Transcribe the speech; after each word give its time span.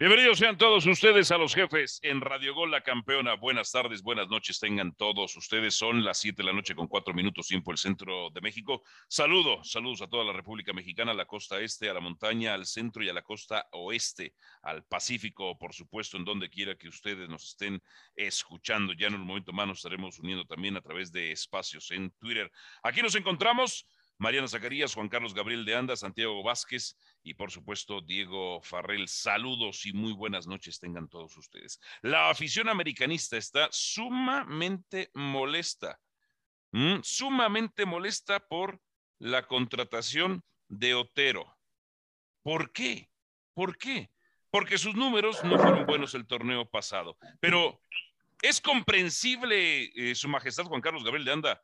Bienvenidos 0.00 0.38
sean 0.38 0.56
todos 0.56 0.86
ustedes 0.86 1.30
a 1.30 1.36
los 1.36 1.54
jefes 1.54 2.00
en 2.02 2.22
Radio 2.22 2.54
Gol 2.54 2.70
La 2.70 2.80
Campeona. 2.80 3.34
Buenas 3.34 3.70
tardes, 3.70 4.00
buenas 4.00 4.28
noches 4.28 4.58
tengan 4.58 4.94
todos 4.94 5.36
ustedes. 5.36 5.74
Son 5.74 6.02
las 6.02 6.16
7 6.16 6.38
de 6.38 6.46
la 6.46 6.54
noche 6.54 6.74
con 6.74 6.88
4 6.88 7.12
minutos 7.12 7.48
tiempo 7.48 7.70
el 7.70 7.76
centro 7.76 8.30
de 8.30 8.40
México. 8.40 8.82
Saludo, 9.08 9.62
saludos 9.62 10.00
a 10.00 10.08
toda 10.08 10.24
la 10.24 10.32
República 10.32 10.72
Mexicana, 10.72 11.12
a 11.12 11.14
la 11.14 11.26
costa 11.26 11.60
este, 11.60 11.90
a 11.90 11.92
la 11.92 12.00
montaña, 12.00 12.54
al 12.54 12.64
centro 12.64 13.04
y 13.04 13.10
a 13.10 13.12
la 13.12 13.20
costa 13.20 13.68
oeste, 13.72 14.32
al 14.62 14.84
Pacífico, 14.84 15.58
por 15.58 15.74
supuesto, 15.74 16.16
en 16.16 16.24
donde 16.24 16.48
quiera 16.48 16.76
que 16.76 16.88
ustedes 16.88 17.28
nos 17.28 17.50
estén 17.50 17.82
escuchando. 18.16 18.94
Ya 18.94 19.08
en 19.08 19.16
un 19.16 19.26
momento 19.26 19.52
más 19.52 19.66
nos 19.66 19.80
estaremos 19.80 20.18
uniendo 20.18 20.46
también 20.46 20.78
a 20.78 20.80
través 20.80 21.12
de 21.12 21.30
espacios 21.30 21.90
en 21.90 22.10
Twitter. 22.12 22.50
Aquí 22.82 23.02
nos 23.02 23.16
encontramos. 23.16 23.86
Mariana 24.20 24.48
Zacarías, 24.48 24.92
Juan 24.92 25.08
Carlos 25.08 25.32
Gabriel 25.32 25.64
de 25.64 25.74
Anda, 25.74 25.96
Santiago 25.96 26.42
Vázquez 26.42 26.94
y 27.22 27.32
por 27.32 27.50
supuesto 27.50 28.02
Diego 28.02 28.60
Farrell. 28.60 29.08
Saludos 29.08 29.86
y 29.86 29.94
muy 29.94 30.12
buenas 30.12 30.46
noches 30.46 30.78
tengan 30.78 31.08
todos 31.08 31.38
ustedes. 31.38 31.80
La 32.02 32.28
afición 32.28 32.68
americanista 32.68 33.38
está 33.38 33.68
sumamente 33.72 35.10
molesta, 35.14 35.98
sumamente 37.00 37.86
molesta 37.86 38.40
por 38.40 38.78
la 39.18 39.46
contratación 39.46 40.44
de 40.68 40.94
Otero. 40.94 41.56
¿Por 42.42 42.72
qué? 42.72 43.08
¿Por 43.54 43.78
qué? 43.78 44.10
Porque 44.50 44.76
sus 44.76 44.94
números 44.94 45.42
no 45.44 45.58
fueron 45.58 45.86
buenos 45.86 46.14
el 46.14 46.26
torneo 46.26 46.68
pasado. 46.68 47.16
Pero 47.40 47.80
es 48.42 48.60
comprensible, 48.60 49.84
eh, 49.94 50.14
Su 50.14 50.28
Majestad 50.28 50.64
Juan 50.64 50.82
Carlos 50.82 51.04
Gabriel 51.04 51.24
de 51.24 51.32
Anda, 51.32 51.62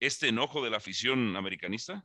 este 0.00 0.28
enojo 0.28 0.62
de 0.62 0.70
la 0.70 0.76
afición 0.78 1.36
americanista? 1.36 2.04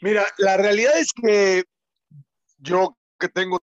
Mira, 0.00 0.26
la 0.38 0.56
realidad 0.56 0.98
es 0.98 1.12
que 1.12 1.64
yo 2.58 2.96
que 3.18 3.28
tengo... 3.28 3.60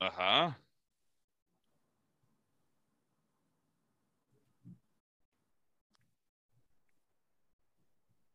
Ajá. 0.00 0.60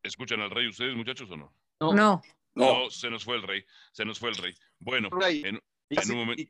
¿Escuchan 0.02 0.40
al 0.40 0.50
rey 0.50 0.68
ustedes, 0.68 0.96
muchachos, 0.96 1.30
o 1.30 1.36
no? 1.36 1.54
No. 1.80 1.92
No, 1.94 2.22
no 2.54 2.90
se 2.90 3.08
nos 3.08 3.24
fue 3.24 3.36
el 3.36 3.42
rey, 3.42 3.64
se 3.92 4.04
nos 4.04 4.18
fue 4.18 4.30
el 4.30 4.36
rey. 4.36 4.54
Bueno, 4.78 5.08
en, 5.22 5.60
un 6.10 6.16
momento... 6.16 6.42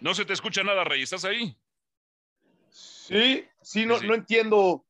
No 0.00 0.14
se 0.14 0.24
te 0.24 0.32
escucha 0.32 0.62
nada, 0.62 0.84
Rey. 0.84 1.02
¿Estás 1.02 1.24
ahí? 1.24 1.56
Sí, 2.70 3.44
sí, 3.62 3.86
no, 3.86 4.00
no 4.00 4.14
entiendo. 4.14 4.84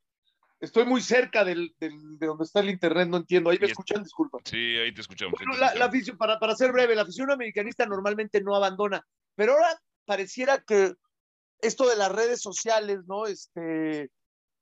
Estoy 0.59 0.87
muy 0.87 1.03
cerca 1.03 1.45
del, 1.45 1.75
de 1.79 2.27
donde 2.27 2.45
está 2.45 2.61
el 2.61 2.71
internet, 2.71 3.09
no 3.09 3.19
entiendo. 3.19 3.51
Ahí 3.51 3.59
me 3.61 3.67
escuchan, 3.67 4.03
disculpa. 4.03 4.39
Sí, 4.45 4.77
ahí 4.79 4.93
te 4.93 5.03
escuchamos. 5.03 5.39
La, 5.59 5.85
afición, 5.85 6.17
para, 6.17 6.39
para 6.39 6.57
ser 6.57 6.73
breve, 6.73 6.95
la 6.95 7.03
afición 7.03 7.31
americanista 7.31 7.85
normalmente 7.85 8.41
no 8.41 8.57
abandona, 8.57 9.07
pero 9.35 9.53
ahora 9.53 9.79
pareciera 10.07 10.63
que 10.63 10.95
esto 11.61 11.87
de 11.89 11.97
las 11.97 12.11
redes 12.11 12.41
sociales, 12.41 13.01
¿no? 13.07 13.27
Este, 13.27 14.11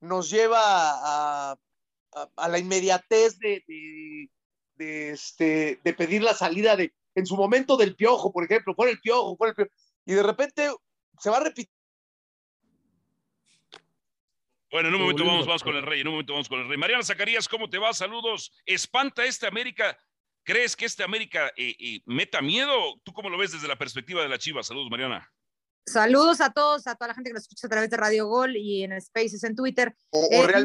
nos 0.00 0.30
lleva 0.30 0.60
a, 0.60 1.56
a, 2.36 2.48
la 2.48 2.58
inmediatez 2.58 3.38
de, 3.38 3.62
de, 4.74 5.10
este, 5.10 5.80
de 5.82 5.94
pedir 5.94 6.22
la 6.22 6.34
salida 6.34 6.76
de, 6.76 6.92
en 7.14 7.26
su 7.26 7.36
momento 7.36 7.76
del 7.76 7.94
piojo, 7.94 8.32
por 8.32 8.44
ejemplo, 8.44 8.74
fue 8.74 8.90
el 8.90 9.00
piojo, 9.00 9.36
fue 9.36 9.50
el 9.50 9.54
piojo 9.54 9.70
y 10.04 10.14
de 10.14 10.22
repente 10.22 10.70
se 11.18 11.30
va 11.30 11.38
a 11.38 11.44
repetir. 11.44 11.68
Bueno, 14.70 14.88
en 14.88 14.94
un 14.96 15.02
momento 15.02 15.24
vamos, 15.24 15.46
vamos 15.46 15.62
con 15.62 15.76
el 15.76 15.82
rey, 15.82 16.00
en 16.00 16.08
un 16.08 16.14
momento 16.14 16.32
vamos 16.32 16.48
con 16.48 16.58
el 16.58 16.68
rey. 16.68 16.76
Mariana 16.76 17.04
Zacarías, 17.04 17.46
¿cómo 17.46 17.70
te 17.70 17.78
va? 17.78 17.92
Saludos. 17.92 18.52
¿Espanta 18.66 19.24
este 19.24 19.46
América? 19.46 19.96
¿Crees 20.42 20.74
que 20.74 20.84
este 20.84 21.04
América 21.04 21.52
eh, 21.56 21.76
eh, 21.78 22.00
meta 22.06 22.42
miedo? 22.42 23.00
¿Tú 23.04 23.12
cómo 23.12 23.30
lo 23.30 23.38
ves 23.38 23.52
desde 23.52 23.68
la 23.68 23.78
perspectiva 23.78 24.22
de 24.22 24.28
la 24.28 24.38
Chiva? 24.38 24.62
Saludos, 24.64 24.90
Mariana. 24.90 25.32
Saludos 25.86 26.40
a 26.40 26.50
todos, 26.50 26.86
a 26.86 26.94
toda 26.96 27.08
la 27.08 27.14
gente 27.14 27.30
que 27.30 27.34
nos 27.34 27.42
escucha 27.42 27.66
a 27.66 27.70
través 27.70 27.90
de 27.90 27.96
Radio 27.98 28.26
Gol 28.26 28.56
y 28.56 28.82
en 28.82 29.00
Spaces 29.00 29.44
en 29.44 29.54
Twitter. 29.54 29.94
Eh, 30.12 30.64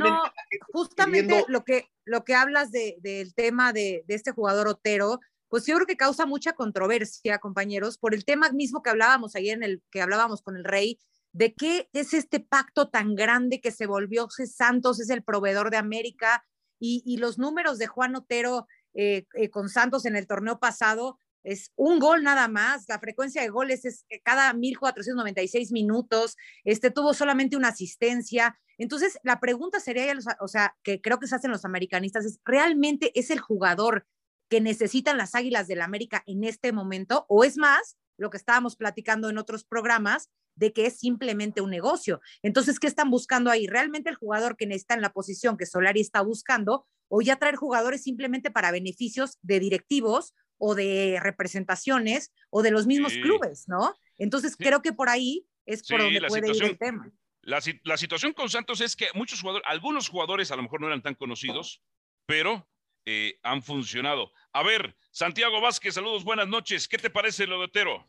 justamente 0.74 1.46
lo, 1.48 1.64
que, 1.64 1.90
lo 2.06 2.24
que 2.24 2.36
hablas 2.36 2.72
del 2.72 3.34
tema 3.36 3.74
de, 3.74 4.04
de, 4.08 4.16
este 4.16 4.32
jugador 4.32 4.70
Otero, 4.70 5.20
pues 5.50 5.66
yo 5.66 5.76
creo 5.76 5.88
que 5.88 5.98
causa 5.98 6.26
mucha 6.26 6.54
controversia, 6.54 7.40
compañeros, 7.40 7.98
por 7.98 8.14
el 8.14 8.24
tema 8.24 8.52
mismo 8.52 8.82
que 8.82 8.90
hablábamos 8.90 9.36
ayer 9.36 9.58
en 9.58 9.64
el 9.64 9.84
que 9.92 10.02
hablábamos 10.02 10.42
con 10.42 10.56
el 10.56 10.64
rey, 10.64 11.00
de 11.32 11.54
qué 11.54 11.90
es 11.94 12.14
este 12.14 12.40
pacto 12.40 12.90
tan 12.90 13.16
grande 13.16 13.62
que 13.62 13.72
se 13.72 13.86
volvió 13.86 14.28
Santos, 14.30 15.00
es 15.00 15.10
el 15.10 15.24
proveedor 15.24 15.70
de 15.70 15.78
América, 15.78 16.46
y, 16.82 17.18
los 17.18 17.38
números 17.38 17.78
de 17.78 17.88
Juan 17.88 18.16
Otero 18.16 18.66
eh, 18.94 19.26
eh, 19.34 19.50
con 19.50 19.68
Santos 19.68 20.06
en 20.06 20.16
el 20.16 20.28
torneo 20.28 20.60
pasado 20.60 21.20
es 21.44 21.72
un 21.76 22.00
gol 22.00 22.24
nada 22.24 22.48
más, 22.48 22.86
la 22.88 23.00
frecuencia 23.00 23.42
de 23.42 23.50
goles 23.50 23.86
es 23.86 24.06
cada 24.24 24.54
1496 24.54 25.72
minutos, 25.72 26.36
este 26.64 26.92
tuvo 26.92 27.14
solamente 27.14 27.56
una 27.56 27.70
asistencia. 27.70 28.60
Entonces, 28.78 29.18
la 29.24 29.40
pregunta 29.40 29.80
sería, 29.80 30.14
o 30.40 30.48
sea, 30.48 30.76
que 30.84 31.02
creo 31.02 31.20
que 31.20 31.28
se 31.28 31.36
hacen 31.36 31.52
los 31.52 31.66
americanistas, 31.66 32.26
es, 32.26 32.40
¿realmente 32.46 33.12
es 33.18 33.30
el 33.30 33.40
jugador 33.40 34.06
que 34.50 34.62
necesitan 34.62 35.18
las 35.18 35.36
Águilas 35.36 35.68
del 35.68 35.80
la 35.80 35.86
América 35.86 36.24
en 36.26 36.44
este 36.44 36.72
momento, 36.72 37.26
o 37.30 37.44
es 37.44 37.58
más, 37.58 37.98
lo 38.18 38.30
que 38.30 38.38
estábamos 38.38 38.76
platicando 38.76 39.30
en 39.30 39.38
otros 39.38 39.64
programas, 39.64 40.30
de 40.56 40.74
que 40.74 40.86
es 40.86 41.00
simplemente 41.00 41.62
un 41.62 41.70
negocio. 41.70 42.20
Entonces, 42.44 42.80
¿qué 42.80 42.88
están 42.88 43.10
buscando 43.10 43.50
ahí? 43.50 43.66
¿Realmente 43.66 44.10
el 44.10 44.18
jugador 44.18 44.58
que 44.58 44.66
necesita 44.66 44.94
en 44.94 45.02
la 45.02 45.14
posición 45.14 45.56
que 45.56 45.66
Solari 45.66 46.02
está 46.02 46.22
buscando 46.22 46.86
o 47.08 47.22
ya 47.22 47.38
traer 47.38 47.56
jugadores 47.56 48.04
simplemente 48.04 48.52
para 48.52 48.72
beneficios 48.72 49.38
de 49.42 49.60
directivos 49.60 50.34
o 50.58 50.76
de 50.76 51.20
representaciones 51.22 52.34
o 52.50 52.62
de 52.62 52.72
los 52.72 52.86
mismos 52.86 53.14
clubes, 53.14 53.68
¿no? 53.68 53.96
Entonces, 54.18 54.58
creo 54.58 54.82
que 54.82 54.92
por 54.92 55.08
ahí 55.08 55.48
es 55.66 55.88
por 55.88 56.02
donde 56.02 56.22
puede 56.28 56.50
ir 56.50 56.64
el 56.64 56.78
tema. 56.78 57.10
La, 57.42 57.62
la, 57.84 57.98
situación 57.98 58.34
con 58.34 58.50
Santos 58.50 58.82
es 58.82 58.98
que 58.98 59.08
muchos 59.14 59.40
jugadores, 59.40 59.66
algunos 59.66 60.10
jugadores 60.10 60.52
a 60.52 60.58
lo 60.58 60.64
mejor 60.64 60.82
no 60.82 60.88
eran 60.88 61.02
tan 61.02 61.16
conocidos, 61.16 61.82
pero 62.26 62.68
eh, 63.06 63.40
han 63.44 63.62
funcionado. 63.62 64.32
A 64.54 64.64
ver, 64.64 64.96
Santiago 65.12 65.62
Vázquez, 65.62 65.96
saludos, 65.96 66.24
buenas 66.24 66.48
noches. 66.48 66.88
¿Qué 66.88 66.98
te 66.98 67.10
parece 67.10 67.48
lo 67.48 67.60
de 67.60 67.66
Otero? 67.66 68.06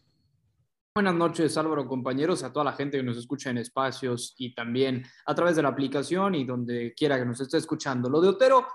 Buenas 0.93 1.15
noches, 1.15 1.57
Álvaro, 1.57 1.87
compañeros, 1.87 2.43
a 2.43 2.53
toda 2.53 2.65
la 2.65 2.73
gente 2.73 2.97
que 2.97 3.05
nos 3.05 3.17
escucha 3.17 3.51
en 3.51 3.59
espacios 3.59 4.35
y 4.37 4.55
también 4.55 5.05
a 5.25 5.35
través 5.37 5.55
de 5.55 5.63
la 5.63 5.69
aplicación 5.69 6.35
y 6.35 6.45
donde 6.45 6.93
quiera 6.95 7.17
que 7.17 7.25
nos 7.25 7.41
esté 7.41 7.59
escuchando. 7.59 8.11
Lo 8.11 8.21
de 8.21 8.29
Otero, 8.29 8.67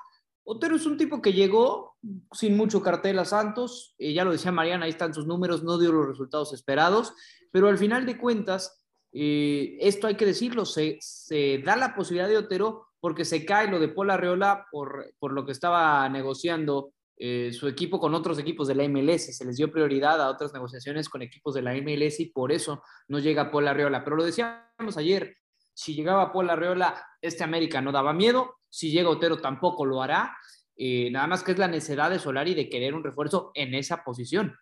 Otero 0.46 0.78
es 0.78 0.86
un 0.86 0.96
tipo 0.96 1.22
que 1.22 1.34
llegó 1.34 1.98
sin 2.32 2.56
mucho 2.56 2.82
cartel 2.82 3.20
a 3.20 3.26
Santos, 3.26 3.96
eh, 3.97 4.14
ya 4.14 4.24
lo 4.24 4.32
decía 4.32 4.53
Mariana, 4.53 4.86
ahí 4.86 4.92
están 4.92 5.14
sus 5.14 5.28
números, 5.28 5.64
no 5.64 5.78
dio 5.78 5.92
los 5.92 6.08
resultados 6.08 6.53
esperados, 6.53 7.14
pero 7.52 7.68
al 7.68 7.78
final 7.78 8.06
de 8.06 8.18
cuentas, 8.18 8.86
eh, 9.12 9.78
esto 9.82 10.08
hay 10.08 10.16
que 10.16 10.26
decirlo, 10.26 10.66
se, 10.66 10.97
se 11.02 11.58
da 11.66 11.76
la 11.76 11.96
posibilidad 11.96 12.30
de 12.30 12.38
Otero 12.38 12.88
porque 13.05 13.23
se 13.23 13.45
cae 13.45 13.69
lo 13.69 13.77
de 13.77 13.89
Paul 13.89 14.09
Arreola 14.09 14.66
por, 14.71 15.13
por 15.19 15.31
lo 15.31 15.45
que 15.45 15.51
estaba 15.51 16.09
negociando 16.09 16.91
eh, 17.16 17.51
su 17.53 17.67
equipo 17.67 17.99
con 17.99 18.16
otros 18.16 18.39
equipos 18.39 18.67
de 18.67 18.73
la 18.73 18.89
MLS. 18.89 19.38
Se 19.38 19.45
les 19.45 19.57
dio 19.57 19.71
prioridad 19.71 20.19
a 20.19 20.27
otras 20.27 20.51
negociaciones 20.55 21.07
con 21.07 21.21
equipos 21.21 21.53
de 21.53 21.61
la 21.61 21.75
MLS 21.75 22.19
y 22.21 22.31
por 22.31 22.51
eso 22.51 22.81
no 23.07 23.19
llega 23.19 23.51
Paul 23.51 23.67
Arreola. 23.67 24.03
Pero 24.03 24.16
lo 24.16 24.23
decíamos 24.23 24.97
ayer, 24.97 25.38
si 25.71 25.93
llegaba 25.93 26.33
Paul 26.33 26.49
Arreola, 26.49 26.99
este 27.21 27.43
América 27.43 27.79
no 27.79 27.91
daba 27.91 28.11
miedo. 28.11 28.55
Si 28.71 28.89
llega 28.89 29.07
Otero 29.09 29.37
tampoco 29.37 29.85
lo 29.85 30.01
hará. 30.01 30.35
Eh, 30.75 31.11
nada 31.11 31.27
más 31.27 31.43
que 31.43 31.51
es 31.51 31.59
la 31.59 31.67
necesidad 31.67 32.09
de 32.09 32.17
Solari 32.17 32.55
de 32.55 32.69
querer 32.69 32.95
un 32.95 33.03
refuerzo 33.03 33.51
en 33.53 33.75
esa 33.75 34.03
posición. 34.03 34.57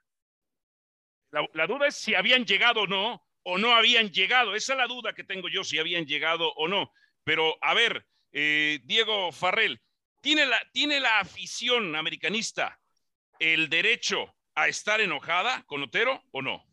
La, 1.32 1.48
la, 1.54 1.66
duda 1.66 1.88
es 1.88 1.96
si 1.96 2.14
habían 2.14 2.44
llegado 2.44 2.82
o 2.82 2.88
no, 2.88 3.24
o 3.44 3.58
no 3.58 3.74
habían 3.74 4.10
llegado. 4.10 4.54
Esa 4.54 4.74
es 4.74 4.80
la 4.80 4.88
duda 4.88 5.14
que 5.14 5.24
tengo 5.24 5.48
yo, 5.48 5.64
si 5.64 5.80
habían 5.80 6.06
llegado 6.06 6.52
o 6.58 6.68
no. 6.68 6.92
Pero 7.24 7.56
a 7.62 7.74
ver, 7.74 8.06
eh, 8.34 8.80
Diego 8.84 9.32
Farrell, 9.32 9.80
¿tiene 10.20 10.46
la, 10.46 10.60
¿tiene 10.72 11.00
la 11.00 11.20
afición 11.20 11.96
americanista 11.96 12.80
el 13.40 13.70
derecho 13.70 14.36
a 14.56 14.68
estar 14.68 15.00
enojada 15.00 15.64
con 15.68 15.84
Otero 15.84 16.22
o 16.32 16.42
no? 16.42 16.66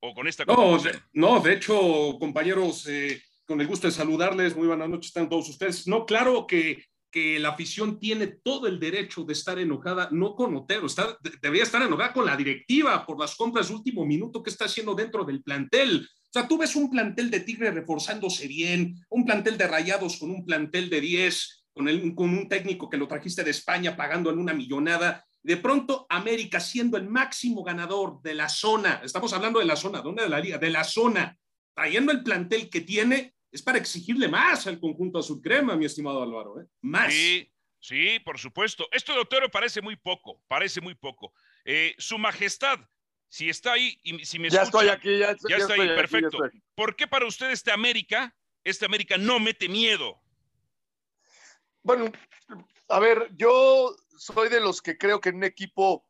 ¿O 0.00 0.14
con 0.14 0.28
esta 0.28 0.44
No, 0.44 0.78
de, 0.78 0.96
no, 1.12 1.40
de 1.40 1.54
hecho, 1.54 2.16
compañeros, 2.20 2.86
eh, 2.86 3.20
con 3.44 3.60
el 3.60 3.66
gusto 3.66 3.88
de 3.88 3.92
saludarles, 3.92 4.54
muy 4.54 4.68
buenas 4.68 4.88
noches, 4.88 5.08
están 5.08 5.28
todos 5.28 5.48
ustedes. 5.48 5.88
No, 5.88 6.06
claro 6.06 6.46
que, 6.46 6.84
que 7.10 7.40
la 7.40 7.48
afición 7.48 7.98
tiene 7.98 8.28
todo 8.28 8.68
el 8.68 8.78
derecho 8.78 9.24
de 9.24 9.32
estar 9.32 9.58
enojada, 9.58 10.08
no 10.12 10.36
con 10.36 10.54
Otero, 10.54 10.86
está, 10.86 11.18
debería 11.42 11.64
estar 11.64 11.82
enojada 11.82 12.12
con 12.12 12.26
la 12.26 12.36
directiva 12.36 13.04
por 13.04 13.18
las 13.18 13.34
compras 13.34 13.68
de 13.68 13.74
último 13.74 14.06
minuto 14.06 14.40
que 14.40 14.50
está 14.50 14.66
haciendo 14.66 14.94
dentro 14.94 15.24
del 15.24 15.42
plantel. 15.42 16.08
O 16.28 16.32
sea, 16.32 16.46
tú 16.46 16.58
ves 16.58 16.76
un 16.76 16.90
plantel 16.90 17.30
de 17.30 17.40
Tigre 17.40 17.70
reforzándose 17.70 18.46
bien, 18.46 18.96
un 19.08 19.24
plantel 19.24 19.56
de 19.56 19.66
Rayados 19.66 20.18
con 20.18 20.30
un 20.30 20.44
plantel 20.44 20.90
de 20.90 21.00
10, 21.00 21.66
con, 21.72 21.88
el, 21.88 22.14
con 22.14 22.30
un 22.30 22.48
técnico 22.48 22.90
que 22.90 22.98
lo 22.98 23.08
trajiste 23.08 23.42
de 23.42 23.50
España 23.50 23.96
pagando 23.96 24.30
en 24.30 24.38
una 24.38 24.52
millonada. 24.52 25.24
De 25.42 25.56
pronto, 25.56 26.06
América 26.10 26.60
siendo 26.60 26.98
el 26.98 27.08
máximo 27.08 27.64
ganador 27.64 28.20
de 28.22 28.34
la 28.34 28.48
zona, 28.48 29.00
estamos 29.02 29.32
hablando 29.32 29.58
de 29.58 29.64
la 29.64 29.76
zona, 29.76 30.02
¿dónde 30.02 30.24
de 30.24 30.28
la 30.28 30.40
liga? 30.40 30.58
De 30.58 30.70
la 30.70 30.84
zona, 30.84 31.38
trayendo 31.74 32.12
el 32.12 32.22
plantel 32.22 32.68
que 32.68 32.82
tiene, 32.82 33.34
es 33.50 33.62
para 33.62 33.78
exigirle 33.78 34.28
más 34.28 34.66
al 34.66 34.78
conjunto 34.78 35.20
azul 35.20 35.40
crema, 35.40 35.76
mi 35.76 35.86
estimado 35.86 36.22
Álvaro, 36.22 36.60
¿eh? 36.60 36.66
más. 36.82 37.14
Sí, 37.14 37.50
Sí, 37.80 38.18
por 38.24 38.38
supuesto. 38.38 38.88
Esto 38.90 39.14
de 39.14 39.48
parece 39.48 39.80
muy 39.80 39.96
poco, 39.96 40.42
parece 40.48 40.80
muy 40.80 40.94
poco. 40.94 41.32
Eh, 41.64 41.94
su 41.98 42.18
majestad, 42.18 42.80
si 43.28 43.48
está 43.48 43.72
ahí 43.72 43.98
y 44.02 44.24
si 44.24 44.38
me 44.38 44.48
ya 44.48 44.62
estoy 44.62 44.88
aquí, 44.88 45.18
ya, 45.18 45.36
ya, 45.48 45.56
está 45.56 45.74
ahí, 45.74 45.88
perfecto. 45.88 46.38
¿Por 46.74 46.96
qué 46.96 47.06
para 47.06 47.26
usted 47.26 47.50
este 47.50 47.70
América, 47.70 48.34
este 48.64 48.86
América 48.86 49.18
no 49.18 49.38
mete 49.38 49.68
miedo? 49.68 50.20
Bueno, 51.82 52.10
a 52.88 53.00
ver, 53.00 53.28
yo 53.36 53.94
soy 54.16 54.48
de 54.48 54.60
los 54.60 54.82
que 54.82 54.96
creo 54.96 55.20
que 55.20 55.28
en 55.28 55.36
un 55.36 55.44
equipo, 55.44 56.06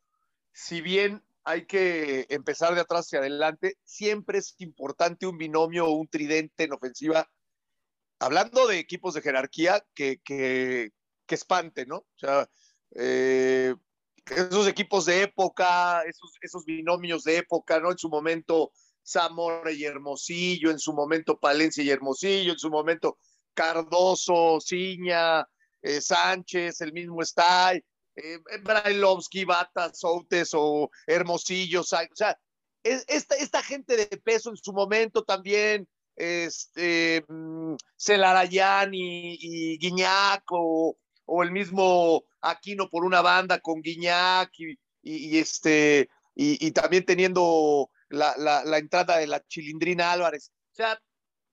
si 0.52 0.80
bien 0.80 1.24
hay 1.44 1.66
que 1.66 2.26
empezar 2.30 2.74
de 2.74 2.82
atrás 2.82 3.06
hacia 3.06 3.20
adelante, 3.20 3.78
siempre 3.82 4.38
es 4.38 4.54
importante 4.58 5.26
un 5.26 5.38
binomio 5.38 5.86
o 5.86 5.92
un 5.92 6.08
tridente 6.08 6.64
en 6.64 6.72
ofensiva. 6.72 7.28
Hablando 8.20 8.66
de 8.66 8.78
equipos 8.78 9.14
de 9.14 9.22
jerarquía, 9.22 9.84
que, 9.94 10.20
que, 10.22 10.92
que 11.26 11.34
espante, 11.34 11.86
¿no? 11.86 11.98
O 11.98 12.16
sea, 12.16 12.48
eh, 12.96 13.74
esos 14.30 14.68
equipos 14.68 15.06
de 15.06 15.22
época, 15.22 16.02
esos, 16.02 16.32
esos 16.40 16.64
binomios 16.64 17.24
de 17.24 17.38
época, 17.38 17.80
¿no? 17.80 17.90
En 17.90 17.98
su 17.98 18.08
momento 18.08 18.72
Zamora 19.06 19.72
y 19.72 19.84
Hermosillo, 19.84 20.70
en 20.70 20.78
su 20.78 20.92
momento 20.92 21.38
Palencia 21.38 21.82
y 21.82 21.90
Hermosillo, 21.90 22.52
en 22.52 22.58
su 22.58 22.70
momento 22.70 23.18
Cardoso, 23.54 24.58
Ciña, 24.60 25.46
eh, 25.82 26.00
Sánchez, 26.00 26.80
el 26.80 26.92
mismo 26.92 27.22
está, 27.22 27.74
eh, 27.74 27.82
Brailovsky, 28.62 29.44
Bata, 29.44 29.92
Soutes 29.94 30.50
o 30.54 30.90
Hermosillo, 31.06 31.80
o 31.80 31.84
sea, 31.84 32.08
esta, 32.82 33.34
esta 33.36 33.62
gente 33.62 33.96
de 33.96 34.06
peso 34.18 34.50
en 34.50 34.56
su 34.56 34.72
momento 34.72 35.24
también, 35.24 35.88
este, 36.16 37.24
mm, 37.28 37.76
Celarayán 37.96 38.92
y, 38.92 39.38
y 39.40 39.78
Guiñac 39.78 40.44
o, 40.50 40.96
el 41.42 41.52
mismo 41.52 42.24
Aquino 42.40 42.88
por 42.88 43.04
una 43.04 43.20
banda 43.20 43.60
con 43.60 43.80
Guiñac 43.82 44.50
y, 45.02 45.38
este, 45.38 46.08
y, 46.34 46.70
también 46.72 47.04
teniendo 47.04 47.90
la, 48.08 48.62
entrada 48.78 49.18
de 49.18 49.26
la 49.26 49.44
Chilindrina 49.46 50.12
Álvarez. 50.12 50.52
O 50.72 50.74
sea, 50.74 51.00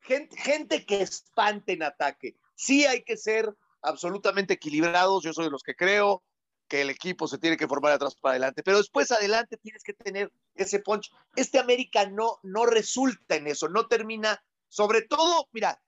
gente, 0.02 0.38
gente 0.38 0.86
que 0.86 1.02
espante 1.02 1.74
en 1.74 1.84
ataque. 1.84 2.36
Sí 2.56 2.86
hay 2.86 3.04
que 3.04 3.18
ser 3.18 3.54
absolutamente 3.82 4.54
equilibrados, 4.54 5.24
yo 5.24 5.34
soy 5.34 5.46
de 5.46 5.52
los 5.52 5.64
que 5.64 5.76
creo 5.76 6.24
que 6.68 6.82
el 6.82 6.90
equipo 6.90 7.28
se 7.28 7.38
tiene 7.38 7.58
que 7.58 7.68
formar 7.68 7.92
atrás 7.92 8.16
para 8.16 8.32
adelante, 8.32 8.64
pero 8.64 8.78
después 8.78 9.12
adelante 9.12 9.58
tienes 9.58 9.84
que 9.84 9.94
tener 9.94 10.32
ese 10.56 10.80
punch. 10.80 11.12
Este 11.36 11.60
América 11.60 12.10
no, 12.10 12.40
no 12.44 12.66
resulta 12.66 13.36
en 13.36 13.48
eso, 13.48 13.70
no 13.70 13.88
termina, 13.88 14.44
sobre 14.68 15.04
todo, 15.04 15.48
mira, 15.52 15.80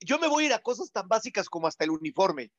yo 0.00 0.18
me 0.18 0.28
voy 0.28 0.44
a 0.44 0.46
ir 0.46 0.52
a 0.54 0.62
cosas 0.62 0.90
tan 0.90 1.08
básicas 1.08 1.48
como 1.48 1.66
hasta 1.66 1.84
el 1.84 1.90
uniforme. 1.90 2.50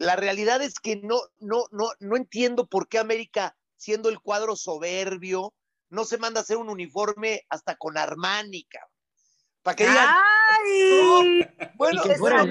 La 0.00 0.16
realidad 0.16 0.62
es 0.62 0.80
que 0.80 0.96
no, 0.96 1.20
no, 1.40 1.66
no, 1.72 1.90
no 2.00 2.16
entiendo 2.16 2.66
por 2.66 2.88
qué 2.88 2.98
América, 2.98 3.54
siendo 3.76 4.08
el 4.08 4.18
cuadro 4.18 4.56
soberbio, 4.56 5.52
no 5.90 6.06
se 6.06 6.16
manda 6.16 6.40
a 6.40 6.42
hacer 6.42 6.56
un 6.56 6.70
uniforme 6.70 7.44
hasta 7.50 7.76
con 7.76 7.98
Armani, 7.98 8.66
Para 9.62 9.76
que 9.76 9.86
digan. 9.86 10.08
¡Ay! 10.08 11.46
bueno, 11.74 12.02
que 12.02 12.14
fuera 12.14 12.46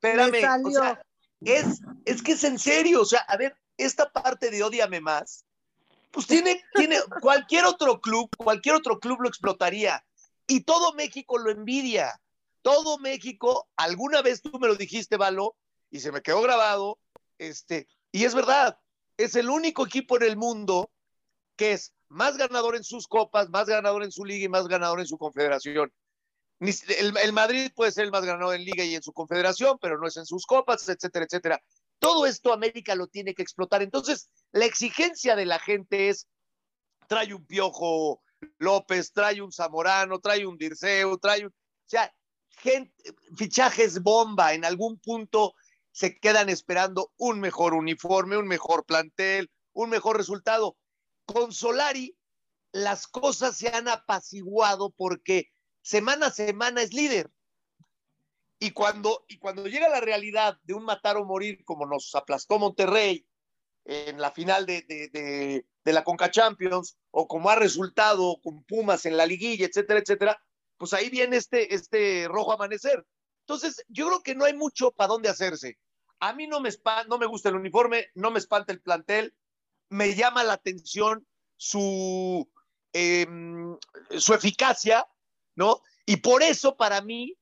espérame, 0.00 0.66
o 0.66 0.70
sea, 0.70 1.02
es, 1.42 1.82
es 2.06 2.22
que 2.22 2.32
es 2.32 2.44
en 2.44 2.58
serio, 2.58 3.02
o 3.02 3.04
sea, 3.04 3.20
a 3.28 3.36
ver, 3.36 3.54
esta 3.76 4.10
parte 4.10 4.50
de 4.50 4.62
Odiame 4.62 5.02
Más, 5.02 5.44
pues 6.10 6.26
tiene, 6.26 6.64
tiene, 6.74 6.96
cualquier 7.20 7.66
otro 7.66 8.00
club, 8.00 8.30
cualquier 8.38 8.76
otro 8.76 8.98
club 8.98 9.20
lo 9.20 9.28
explotaría, 9.28 10.02
y 10.46 10.62
todo 10.62 10.94
México 10.94 11.36
lo 11.36 11.50
envidia, 11.50 12.18
todo 12.62 12.98
México, 12.98 13.68
alguna 13.76 14.22
vez 14.22 14.40
tú 14.40 14.58
me 14.58 14.68
lo 14.68 14.74
dijiste, 14.76 15.18
Valo, 15.18 15.54
y 15.92 16.00
se 16.00 16.10
me 16.10 16.22
quedó 16.22 16.40
grabado, 16.40 16.98
este, 17.38 17.86
y 18.10 18.24
es 18.24 18.34
verdad, 18.34 18.80
es 19.18 19.36
el 19.36 19.50
único 19.50 19.86
equipo 19.86 20.16
en 20.16 20.24
el 20.24 20.36
mundo 20.36 20.90
que 21.54 21.72
es 21.72 21.92
más 22.08 22.36
ganador 22.38 22.76
en 22.76 22.82
sus 22.82 23.06
copas, 23.06 23.50
más 23.50 23.66
ganador 23.66 24.02
en 24.02 24.10
su 24.10 24.24
liga 24.24 24.46
y 24.46 24.48
más 24.48 24.66
ganador 24.66 25.00
en 25.00 25.06
su 25.06 25.18
confederación. 25.18 25.92
El, 26.60 27.32
Madrid 27.32 27.70
puede 27.74 27.92
ser 27.92 28.04
el 28.04 28.10
más 28.10 28.24
ganador 28.24 28.54
en 28.54 28.64
liga 28.64 28.84
y 28.84 28.94
en 28.94 29.02
su 29.02 29.12
confederación, 29.12 29.78
pero 29.80 29.98
no 29.98 30.06
es 30.06 30.16
en 30.16 30.26
sus 30.26 30.46
copas, 30.46 30.88
etcétera, 30.88 31.26
etcétera. 31.26 31.62
Todo 31.98 32.24
esto 32.24 32.52
América 32.52 32.94
lo 32.94 33.06
tiene 33.06 33.34
que 33.34 33.42
explotar. 33.42 33.82
Entonces, 33.82 34.30
la 34.52 34.64
exigencia 34.64 35.36
de 35.36 35.44
la 35.44 35.58
gente 35.58 36.08
es, 36.08 36.26
trae 37.06 37.34
un 37.34 37.44
Piojo 37.44 38.22
López, 38.58 39.12
trae 39.12 39.42
un 39.42 39.52
Zamorano, 39.52 40.20
trae 40.20 40.46
un 40.46 40.56
Dirceu, 40.56 41.18
trae 41.18 41.46
un... 41.46 41.52
O 41.52 41.88
sea, 41.92 42.14
gente, 42.48 42.92
fichajes 43.36 44.00
bomba, 44.00 44.54
en 44.54 44.64
algún 44.64 44.98
punto 44.98 45.54
se 45.92 46.18
quedan 46.18 46.48
esperando 46.48 47.12
un 47.18 47.40
mejor 47.40 47.74
uniforme, 47.74 48.36
un 48.36 48.48
mejor 48.48 48.84
plantel, 48.84 49.50
un 49.72 49.90
mejor 49.90 50.16
resultado. 50.16 50.76
Con 51.26 51.52
Solari, 51.52 52.16
las 52.72 53.06
cosas 53.06 53.56
se 53.56 53.68
han 53.68 53.88
apaciguado 53.88 54.90
porque 54.90 55.50
semana 55.82 56.26
a 56.26 56.30
semana 56.30 56.82
es 56.82 56.92
líder. 56.92 57.30
Y 58.58 58.70
cuando, 58.70 59.24
y 59.28 59.38
cuando 59.38 59.66
llega 59.66 59.88
la 59.88 60.00
realidad 60.00 60.58
de 60.62 60.74
un 60.74 60.84
matar 60.84 61.16
o 61.16 61.24
morir, 61.24 61.64
como 61.64 61.84
nos 61.86 62.14
aplastó 62.14 62.58
Monterrey 62.58 63.26
en 63.84 64.20
la 64.20 64.30
final 64.30 64.64
de, 64.64 64.82
de, 64.82 65.64
de, 65.84 65.92
la 65.92 66.04
Conca 66.04 66.30
Champions, 66.30 66.96
o 67.10 67.26
como 67.26 67.50
ha 67.50 67.56
resultado 67.56 68.40
con 68.40 68.62
Pumas 68.62 69.04
en 69.04 69.16
la 69.16 69.26
liguilla, 69.26 69.66
etcétera, 69.66 69.98
etcétera, 69.98 70.40
pues 70.76 70.92
ahí 70.92 71.10
viene 71.10 71.36
este, 71.36 71.74
este 71.74 72.28
rojo 72.28 72.52
amanecer. 72.52 73.04
Entonces, 73.42 73.84
yo 73.88 74.06
creo 74.06 74.22
que 74.22 74.34
no 74.34 74.44
hay 74.44 74.54
mucho 74.54 74.92
para 74.92 75.08
dónde 75.08 75.28
hacerse. 75.28 75.78
A 76.20 76.32
mí 76.32 76.46
no 76.46 76.60
me, 76.60 76.70
no 77.08 77.18
me 77.18 77.26
gusta 77.26 77.48
el 77.48 77.56
uniforme, 77.56 78.06
no 78.14 78.30
me 78.30 78.38
espanta 78.38 78.72
el 78.72 78.80
plantel, 78.80 79.34
me 79.88 80.14
llama 80.14 80.44
la 80.44 80.54
atención 80.54 81.26
su, 81.56 82.48
em, 82.92 83.76
su 84.18 84.34
eficacia, 84.34 85.06
¿no? 85.54 85.82
Y 86.06 86.18
por 86.18 86.42
eso 86.42 86.76
para 86.76 87.02
mí 87.02 87.36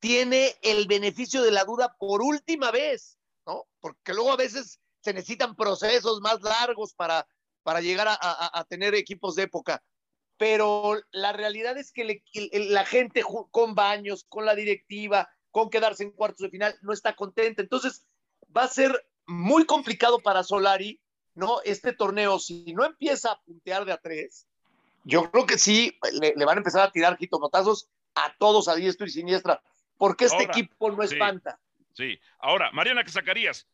tiene 0.00 0.54
el 0.62 0.86
beneficio 0.86 1.42
de 1.42 1.50
la 1.50 1.64
duda 1.64 1.96
por 1.98 2.20
última 2.20 2.70
vez, 2.70 3.18
¿no? 3.46 3.66
Porque 3.80 4.12
luego 4.12 4.32
a 4.32 4.36
veces 4.36 4.80
se 5.00 5.12
necesitan 5.12 5.54
procesos 5.54 6.20
más 6.20 6.42
largos 6.42 6.94
para, 6.94 7.26
para 7.62 7.80
llegar 7.80 8.08
a, 8.08 8.64
tener 8.68 8.94
equipos 8.94 9.34
de 9.34 9.44
época. 9.44 9.82
Pero 10.44 11.00
la 11.10 11.32
realidad 11.32 11.78
es 11.78 11.90
que 11.90 12.22
la 12.52 12.84
gente 12.84 13.22
con 13.50 13.74
baños, 13.74 14.26
con 14.28 14.44
la 14.44 14.54
directiva, 14.54 15.26
con 15.50 15.70
quedarse 15.70 16.02
en 16.02 16.10
cuartos 16.10 16.40
de 16.40 16.50
final, 16.50 16.76
no 16.82 16.92
está 16.92 17.16
contenta. 17.16 17.62
Entonces, 17.62 18.06
va 18.54 18.64
a 18.64 18.68
ser 18.68 19.08
muy 19.24 19.64
complicado 19.64 20.18
para 20.20 20.42
Solari, 20.42 21.00
¿no? 21.34 21.62
Este 21.64 21.94
torneo, 21.94 22.38
si 22.38 22.74
no 22.74 22.84
empieza 22.84 23.32
a 23.32 23.40
puntear 23.40 23.86
de 23.86 23.92
a 23.92 23.96
tres, 23.96 24.46
yo 25.04 25.30
creo 25.30 25.46
que 25.46 25.56
sí, 25.56 25.98
le, 26.20 26.34
van 26.44 26.58
a 26.58 26.60
empezar 26.60 26.86
a 26.86 26.92
tirar 26.92 27.16
jitomotazos 27.16 27.88
a 28.14 28.34
todos 28.36 28.68
a 28.68 28.74
diestro 28.74 29.06
y 29.06 29.10
siniestra, 29.12 29.62
porque 29.96 30.26
este 30.26 30.42
equipo 30.42 30.90
no 30.90 31.02
espanta. 31.02 31.58
Sí, 31.94 32.18
ahora, 32.38 32.70
Mariana 32.72 33.02
Zacarías, 33.08 33.66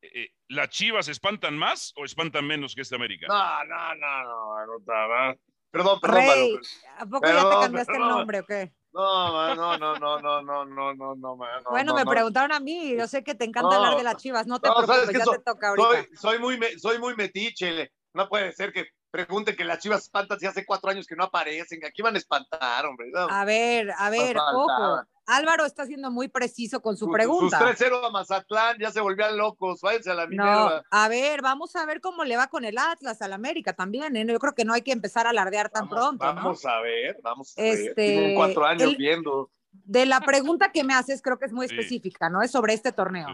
eh, 0.00 0.10
eh, 0.14 0.34
¿las 0.46 0.68
Chivas 0.68 1.08
espantan 1.08 1.58
más 1.58 1.92
o 1.96 2.04
espantan 2.04 2.46
menos 2.46 2.76
que 2.76 2.82
este 2.82 2.94
América? 2.94 3.26
No, 3.26 3.64
no, 3.64 3.94
no, 3.96 4.22
no, 4.22 4.66
no, 4.66 4.78
no 4.78 5.38
Perdón, 5.72 6.00
perdón, 6.00 6.18
Rey, 6.18 6.58
¿A 6.98 7.06
poco 7.06 7.26
ya 7.26 7.48
te 7.48 7.56
cambiaste 7.62 7.92
el 7.94 7.98
nombre 7.98 8.40
o 8.40 8.46
qué? 8.46 8.74
No, 8.92 9.54
no, 9.54 9.78
no, 9.78 9.98
no, 9.98 10.20
no, 10.20 10.42
no, 10.42 10.64
no, 10.66 10.94
no, 10.94 11.14
no, 11.14 11.36
Bueno, 11.70 11.94
me 11.94 12.04
preguntaron 12.04 12.52
a 12.52 12.60
mí, 12.60 12.94
yo 12.94 13.08
sé 13.08 13.24
que 13.24 13.34
te 13.34 13.46
encanta 13.46 13.76
hablar 13.76 13.96
de 13.96 14.02
las 14.02 14.18
chivas, 14.18 14.46
no 14.46 14.60
te 14.60 14.68
preocupes, 14.70 15.12
ya 15.12 15.24
te 15.24 15.38
toca 15.38 15.68
ahorita. 15.70 15.88
Soy, 15.88 16.16
soy, 16.16 16.38
muy, 16.38 16.58
soy 16.78 16.98
muy 16.98 17.16
metiche, 17.16 17.90
no 18.12 18.28
puede 18.28 18.52
ser 18.52 18.70
que 18.70 18.84
pregunten 19.10 19.56
que 19.56 19.64
las 19.64 19.78
chivas 19.78 20.02
espantan 20.02 20.38
si 20.38 20.46
hace 20.46 20.66
cuatro 20.66 20.90
años 20.90 21.06
que 21.06 21.16
no 21.16 21.24
aparecen. 21.24 21.82
Aquí 21.86 22.02
van 22.02 22.16
a 22.16 22.18
espantar, 22.18 22.84
hombre. 22.84 23.10
a 23.14 23.44
ver, 23.46 23.92
a 23.96 24.10
ver, 24.10 24.36
ojo. 24.36 25.02
Álvaro 25.26 25.64
está 25.64 25.86
siendo 25.86 26.10
muy 26.10 26.28
preciso 26.28 26.80
con 26.80 26.96
su 26.96 27.08
pregunta. 27.10 27.58
Sus 27.58 27.86
3-0 27.86 28.06
a 28.06 28.10
Mazatlán 28.10 28.76
ya 28.78 28.90
se 28.90 29.00
volvían 29.00 29.36
locos. 29.36 29.80
Váyanse 29.80 30.10
a 30.10 30.14
la 30.14 30.26
Minerva. 30.26 30.76
No, 30.76 30.82
a 30.90 31.08
ver, 31.08 31.42
vamos 31.42 31.76
a 31.76 31.86
ver 31.86 32.00
cómo 32.00 32.24
le 32.24 32.36
va 32.36 32.48
con 32.48 32.64
el 32.64 32.76
Atlas 32.78 33.22
al 33.22 33.32
América 33.32 33.72
también. 33.72 34.16
¿eh? 34.16 34.26
Yo 34.26 34.38
creo 34.38 34.54
que 34.54 34.64
no 34.64 34.72
hay 34.72 34.82
que 34.82 34.92
empezar 34.92 35.26
a 35.26 35.30
alardear 35.30 35.70
tan 35.70 35.88
pronto. 35.88 36.24
Vamos 36.24 36.64
a 36.66 36.80
ver, 36.80 37.18
vamos 37.22 37.54
a 37.56 37.62
ver. 37.62 37.72
Este, 37.72 37.94
Tienen 37.94 38.34
cuatro 38.34 38.64
años 38.66 38.96
viendo. 38.96 39.50
De 39.70 40.04
la 40.06 40.20
pregunta 40.20 40.70
que 40.70 40.84
me 40.84 40.94
haces, 40.94 41.22
creo 41.22 41.38
que 41.38 41.46
es 41.46 41.52
muy 41.52 41.66
específica, 41.66 42.28
¿no? 42.28 42.42
Es 42.42 42.50
sobre 42.50 42.74
este 42.74 42.92
torneo. 42.92 43.28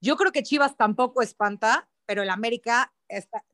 Yo 0.00 0.16
creo 0.16 0.32
que 0.32 0.42
Chivas 0.42 0.76
tampoco 0.76 1.22
espanta, 1.22 1.88
pero 2.06 2.22
el 2.22 2.30
América 2.30 2.92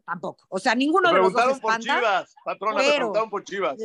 tampoco. 0.04 0.44
O 0.48 0.58
sea, 0.58 0.74
ninguno 0.74 1.12
de 1.12 1.18
los 1.18 1.32
dos 1.32 1.52
espanta. 1.52 1.60
Por 1.60 1.80
Chivas, 1.80 2.34
patrona, 2.44 2.82
me 2.82 2.92
preguntaron 2.92 3.30
por 3.30 3.44
Chivas. 3.44 3.78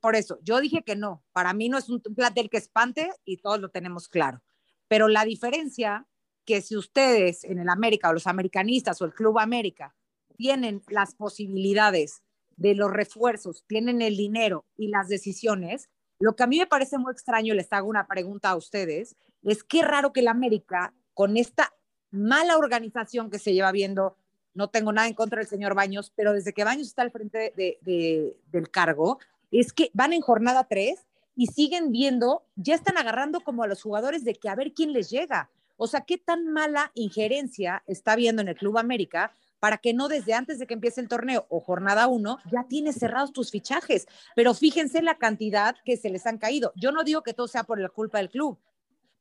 Por 0.00 0.16
eso, 0.16 0.38
yo 0.42 0.60
dije 0.60 0.82
que 0.82 0.96
no. 0.96 1.24
Para 1.32 1.52
mí 1.52 1.68
no 1.68 1.78
es 1.78 1.88
un 1.88 2.00
plantel 2.00 2.48
que 2.50 2.58
espante 2.58 3.10
y 3.24 3.38
todos 3.38 3.60
lo 3.60 3.70
tenemos 3.70 4.08
claro. 4.08 4.42
Pero 4.88 5.08
la 5.08 5.24
diferencia 5.24 6.06
que 6.44 6.60
si 6.60 6.76
ustedes 6.76 7.44
en 7.44 7.58
el 7.58 7.68
América 7.68 8.10
o 8.10 8.12
los 8.12 8.26
americanistas 8.26 9.00
o 9.00 9.04
el 9.04 9.14
Club 9.14 9.38
América 9.38 9.94
tienen 10.36 10.82
las 10.88 11.14
posibilidades 11.14 12.22
de 12.56 12.74
los 12.74 12.90
refuerzos, 12.90 13.64
tienen 13.66 14.02
el 14.02 14.16
dinero 14.16 14.64
y 14.76 14.88
las 14.88 15.08
decisiones, 15.08 15.88
lo 16.18 16.36
que 16.36 16.42
a 16.44 16.46
mí 16.46 16.58
me 16.58 16.66
parece 16.66 16.98
muy 16.98 17.12
extraño, 17.12 17.54
les 17.54 17.72
hago 17.72 17.88
una 17.88 18.06
pregunta 18.06 18.50
a 18.50 18.56
ustedes, 18.56 19.16
es 19.42 19.64
qué 19.64 19.82
raro 19.82 20.12
que 20.12 20.20
el 20.20 20.28
América 20.28 20.94
con 21.12 21.36
esta 21.36 21.72
mala 22.10 22.56
organización 22.56 23.30
que 23.30 23.38
se 23.38 23.52
lleva 23.52 23.72
viendo. 23.72 24.16
No 24.54 24.70
tengo 24.70 24.92
nada 24.92 25.08
en 25.08 25.14
contra 25.14 25.40
del 25.40 25.48
señor 25.48 25.74
Baños, 25.74 26.12
pero 26.14 26.32
desde 26.32 26.52
que 26.52 26.62
Baños 26.62 26.86
está 26.86 27.02
al 27.02 27.10
frente 27.10 27.52
del 27.82 28.70
cargo, 28.70 29.18
es 29.60 29.72
que 29.72 29.90
van 29.94 30.12
en 30.12 30.20
jornada 30.20 30.66
tres 30.68 31.06
y 31.36 31.46
siguen 31.48 31.90
viendo, 31.90 32.44
ya 32.56 32.74
están 32.74 32.98
agarrando 32.98 33.40
como 33.40 33.62
a 33.62 33.66
los 33.66 33.82
jugadores 33.82 34.24
de 34.24 34.34
que 34.34 34.48
a 34.48 34.54
ver 34.54 34.72
quién 34.72 34.92
les 34.92 35.10
llega. 35.10 35.50
O 35.76 35.86
sea, 35.86 36.02
qué 36.02 36.18
tan 36.18 36.52
mala 36.52 36.92
injerencia 36.94 37.82
está 37.86 38.14
viendo 38.14 38.42
en 38.42 38.48
el 38.48 38.56
Club 38.56 38.78
América 38.78 39.32
para 39.58 39.78
que 39.78 39.94
no 39.94 40.08
desde 40.08 40.34
antes 40.34 40.58
de 40.58 40.66
que 40.66 40.74
empiece 40.74 41.00
el 41.00 41.08
torneo 41.08 41.46
o 41.48 41.58
jornada 41.58 42.06
uno 42.06 42.38
ya 42.52 42.66
tienes 42.68 42.96
cerrados 42.96 43.32
tus 43.32 43.50
fichajes. 43.50 44.06
Pero 44.36 44.54
fíjense 44.54 45.02
la 45.02 45.16
cantidad 45.16 45.74
que 45.84 45.96
se 45.96 46.10
les 46.10 46.26
han 46.26 46.38
caído. 46.38 46.72
Yo 46.76 46.92
no 46.92 47.02
digo 47.02 47.22
que 47.22 47.34
todo 47.34 47.48
sea 47.48 47.64
por 47.64 47.80
la 47.80 47.88
culpa 47.88 48.18
del 48.18 48.30
club, 48.30 48.58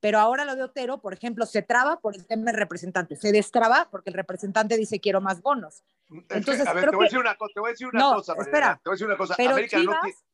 pero 0.03 0.19
ahora 0.19 0.43
lo 0.43 0.57
de 0.57 0.63
Otero, 0.63 0.99
por 0.99 1.13
ejemplo, 1.13 1.45
se 1.45 1.61
traba 1.61 2.01
por 2.01 2.13
el 2.13 2.27
tema 2.27 2.51
del 2.51 2.55
representante, 2.55 3.15
se 3.15 3.31
destraba 3.31 3.87
porque 3.89 4.09
el 4.09 4.15
representante 4.15 4.75
dice 4.75 4.99
quiero 4.99 5.21
más 5.21 5.41
bonos. 5.41 5.85
Entonces, 6.27 6.67
a 6.67 6.73
ver, 6.73 6.89
te 6.89 6.95
voy 6.97 7.05
a 7.05 7.07
decir 7.07 7.19
una 7.19 7.37
cosa, 7.37 7.53
te 7.53 7.59
voy 7.61 7.69
a 7.69 7.71
decir 7.71 7.87
una 7.87 7.99
no, 7.99 8.15
cosa, 8.15 8.35
espera, 8.37 8.81
te 8.83 8.89
voy 8.89 8.91
a 8.91 8.95
decir 8.95 9.07
una 9.07 9.15
cosa. 9.15 9.35
Pero 9.37 9.55
Chivas, 9.65 10.25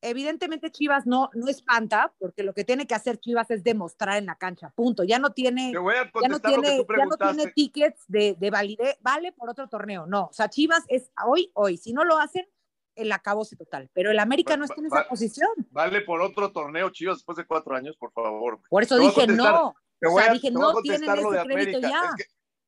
evidentemente 0.00 0.70
Chivas 0.70 1.06
no, 1.08 1.30
no 1.34 1.48
espanta, 1.48 2.14
porque 2.20 2.44
lo 2.44 2.54
que 2.54 2.62
tiene 2.62 2.86
que 2.86 2.94
hacer 2.94 3.18
Chivas 3.18 3.50
es 3.50 3.64
demostrar 3.64 4.16
en 4.16 4.26
la 4.26 4.36
cancha, 4.36 4.70
punto. 4.76 5.02
Ya 5.02 5.18
no 5.18 5.30
tiene, 5.30 5.72
ya 5.72 6.28
no 6.28 6.38
tiene, 6.38 6.86
ya 6.96 7.06
no 7.06 7.16
tiene 7.16 7.50
tickets 7.50 8.04
de, 8.06 8.36
de 8.38 8.50
validez, 8.52 8.96
vale 9.00 9.32
por 9.32 9.50
otro 9.50 9.66
torneo, 9.68 10.06
no. 10.06 10.26
O 10.26 10.32
sea, 10.32 10.48
Chivas 10.48 10.84
es 10.86 11.10
hoy, 11.26 11.50
hoy. 11.54 11.78
Si 11.78 11.92
no 11.92 12.04
lo 12.04 12.16
hacen, 12.16 12.46
el 12.96 13.12
acabose 13.12 13.56
total. 13.56 13.90
Pero 13.92 14.10
el 14.10 14.18
América 14.18 14.56
no 14.56 14.64
está 14.64 14.76
en 14.78 14.86
esa 14.86 15.08
posición. 15.08 15.50
Vale 15.70 16.00
por 16.02 16.20
otro 16.20 16.50
torneo, 16.50 16.90
Chivas, 16.90 17.18
después 17.18 17.36
de 17.36 17.46
cuatro 17.46 17.76
años, 17.76 17.96
por 17.96 18.12
favor. 18.12 18.60
Por 18.68 18.82
eso 18.82 18.98
dije 18.98 19.26
no. 19.26 19.74
Te 19.98 20.08
voy 20.08 20.20
o 20.20 20.24
sea, 20.24 20.32
dije, 20.34 20.50
no 20.50 20.74
tienen 20.82 21.10
ese 21.10 21.42
crédito 21.44 21.80
ya. 21.80 22.14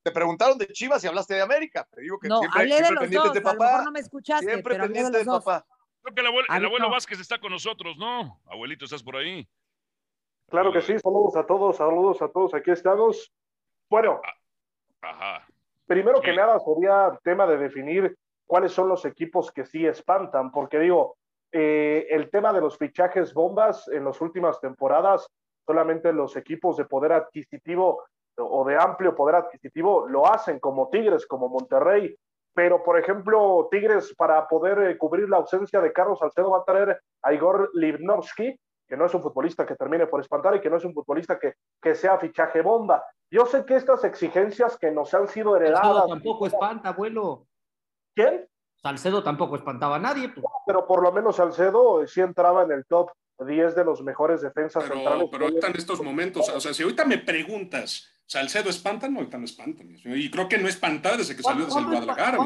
te 0.02 0.10
preguntaron 0.10 0.56
de 0.56 0.66
Chivas 0.68 1.04
y 1.04 1.08
hablaste 1.08 1.34
de 1.34 1.42
América. 1.42 1.86
Te 1.90 2.00
digo 2.00 2.18
que 2.18 2.28
no, 2.28 2.38
siempre, 2.38 2.62
hablé 2.62 2.82
de 2.82 2.90
los 2.92 3.10
dos. 3.10 3.34
De 3.34 3.40
papá. 3.42 3.50
A 3.50 3.54
lo 3.54 3.70
mejor 3.70 3.84
no 3.84 3.92
me 3.92 4.00
escuchaste, 4.00 4.46
siempre 4.46 4.74
pero 4.74 4.84
pendiente 4.84 5.18
de, 5.18 5.24
de 5.24 5.24
papá. 5.24 5.66
Creo 6.02 6.14
que 6.14 6.20
el 6.22 6.26
abuelo, 6.26 6.46
el 6.56 6.64
abuelo 6.64 6.90
Vázquez 6.90 7.20
está 7.20 7.38
con 7.38 7.52
nosotros, 7.52 7.96
¿no? 7.98 8.40
Abuelito, 8.46 8.86
¿estás 8.86 9.02
por 9.02 9.16
ahí? 9.16 9.46
Claro 10.48 10.72
que 10.72 10.80
sí, 10.80 10.98
saludos 10.98 11.36
a 11.36 11.46
todos, 11.46 11.76
saludos 11.76 12.22
a 12.22 12.28
todos, 12.28 12.54
aquí 12.54 12.70
estamos. 12.70 13.30
Bueno, 13.90 14.20
ah, 15.02 15.10
Ajá. 15.10 15.46
primero 15.86 16.22
que 16.22 16.34
nada 16.34 16.58
sería 16.60 17.18
tema 17.22 17.46
de 17.46 17.58
definir 17.58 18.16
cuáles 18.48 18.72
son 18.72 18.88
los 18.88 19.04
equipos 19.04 19.52
que 19.52 19.64
sí 19.64 19.86
espantan, 19.86 20.50
porque 20.50 20.78
digo, 20.78 21.16
eh, 21.52 22.06
el 22.10 22.30
tema 22.30 22.52
de 22.52 22.60
los 22.60 22.76
fichajes 22.76 23.32
bombas 23.34 23.86
en 23.88 24.04
las 24.04 24.20
últimas 24.20 24.58
temporadas, 24.60 25.28
solamente 25.66 26.12
los 26.12 26.34
equipos 26.36 26.76
de 26.76 26.86
poder 26.86 27.12
adquisitivo 27.12 28.04
o 28.36 28.64
de 28.64 28.76
amplio 28.76 29.14
poder 29.14 29.36
adquisitivo 29.36 30.08
lo 30.08 30.26
hacen, 30.26 30.58
como 30.58 30.88
Tigres, 30.88 31.26
como 31.26 31.48
Monterrey, 31.48 32.16
pero 32.54 32.82
por 32.82 32.98
ejemplo, 32.98 33.68
Tigres 33.70 34.14
para 34.16 34.48
poder 34.48 34.78
eh, 34.90 34.98
cubrir 34.98 35.28
la 35.28 35.36
ausencia 35.36 35.80
de 35.80 35.92
Carlos 35.92 36.18
Salcedo 36.18 36.50
va 36.50 36.58
a 36.58 36.64
traer 36.64 37.00
a 37.22 37.32
Igor 37.32 37.70
Livnovsky, 37.74 38.58
que 38.88 38.96
no 38.96 39.04
es 39.04 39.14
un 39.14 39.22
futbolista 39.22 39.66
que 39.66 39.76
termine 39.76 40.06
por 40.06 40.20
espantar 40.20 40.56
y 40.56 40.60
que 40.60 40.70
no 40.70 40.78
es 40.78 40.84
un 40.84 40.94
futbolista 40.94 41.38
que, 41.38 41.54
que 41.82 41.94
sea 41.94 42.18
fichaje 42.18 42.62
bomba. 42.62 43.04
Yo 43.30 43.44
sé 43.44 43.66
que 43.66 43.76
estas 43.76 44.04
exigencias 44.04 44.78
que 44.78 44.90
nos 44.90 45.12
han 45.12 45.28
sido 45.28 45.54
heredadas... 45.56 46.06
tampoco 46.08 46.46
espanta, 46.46 46.88
abuelo. 46.88 47.46
¿Quién? 48.18 48.48
Salcedo 48.74 49.22
tampoco 49.22 49.54
espantaba 49.54 49.94
a 49.94 50.00
nadie. 50.00 50.28
Pues. 50.30 50.44
Pero 50.66 50.88
por 50.88 51.04
lo 51.04 51.12
menos 51.12 51.36
Salcedo 51.36 52.04
sí 52.08 52.20
entraba 52.20 52.64
en 52.64 52.72
el 52.72 52.84
top 52.84 53.12
10 53.38 53.76
de 53.76 53.84
los 53.84 54.02
mejores 54.02 54.40
defensas 54.40 54.82
pero, 54.82 54.96
centrales. 54.96 55.28
Pero 55.30 55.44
ahorita 55.44 55.68
en 55.68 55.76
estos 55.76 56.02
momentos, 56.02 56.48
o 56.48 56.58
sea, 56.58 56.74
si 56.74 56.82
ahorita 56.82 57.04
me 57.04 57.18
preguntas, 57.18 58.12
¿Salcedo 58.26 58.70
espanta? 58.70 59.08
No, 59.08 59.18
ahorita 59.18 59.38
no 59.38 59.44
espanta. 59.44 59.84
Y 59.84 60.30
creo 60.32 60.48
que 60.48 60.58
no 60.58 60.66
espanta 60.66 61.16
desde 61.16 61.36
que 61.36 61.44
salió 61.44 61.66
desde 61.66 61.78
el 61.78 61.86
Guadalajara. 61.86 62.38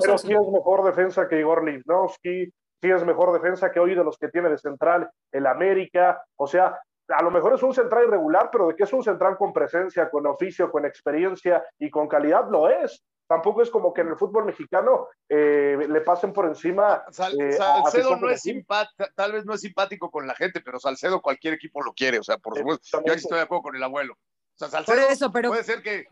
Pero 0.00 0.16
sí 0.16 0.32
es 0.32 0.48
mejor 0.52 0.84
defensa 0.84 1.28
que 1.28 1.38
Igor 1.38 1.66
Livnowski, 1.66 2.46
sí 2.80 2.90
es 2.90 3.04
mejor 3.04 3.34
defensa 3.34 3.70
que 3.70 3.78
hoy 3.78 3.94
de 3.94 4.02
los 4.02 4.16
que 4.16 4.28
tiene 4.28 4.48
de 4.48 4.56
central 4.56 5.10
el 5.30 5.46
América. 5.46 6.24
O 6.36 6.46
sea, 6.46 6.80
a 7.08 7.22
lo 7.22 7.30
mejor 7.30 7.52
es 7.52 7.62
un 7.62 7.74
central 7.74 8.04
irregular, 8.06 8.48
pero 8.50 8.68
de 8.68 8.74
que 8.74 8.84
es 8.84 8.92
un 8.94 9.02
central 9.02 9.36
con 9.36 9.52
presencia, 9.52 10.08
con 10.08 10.26
oficio, 10.26 10.70
con 10.70 10.86
experiencia 10.86 11.62
y 11.78 11.90
con 11.90 12.08
calidad, 12.08 12.48
lo 12.50 12.70
es 12.70 13.04
tampoco 13.30 13.62
es 13.62 13.70
como 13.70 13.94
que 13.94 14.00
en 14.00 14.08
el 14.08 14.16
fútbol 14.16 14.44
mexicano 14.44 15.06
eh, 15.28 15.86
le 15.88 16.00
pasen 16.00 16.32
por 16.32 16.46
encima. 16.46 17.04
Eh, 17.38 17.52
Salcedo 17.52 18.16
no 18.16 18.28
es 18.28 18.40
simpático, 18.40 19.04
tal 19.14 19.30
vez 19.30 19.44
no 19.46 19.54
es 19.54 19.60
simpático 19.60 20.10
con 20.10 20.26
la 20.26 20.34
gente, 20.34 20.60
pero 20.60 20.80
Salcedo 20.80 21.22
cualquier 21.22 21.54
equipo 21.54 21.80
lo 21.80 21.92
quiere, 21.92 22.18
o 22.18 22.24
sea, 22.24 22.38
por 22.38 22.58
supuesto, 22.58 23.00
yo 23.06 23.12
estoy 23.12 23.38
de 23.38 23.44
acuerdo 23.44 23.62
con 23.62 23.76
el 23.76 23.84
abuelo. 23.84 24.14
O 24.14 24.58
sea, 24.58 24.68
Salcedo 24.68 25.08
eso, 25.08 25.30
pero 25.30 25.50
puede 25.50 25.62
ser 25.62 25.80
que... 25.80 26.06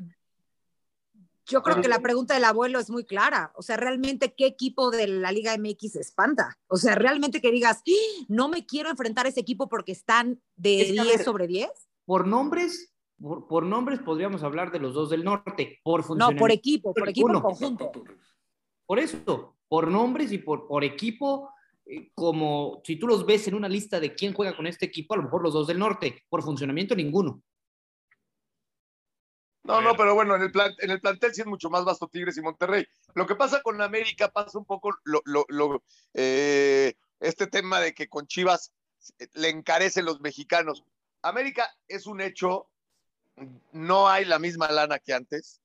Yo 1.45 1.65
creo 1.65 1.81
que 1.81 1.89
la 1.89 1.99
pregunta 1.99 2.35
del 2.35 2.45
abuelo 2.45 2.79
es 2.79 2.89
muy 2.89 3.05
clara. 3.05 3.51
O 3.57 3.63
sea, 3.63 3.77
realmente, 3.77 4.35
¿qué 4.35 4.47
equipo 4.47 4.93
de 4.93 5.09
la 5.09 5.33
Liga 5.33 5.57
MX 5.59 5.97
espanta? 5.97 6.57
O 6.69 6.77
sea, 6.77 6.95
realmente 6.95 7.41
que 7.41 7.51
digas, 7.51 7.79
¡Ah! 7.79 8.25
no 8.29 8.49
me 8.49 8.65
quiero 8.65 8.91
enfrentar 8.91 9.27
a 9.27 9.31
ese 9.31 9.41
equipo 9.41 9.69
porque 9.69 9.91
están 9.91 10.41
de 10.57 10.85
10 10.93 11.25
sobre 11.25 11.49
10. 11.49 11.71
Por 12.05 12.29
nombres, 12.29 12.93
por, 13.21 13.65
nombres 13.65 14.01
podríamos 14.01 14.43
hablar 14.43 14.71
de 14.71 14.79
los 14.79 14.95
dos 14.95 15.11
del 15.11 15.25
norte, 15.25 15.81
por 15.83 16.17
No, 16.17 16.35
por 16.37 16.51
equipo, 16.51 16.95
por 16.95 17.09
equipo 17.09 17.43
conjunto. 17.43 17.91
Por 18.87 18.99
eso, 18.99 19.57
por 19.69 19.89
nombres 19.89 20.33
y 20.33 20.39
por, 20.39 20.67
por 20.67 20.85
equipo, 20.85 21.51
eh, 21.85 22.11
como 22.15 22.81
si 22.85 22.97
tú 22.97 23.07
los 23.07 23.27
ves 23.27 23.49
en 23.49 23.55
una 23.55 23.69
lista 23.69 24.01
de 24.01 24.15
quién 24.15 24.33
juega 24.33 24.57
con 24.57 24.67
este 24.67 24.87
equipo, 24.87 25.15
a 25.15 25.17
lo 25.19 25.25
mejor 25.25 25.43
los 25.43 25.53
dos 25.53 25.67
del 25.67 25.79
norte, 25.79 26.25
por 26.29 26.43
funcionamiento 26.43 26.95
ninguno. 26.95 27.43
No, 29.65 29.83
no, 29.83 29.95
pero 29.97 30.15
bueno, 30.15 30.35
en 30.35 30.43
el, 30.43 30.51
plan, 30.51 30.73
en 30.79 30.91
el 30.91 31.01
plantel 31.01 31.35
sí 31.35 31.43
es 31.43 31.47
mucho 31.47 31.69
más 31.69 31.85
vasto 31.85 32.09
Tigres 32.09 32.39
y 32.39 32.41
Monterrey. 32.41 32.87
Lo 33.15 33.27
que 33.27 33.35
pasa 33.35 33.61
con 33.63 33.83
América 33.83 34.31
pasa 34.31 34.59
un 34.59 34.65
poco 34.65 34.97
lo, 35.05 35.21
lo, 35.27 35.83
eh, 36.15 36.95
este 37.21 37.49
tema 37.49 37.79
de 37.79 37.93
que 37.93 38.09
con 38.09 38.27
Chivas 38.27 38.73
le 39.35 39.51
encarecen 39.51 40.07
los 40.07 40.21
mexicanos. 40.21 40.85
América 41.21 41.69
es 41.87 42.07
un 42.07 42.23
hecho 42.23 42.71
no 43.73 44.09
hay 44.09 44.25
la 44.25 44.39
misma 44.39 44.71
lana 44.71 44.99
que 44.99 45.15
antes, 45.15 45.61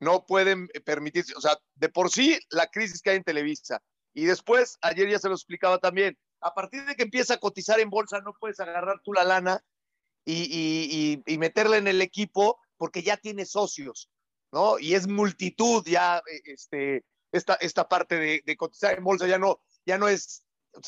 no 0.00 0.26
pueden 0.26 0.68
permitirse, 0.84 1.34
o 1.36 1.40
sea, 1.40 1.58
de 1.74 1.88
por 1.88 2.10
sí 2.10 2.38
la 2.50 2.68
crisis 2.68 3.02
que 3.02 3.10
hay 3.10 3.16
en 3.16 3.24
Televisa 3.24 3.82
y 4.18 4.24
después, 4.24 4.78
ayer 4.80 5.08
ya 5.08 5.18
se 5.18 5.28
lo 5.28 5.34
explicaba 5.34 5.78
también, 5.78 6.18
a 6.40 6.52
partir 6.54 6.84
de 6.84 6.94
que 6.94 7.04
empieza 7.04 7.34
a 7.34 7.38
cotizar 7.38 7.78
en 7.80 7.90
bolsa, 7.90 8.20
no 8.20 8.32
puedes 8.38 8.58
agarrar 8.60 9.00
tú 9.04 9.12
la 9.12 9.24
lana 9.24 9.62
y, 10.24 11.22
y, 11.24 11.38
meterla 11.38 11.76
en 11.76 11.88
el 11.88 12.02
equipo 12.02 12.58
porque 12.76 13.02
ya 13.02 13.16
tiene 13.16 13.46
socios, 13.46 14.10
¿no? 14.52 14.78
Y 14.78 14.94
es 14.94 15.06
multitud 15.06 15.84
ya, 15.86 16.20
este, 16.44 17.04
esta, 17.32 17.54
esta 17.54 17.88
parte 17.88 18.42
de, 18.44 18.56
cotizar 18.56 18.98
en 18.98 19.04
bolsa 19.04 19.26
ya 19.26 19.38
no, 19.38 19.60
ya 19.86 19.98
no 19.98 20.08
es, 20.08 20.44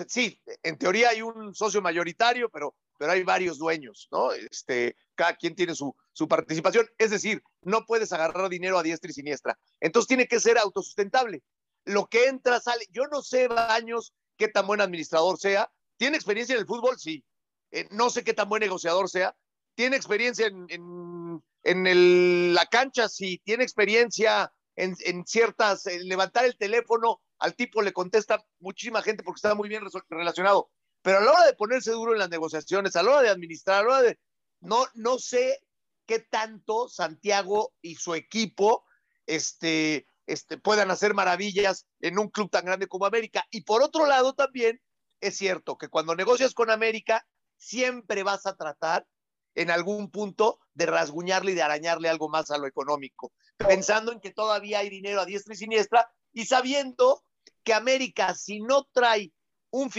sí, 0.08 0.42
en 0.62 0.76
teoría 0.76 1.10
hay 1.10 1.22
un 1.22 1.54
socio 1.54 1.80
mayoritario, 1.80 2.50
pero 2.50 2.74
pero 3.00 3.12
hay 3.12 3.22
varios 3.22 3.56
dueños, 3.56 4.08
¿no? 4.12 4.30
Este, 4.32 4.94
cada 5.14 5.34
quien 5.34 5.54
tiene 5.54 5.74
su, 5.74 5.96
su 6.12 6.28
participación. 6.28 6.86
Es 6.98 7.10
decir, 7.10 7.42
no 7.62 7.86
puedes 7.86 8.12
agarrar 8.12 8.50
dinero 8.50 8.78
a 8.78 8.82
diestra 8.82 9.10
y 9.10 9.14
siniestra. 9.14 9.58
Entonces 9.80 10.06
tiene 10.06 10.28
que 10.28 10.38
ser 10.38 10.58
autosustentable. 10.58 11.42
Lo 11.86 12.08
que 12.08 12.26
entra, 12.26 12.60
sale. 12.60 12.84
Yo 12.90 13.04
no 13.10 13.22
sé, 13.22 13.48
Baños, 13.48 14.12
qué 14.36 14.48
tan 14.48 14.66
buen 14.66 14.82
administrador 14.82 15.38
sea. 15.38 15.72
¿Tiene 15.96 16.18
experiencia 16.18 16.54
en 16.54 16.60
el 16.60 16.66
fútbol? 16.66 16.98
Sí. 16.98 17.24
Eh, 17.70 17.88
no 17.90 18.10
sé 18.10 18.22
qué 18.22 18.34
tan 18.34 18.50
buen 18.50 18.60
negociador 18.60 19.08
sea. 19.08 19.34
¿Tiene 19.74 19.96
experiencia 19.96 20.48
en, 20.48 20.66
en, 20.68 21.42
en 21.62 21.86
el, 21.86 22.52
la 22.52 22.66
cancha? 22.66 23.08
Sí. 23.08 23.40
¿Tiene 23.42 23.64
experiencia 23.64 24.52
en, 24.76 24.94
en 25.06 25.24
ciertas, 25.26 25.86
levantar 25.86 26.44
el 26.44 26.58
teléfono? 26.58 27.22
Al 27.38 27.54
tipo 27.54 27.80
le 27.80 27.94
contesta 27.94 28.44
muchísima 28.58 29.00
gente 29.00 29.22
porque 29.22 29.38
está 29.38 29.54
muy 29.54 29.70
bien 29.70 29.84
relacionado 30.10 30.68
pero 31.02 31.18
a 31.18 31.20
la 31.20 31.32
hora 31.32 31.46
de 31.46 31.54
ponerse 31.54 31.92
duro 31.92 32.12
en 32.12 32.18
las 32.18 32.30
negociaciones, 32.30 32.96
a 32.96 33.02
la 33.02 33.10
hora 33.10 33.22
de 33.22 33.28
administrar, 33.30 33.80
a 33.80 33.82
la 33.82 33.88
hora 33.88 34.02
de... 34.02 34.18
No, 34.60 34.86
no 34.94 35.18
sé 35.18 35.58
qué 36.06 36.18
tanto 36.18 36.88
Santiago 36.88 37.72
y 37.80 37.94
su 37.94 38.14
equipo 38.14 38.84
este, 39.26 40.06
este, 40.26 40.58
puedan 40.58 40.90
hacer 40.90 41.14
maravillas 41.14 41.86
en 42.00 42.18
un 42.18 42.28
club 42.28 42.50
tan 42.50 42.64
grande 42.64 42.88
como 42.88 43.06
América. 43.06 43.46
Y 43.50 43.62
por 43.62 43.82
otro 43.82 44.06
lado 44.06 44.34
también 44.34 44.80
es 45.20 45.36
cierto 45.36 45.78
que 45.78 45.88
cuando 45.88 46.14
negocias 46.14 46.54
con 46.54 46.70
América, 46.70 47.26
siempre 47.56 48.22
vas 48.22 48.46
a 48.46 48.56
tratar 48.56 49.06
en 49.54 49.70
algún 49.70 50.10
punto 50.10 50.58
de 50.74 50.86
rasguñarle 50.86 51.52
y 51.52 51.54
de 51.54 51.62
arañarle 51.62 52.08
algo 52.08 52.28
más 52.28 52.50
a 52.50 52.58
lo 52.58 52.66
económico, 52.66 53.32
pensando 53.58 54.12
en 54.12 54.20
que 54.20 54.32
todavía 54.32 54.78
hay 54.78 54.88
dinero 54.88 55.20
a 55.20 55.26
diestra 55.26 55.54
y 55.54 55.58
siniestra 55.58 56.10
y 56.32 56.46
sabiendo 56.46 57.22
que 57.64 57.74
América, 57.74 58.34
si 58.34 58.60
no 58.60 58.88
trae 58.92 59.32
un, 59.70 59.90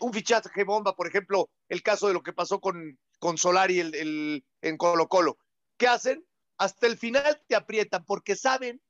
un 0.00 0.12
fichaje 0.12 0.64
bomba, 0.64 0.94
por 0.94 1.06
ejemplo, 1.06 1.50
el 1.68 1.82
caso 1.82 2.08
de 2.08 2.14
lo 2.14 2.22
que 2.22 2.32
pasó 2.32 2.60
con, 2.60 2.98
con 3.18 3.38
Solari 3.38 3.80
el, 3.80 3.94
el, 3.94 4.44
en 4.62 4.76
Colo 4.76 5.08
Colo. 5.08 5.38
¿Qué 5.76 5.88
hacen? 5.88 6.24
Hasta 6.58 6.86
el 6.86 6.96
final 6.96 7.42
te 7.48 7.56
aprietan 7.56 8.04
porque 8.04 8.36
saben 8.36 8.80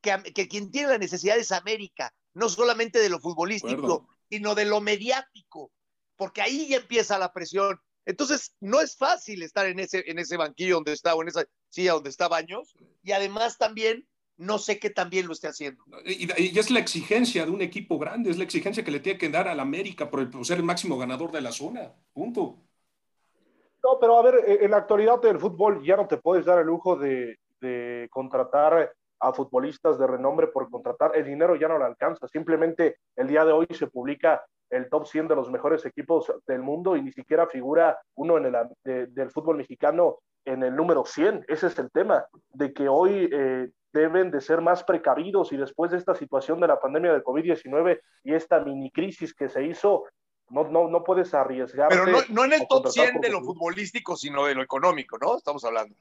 que, 0.00 0.22
que 0.34 0.48
quien 0.48 0.70
tiene 0.70 0.88
la 0.88 0.98
necesidad 0.98 1.36
es 1.36 1.52
América, 1.52 2.12
no 2.34 2.48
solamente 2.48 2.98
de 2.98 3.08
lo 3.08 3.20
futbolístico, 3.20 4.08
sino 4.28 4.54
de 4.54 4.64
lo 4.64 4.80
mediático, 4.80 5.70
porque 6.16 6.42
ahí 6.42 6.68
ya 6.68 6.78
empieza 6.78 7.18
la 7.18 7.32
presión. 7.32 7.78
Entonces, 8.04 8.56
no 8.58 8.80
es 8.80 8.96
fácil 8.96 9.42
estar 9.42 9.66
en 9.66 9.78
ese, 9.78 10.02
en 10.10 10.18
ese 10.18 10.36
banquillo 10.36 10.76
donde 10.76 10.92
está, 10.92 11.14
o 11.14 11.22
en 11.22 11.28
esa 11.28 11.44
silla 11.68 11.92
donde 11.92 12.10
está 12.10 12.26
Baños, 12.26 12.74
y 13.02 13.12
además 13.12 13.58
también 13.58 14.08
no 14.42 14.58
sé 14.58 14.78
qué 14.78 14.90
también 14.90 15.26
lo 15.26 15.32
esté 15.32 15.48
haciendo. 15.48 15.84
Y, 16.04 16.58
es 16.58 16.70
la 16.70 16.80
exigencia 16.80 17.44
de 17.44 17.50
un 17.50 17.62
equipo 17.62 17.98
grande, 17.98 18.30
es 18.30 18.38
la 18.38 18.44
exigencia 18.44 18.84
que 18.84 18.90
le 18.90 19.00
tiene 19.00 19.18
que 19.18 19.28
dar 19.28 19.48
al 19.48 19.60
América 19.60 20.10
por, 20.10 20.30
por 20.30 20.44
ser 20.44 20.58
el 20.58 20.64
máximo 20.64 20.98
ganador 20.98 21.30
de 21.30 21.40
la 21.40 21.52
zona. 21.52 21.92
Punto. 22.12 22.56
No, 23.82 23.98
pero 24.00 24.18
a 24.18 24.22
ver, 24.22 24.62
en 24.62 24.70
la 24.70 24.78
actualidad 24.78 25.20
del 25.20 25.38
fútbol 25.38 25.82
ya 25.84 25.96
no 25.96 26.06
te 26.06 26.16
puedes 26.16 26.44
dar 26.44 26.60
el 26.60 26.66
lujo 26.66 26.96
de, 26.96 27.38
de 27.60 28.08
contratar 28.10 28.92
a 29.20 29.32
futbolistas 29.32 29.98
de 29.98 30.06
renombre 30.06 30.48
por 30.48 30.68
contratar, 30.68 31.12
el 31.14 31.24
dinero 31.24 31.54
ya 31.54 31.68
no 31.68 31.78
le 31.78 31.84
alcanza. 31.84 32.26
Simplemente 32.26 32.96
el 33.16 33.28
día 33.28 33.44
de 33.44 33.52
hoy 33.52 33.66
se 33.70 33.86
publica 33.86 34.44
el 34.68 34.88
top 34.88 35.06
100 35.06 35.28
de 35.28 35.36
los 35.36 35.50
mejores 35.50 35.84
equipos 35.86 36.32
del 36.46 36.62
mundo 36.62 36.96
y 36.96 37.02
ni 37.02 37.12
siquiera 37.12 37.46
figura 37.46 38.00
uno 38.16 38.38
en 38.38 38.46
el, 38.46 39.14
del 39.14 39.30
fútbol 39.30 39.58
mexicano 39.58 40.18
en 40.44 40.64
el 40.64 40.74
número 40.74 41.04
100. 41.04 41.44
Ese 41.46 41.68
es 41.68 41.78
el 41.78 41.90
tema, 41.90 42.24
de 42.50 42.72
que 42.72 42.88
hoy 42.88 43.28
eh, 43.30 43.68
deben 43.92 44.30
de 44.30 44.40
ser 44.40 44.60
más 44.60 44.84
precavidos 44.84 45.52
y 45.52 45.56
después 45.56 45.90
de 45.90 45.98
esta 45.98 46.14
situación 46.14 46.60
de 46.60 46.68
la 46.68 46.80
pandemia 46.80 47.12
del 47.12 47.22
COVID-19 47.22 48.00
y 48.24 48.34
esta 48.34 48.60
mini 48.60 48.90
crisis 48.90 49.34
que 49.34 49.48
se 49.48 49.64
hizo, 49.64 50.04
no, 50.48 50.64
no, 50.64 50.88
no 50.88 51.04
puedes 51.04 51.34
arriesgar. 51.34 51.88
Pero 51.88 52.06
no, 52.06 52.18
no 52.28 52.44
en 52.44 52.54
el 52.54 52.66
top 52.68 52.88
100 52.88 53.20
de 53.20 53.28
lo 53.28 53.42
futbolístico, 53.42 54.16
sino 54.16 54.46
de 54.46 54.54
lo 54.54 54.62
económico, 54.62 55.18
¿no? 55.18 55.36
Estamos 55.36 55.64
hablando. 55.64 55.94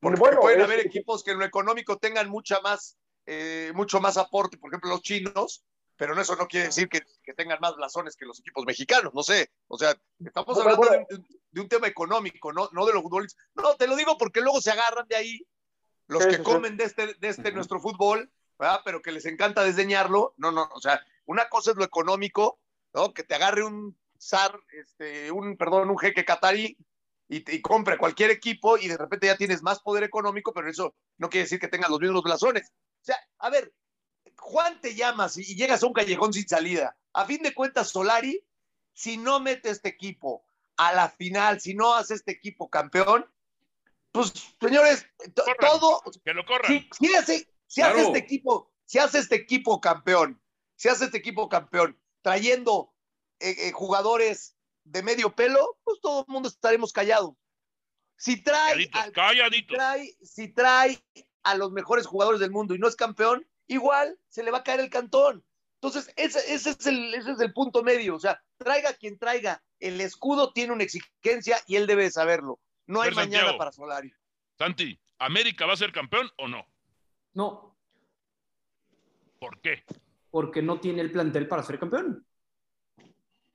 Porque 0.00 0.20
bueno, 0.20 0.40
pueden 0.40 0.60
haber 0.60 0.80
equipos 0.80 1.24
que 1.24 1.30
en 1.30 1.38
lo 1.38 1.44
económico 1.44 1.96
tengan 1.96 2.28
mucha 2.28 2.60
más, 2.60 2.98
eh, 3.26 3.72
mucho 3.74 4.00
más 4.00 4.18
aporte, 4.18 4.58
por 4.58 4.70
ejemplo, 4.70 4.90
los 4.90 5.00
chinos, 5.00 5.64
pero 5.96 6.20
eso 6.20 6.36
no 6.36 6.46
quiere 6.46 6.66
decir 6.66 6.88
que, 6.88 7.02
que, 7.22 7.34
tengan 7.34 7.58
más 7.60 7.76
blasones 7.76 8.16
que 8.16 8.26
los 8.26 8.40
equipos 8.40 8.64
mexicanos, 8.66 9.14
no 9.14 9.22
sé. 9.22 9.50
O 9.68 9.78
sea, 9.78 9.94
estamos 10.24 10.58
hablando 10.58 10.88
de, 11.50 11.60
un 11.60 11.68
tema 11.68 11.86
económico, 11.86 12.52
no, 12.52 12.68
no 12.72 12.84
de 12.84 12.92
los 12.92 13.02
futbolistas. 13.02 13.42
No, 13.54 13.74
te 13.76 13.86
lo 13.86 13.96
digo 13.96 14.18
porque 14.18 14.40
luego 14.40 14.60
se 14.60 14.72
agarran 14.72 15.06
de 15.08 15.16
ahí 15.16 15.46
los 16.06 16.26
que 16.26 16.42
comen 16.42 16.76
de 16.76 16.84
este, 16.84 17.14
de 17.14 17.28
este 17.28 17.52
nuestro 17.52 17.80
fútbol, 17.80 18.30
¿verdad? 18.58 18.80
pero 18.84 19.02
que 19.02 19.12
les 19.12 19.26
encanta 19.26 19.64
desdeñarlo. 19.64 20.34
No, 20.36 20.52
no, 20.52 20.68
o 20.72 20.80
sea, 20.80 21.04
una 21.26 21.48
cosa 21.48 21.70
es 21.70 21.76
lo 21.76 21.84
económico, 21.84 22.60
¿no? 22.92 23.14
Que 23.14 23.22
te 23.22 23.34
agarre 23.34 23.64
un 23.64 23.96
zar, 24.18 24.58
este, 24.72 25.30
un, 25.30 25.56
perdón, 25.56 25.90
un 25.90 25.98
jeque 25.98 26.24
catarí 26.24 26.76
y, 27.28 27.50
y, 27.50 27.62
compre 27.62 27.98
cualquier 27.98 28.30
equipo 28.30 28.76
y 28.76 28.88
de 28.88 28.96
repente 28.96 29.26
ya 29.26 29.36
tienes 29.36 29.62
más 29.62 29.80
poder 29.80 30.04
económico, 30.04 30.52
pero 30.52 30.68
eso 30.68 30.94
no 31.16 31.30
quiere 31.30 31.44
decir 31.44 31.58
que 31.58 31.68
tengas 31.68 31.90
los 31.90 32.00
mismos 32.00 32.22
blasones. 32.22 32.70
O 33.00 33.04
sea, 33.04 33.16
a 33.38 33.50
ver, 33.50 33.72
Juan 34.36 34.80
te 34.80 34.94
llamas 34.94 35.36
y 35.36 35.56
llegas 35.56 35.82
a 35.82 35.86
un 35.86 35.92
callejón 35.92 36.32
sin 36.32 36.48
salida. 36.48 36.96
A 37.12 37.24
fin 37.24 37.42
de 37.42 37.54
cuentas, 37.54 37.88
Solari, 37.88 38.44
si 38.92 39.16
no 39.16 39.40
mete 39.40 39.70
este 39.70 39.88
equipo 39.88 40.44
a 40.76 40.92
la 40.92 41.08
final, 41.08 41.60
si 41.60 41.74
no 41.74 41.94
hace 41.94 42.14
este 42.14 42.32
equipo 42.32 42.68
campeón, 42.68 43.26
pues 44.14 44.32
señores, 44.60 45.08
todo. 45.58 46.00
Que 46.24 46.32
lo 46.32 46.46
corran. 46.46 46.88
Si, 46.96 47.12
hace, 47.16 47.48
este 47.66 48.18
equipo, 48.18 48.72
si 48.84 49.00
hace 49.00 49.18
este 49.18 49.34
equipo 49.34 49.80
campeón, 49.80 50.40
si 50.76 50.88
hace 50.88 51.06
este 51.06 51.18
equipo 51.18 51.48
campeón, 51.48 52.00
trayendo 52.22 52.94
eh, 53.40 53.56
eh, 53.58 53.72
jugadores 53.72 54.56
de 54.84 55.02
medio 55.02 55.34
pelo, 55.34 55.78
pues 55.82 55.98
todo 56.00 56.24
el 56.28 56.32
mundo 56.32 56.48
estaremos 56.48 56.92
callados. 56.92 57.34
Si 58.16 58.40
trae, 58.40 58.88
trae, 59.66 60.16
si 60.22 60.46
trae 60.54 61.04
a 61.42 61.56
los 61.56 61.72
mejores 61.72 62.06
jugadores 62.06 62.38
del 62.38 62.52
mundo 62.52 62.76
y 62.76 62.78
no 62.78 62.86
es 62.86 62.94
campeón, 62.94 63.44
igual 63.66 64.16
se 64.28 64.44
le 64.44 64.52
va 64.52 64.58
a 64.58 64.62
caer 64.64 64.78
el 64.78 64.90
cantón. 64.90 65.44
Entonces, 65.82 66.12
ese, 66.14 66.54
es 66.54 66.86
el, 66.86 67.14
ese 67.14 67.32
es 67.32 67.40
el 67.40 67.52
punto 67.52 67.82
medio. 67.82 68.14
O 68.14 68.20
sea, 68.20 68.40
traiga 68.58 68.94
quien 68.94 69.18
traiga, 69.18 69.60
el 69.80 70.00
escudo 70.00 70.52
tiene 70.52 70.72
una 70.72 70.84
exigencia 70.84 71.58
y 71.66 71.74
él 71.74 71.88
debe 71.88 72.08
saberlo. 72.12 72.60
No 72.86 73.00
hay 73.00 73.12
mañana 73.12 73.56
para 73.56 73.72
Solari. 73.72 74.12
Santi, 74.58 74.98
¿América 75.18 75.66
va 75.66 75.72
a 75.72 75.76
ser 75.76 75.92
campeón 75.92 76.30
o 76.36 76.48
no? 76.48 76.66
No. 77.34 77.76
¿Por 79.38 79.60
qué? 79.60 79.84
Porque 80.30 80.62
no 80.62 80.80
tiene 80.80 81.00
el 81.02 81.12
plantel 81.12 81.48
para 81.48 81.62
ser 81.62 81.78
campeón. 81.78 82.26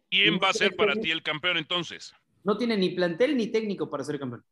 ¿Quién 0.09 0.39
va 0.41 0.49
a 0.49 0.53
ser 0.53 0.75
para 0.75 0.95
ti 0.95 1.11
el 1.11 1.21
campeón 1.21 1.57
entonces? 1.57 2.13
No 2.43 2.57
tiene 2.57 2.77
ni 2.77 2.89
plantel 2.91 3.37
ni 3.37 3.47
técnico 3.47 3.89
para 3.89 4.03
ser 4.03 4.19
campeón. 4.19 4.43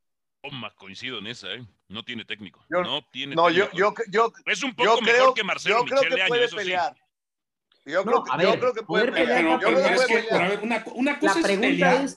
Toma, 0.41 0.73
coincido 0.75 1.17
en 1.17 1.27
esa, 1.27 1.53
¿eh? 1.53 1.65
No 1.87 2.03
tiene 2.03 2.23
técnico. 2.25 2.63
no 2.69 3.01
tiene 3.11 3.35
no, 3.35 3.49
Yo, 3.49 3.69
yo, 3.73 3.93
yo, 4.09 4.31
es 4.45 4.63
un 4.63 4.75
poco 4.75 5.01
mejor 5.01 5.33
que 5.33 5.43
Marcelo 5.43 5.79
yo 5.79 5.85
creo 5.85 6.01
que 6.01 6.27
puede 6.27 6.49
pelear. 6.49 6.95
Yo, 7.85 8.03
creo, 8.03 8.23
que, 8.23 8.43
yo 8.43 8.59
creo 8.59 8.73
que 8.73 8.83
puede 8.83 9.11
pelear. 9.11 9.59
Una, 10.93 11.19
cosa 11.19 11.39
es 11.39 11.59
pelear. 11.59 12.07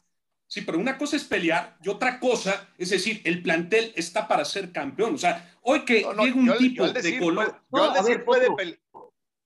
Sí, 0.50 0.62
pero 0.62 0.78
una 0.78 0.98
cosa 0.98 1.14
es 1.14 1.24
pelear 1.24 1.76
y 1.80 1.88
otra 1.88 2.18
cosa 2.18 2.68
es 2.76 2.90
decir, 2.90 3.22
el 3.24 3.40
plantel 3.40 3.92
está 3.94 4.26
para 4.26 4.44
ser 4.44 4.72
campeón. 4.72 5.14
O 5.14 5.18
sea, 5.18 5.56
hoy 5.62 5.84
que 5.84 5.98
llega 5.98 6.34
un 6.34 6.58
tipo 6.58 6.88
de 6.88 7.18
color. 7.20 7.62
yo 7.72 7.92
decir 7.92 8.24
puede 8.24 8.52
pelear. 8.56 8.80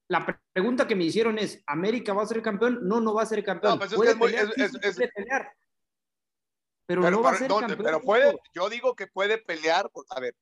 La 0.07 0.39
pregunta 0.53 0.87
que 0.87 0.95
me 0.95 1.03
hicieron 1.03 1.37
es: 1.37 1.63
¿América 1.67 2.13
va 2.13 2.23
a 2.23 2.27
ser 2.27 2.41
campeón? 2.41 2.79
No, 2.87 3.01
no 3.01 3.13
va 3.13 3.23
a 3.23 3.27
ser 3.27 3.43
campeón. 3.43 3.73
No, 3.73 3.79
pues 3.79 3.91
es 3.91 4.15
que 4.55 4.63
es, 4.63 4.73
es, 4.73 4.99
es, 4.99 5.11
pelear 5.13 5.51
pero, 6.85 7.09
no 7.09 7.21
va 7.21 7.31
a 7.31 7.37
ser 7.37 7.51
Pero 7.77 8.01
puede, 8.01 8.35
yo 8.53 8.69
digo 8.69 8.95
que 8.95 9.07
puede 9.07 9.37
pelear. 9.37 9.89
A 10.09 10.19
ver, 10.19 10.35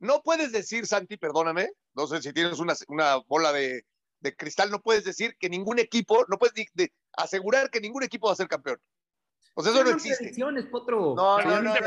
no 0.00 0.22
puedes 0.22 0.52
decir, 0.52 0.86
Santi, 0.86 1.16
perdóname, 1.16 1.70
no 1.94 2.06
sé 2.06 2.20
si 2.20 2.32
tienes 2.32 2.58
una, 2.58 2.74
una 2.88 3.16
bola 3.28 3.52
de, 3.52 3.86
de, 4.20 4.36
cristal, 4.36 4.70
no 4.70 4.80
puedes 4.80 5.04
decir 5.04 5.36
que 5.38 5.48
ningún 5.48 5.78
equipo, 5.78 6.24
no 6.28 6.38
puedes 6.38 6.54
de, 6.74 6.92
asegurar 7.16 7.70
que 7.70 7.80
ningún 7.80 8.02
equipo 8.02 8.26
va 8.26 8.32
a 8.32 8.36
ser 8.36 8.48
campeón. 8.48 8.80
Pues 9.54 9.68
eso 9.68 9.84
no 9.84 9.90
existe. 9.90 10.32
Potro. 10.70 11.14
No, 11.14 11.40
no, 11.40 11.62
no, 11.62 11.72
sí 11.72 11.78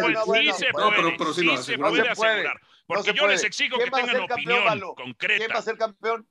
se 0.53 0.71
puede, 0.71 1.17
pero, 1.17 1.33
sí, 1.33 1.57
se 1.57 1.77
puede 1.77 2.09
asegurar. 2.09 2.59
Porque 2.87 3.13
yo 3.13 3.27
les 3.27 3.43
exijo 3.43 3.77
que 3.77 3.91
tengan 3.91 4.21
opinión 4.21 4.93
concreta. 4.95 5.37
¿Quién 5.37 5.51
va 5.53 5.59
a 5.59 5.61
ser 5.61 5.77
campeón? 5.77 6.27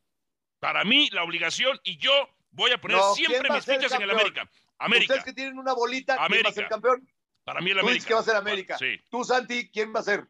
Para 0.58 0.84
mí, 0.84 1.10
la 1.12 1.22
obligación, 1.22 1.78
y 1.84 1.98
yo 1.98 2.10
voy 2.50 2.72
a 2.72 2.80
poner 2.80 2.98
siempre 3.14 3.50
mis 3.50 3.64
fichas 3.64 3.92
en 3.92 4.02
el 4.02 4.10
América. 4.10 4.50
América. 4.78 5.14
Ustedes 5.14 5.24
que 5.24 5.32
tienen 5.34 5.58
una 5.58 5.74
bolita, 5.74 6.14
¿quién 6.14 6.24
América. 6.24 6.48
va 6.48 6.50
a 6.50 6.54
ser 6.54 6.68
campeón? 6.68 7.08
Para 7.44 7.60
mí 7.60 7.70
el 7.70 7.78
América. 7.78 8.02
Tú 8.02 8.08
que 8.08 8.14
va 8.14 8.20
a 8.20 8.24
ser 8.24 8.36
América. 8.36 8.78
Sí. 8.78 9.00
Tú, 9.10 9.22
Santi, 9.22 9.70
¿quién 9.70 9.94
va 9.94 10.00
a 10.00 10.02
ser? 10.02 10.26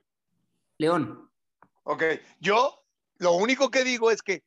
León. 0.78 1.30
Ok. 1.84 2.02
Yo, 2.40 2.84
lo 3.18 3.32
único 3.32 3.70
que 3.70 3.84
digo 3.84 4.10
es 4.10 4.22
que. 4.22 4.42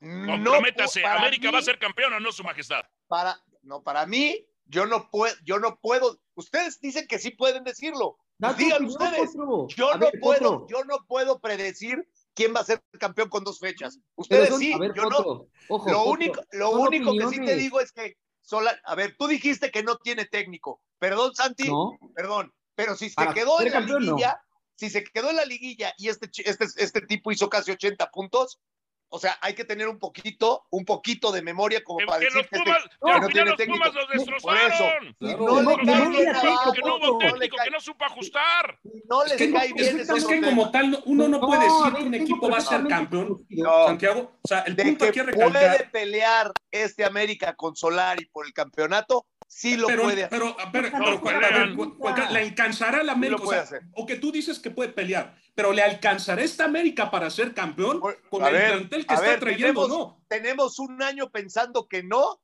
Comprométase, 0.00 1.02
no, 1.02 1.08
¿América 1.08 1.50
va 1.50 1.58
a 1.58 1.62
ser 1.62 1.78
campeón 1.78 2.12
o 2.14 2.20
no, 2.20 2.32
Su 2.32 2.42
Majestad? 2.42 2.84
Para, 3.06 3.38
no, 3.62 3.82
para 3.82 4.04
mí, 4.06 4.46
yo 4.66 4.86
no 4.86 5.08
puedo, 5.10 5.34
yo 5.44 5.58
no 5.58 5.78
puedo. 5.80 6.18
Ustedes 6.34 6.80
dicen 6.80 7.06
que 7.06 7.18
sí 7.18 7.30
pueden 7.30 7.64
decirlo. 7.64 8.18
Pues 8.38 8.56
digan 8.56 8.84
ustedes. 8.84 9.32
Yo 9.76 9.94
no 9.96 10.08
puedo, 10.20 10.66
yo 10.68 10.84
no 10.84 10.98
puedo 11.06 11.38
predecir 11.38 12.08
quién 12.34 12.54
va 12.54 12.60
a 12.60 12.64
ser 12.64 12.82
campeón 12.98 13.28
con 13.28 13.44
dos 13.44 13.60
fechas. 13.60 13.98
Ustedes 14.16 14.56
sí, 14.56 14.72
yo 14.72 15.04
no. 15.04 15.46
Ojo, 15.68 15.90
lo 15.90 16.04
único, 16.04 16.42
lo 16.52 16.70
único 16.70 17.12
que 17.16 17.28
sí 17.28 17.44
te 17.44 17.56
digo 17.56 17.80
es 17.80 17.92
que 17.92 18.16
a 18.84 18.94
ver, 18.94 19.16
tú 19.18 19.26
dijiste 19.26 19.70
que 19.70 19.82
no 19.82 19.96
tiene 19.96 20.26
técnico. 20.26 20.82
Perdón, 20.98 21.34
Santi, 21.34 21.70
perdón, 22.14 22.52
pero 22.74 22.96
si 22.96 23.08
se 23.10 23.26
quedó 23.34 23.60
en 23.60 23.72
la 23.72 23.80
liguilla, 23.80 24.40
si 24.74 24.90
se 24.90 25.04
quedó 25.04 25.30
en 25.30 25.36
la 25.36 25.44
liguilla 25.44 25.94
y 25.96 26.08
este, 26.08 26.28
este, 26.44 26.66
este 26.76 27.00
tipo 27.02 27.32
hizo 27.32 27.48
casi 27.48 27.70
80 27.70 28.10
puntos, 28.10 28.60
o 29.14 29.18
sea, 29.20 29.38
hay 29.40 29.54
que 29.54 29.64
tener 29.64 29.86
un 29.86 30.00
poquito, 30.00 30.66
un 30.70 30.84
poquito 30.84 31.30
de 31.30 31.40
memoria 31.40 31.84
como 31.84 32.04
para 32.04 32.18
decir 32.18 32.48
que, 32.48 32.56
este, 32.58 32.70
no, 33.00 33.28
tiene 33.28 33.54
técnico. 33.54 33.84
Los 33.84 34.08
destrozaron. 34.08 35.16
No 35.20 35.62
le 35.62 35.86
cae 35.86 36.08
bien 36.08 36.32
que 36.74 36.80
no 36.80 36.96
hubo 36.96 37.18
técnico, 37.18 37.56
que 37.62 37.70
no 37.70 37.78
supo 37.78 38.04
ajustar. 38.06 38.76
No 39.08 39.24
les 39.24 39.36
cae 39.36 39.72
bien. 39.72 40.00
Es, 40.00 40.26
que 40.26 40.40
como 40.40 40.68
tal, 40.72 41.00
uno 41.04 41.28
no 41.28 41.40
puede 41.40 41.62
decir 41.62 41.94
que 41.96 42.02
un 42.02 42.14
equipo 42.14 42.50
va 42.50 42.58
a 42.58 42.60
ser 42.60 42.88
campeón, 42.88 43.46
Santiago. 43.86 44.32
O 44.42 44.48
sea, 44.48 44.62
el 44.62 44.74
punto 44.74 45.04
aquí 45.04 45.20
es 45.20 45.26
recalcar. 45.26 45.52
puede 45.52 45.84
pelear 45.90 46.52
este 46.72 47.04
América 47.04 47.54
con 47.54 47.76
Solari 47.76 48.26
por 48.26 48.46
el 48.46 48.52
campeonato, 48.52 49.26
sí 49.54 49.76
lo 49.76 49.86
puede 49.86 50.24
hacer. 50.24 50.30
Pero, 50.30 50.56
pero, 50.72 50.90
pero, 51.22 52.30
¿le 52.30 52.38
alcanzará 52.40 53.02
la 53.02 53.12
América? 53.12 53.42
o, 53.42 53.50
sea, 53.50 53.80
o, 53.92 54.04
que 54.04 54.16
tú 54.16 54.32
dices 54.32 54.58
que 54.58 54.70
puede 54.70 54.90
pelear, 54.90 55.36
pero 55.54 55.72
¿le 55.72 55.82
alcanzará 55.82 56.42
esta 56.42 56.64
América 56.64 57.10
para 57.10 57.30
ser 57.30 57.54
campeón 57.54 58.00
con 58.00 58.44
el 58.44 58.66
plantel 58.66 59.06
que 59.06 59.14
está 59.14 59.38
trayendo? 59.38 59.88
no. 59.88 60.24
Tenemos 60.28 60.78
un 60.80 61.02
año 61.02 61.30
pensando 61.30 61.86
que 61.86 62.02
no 62.02 62.40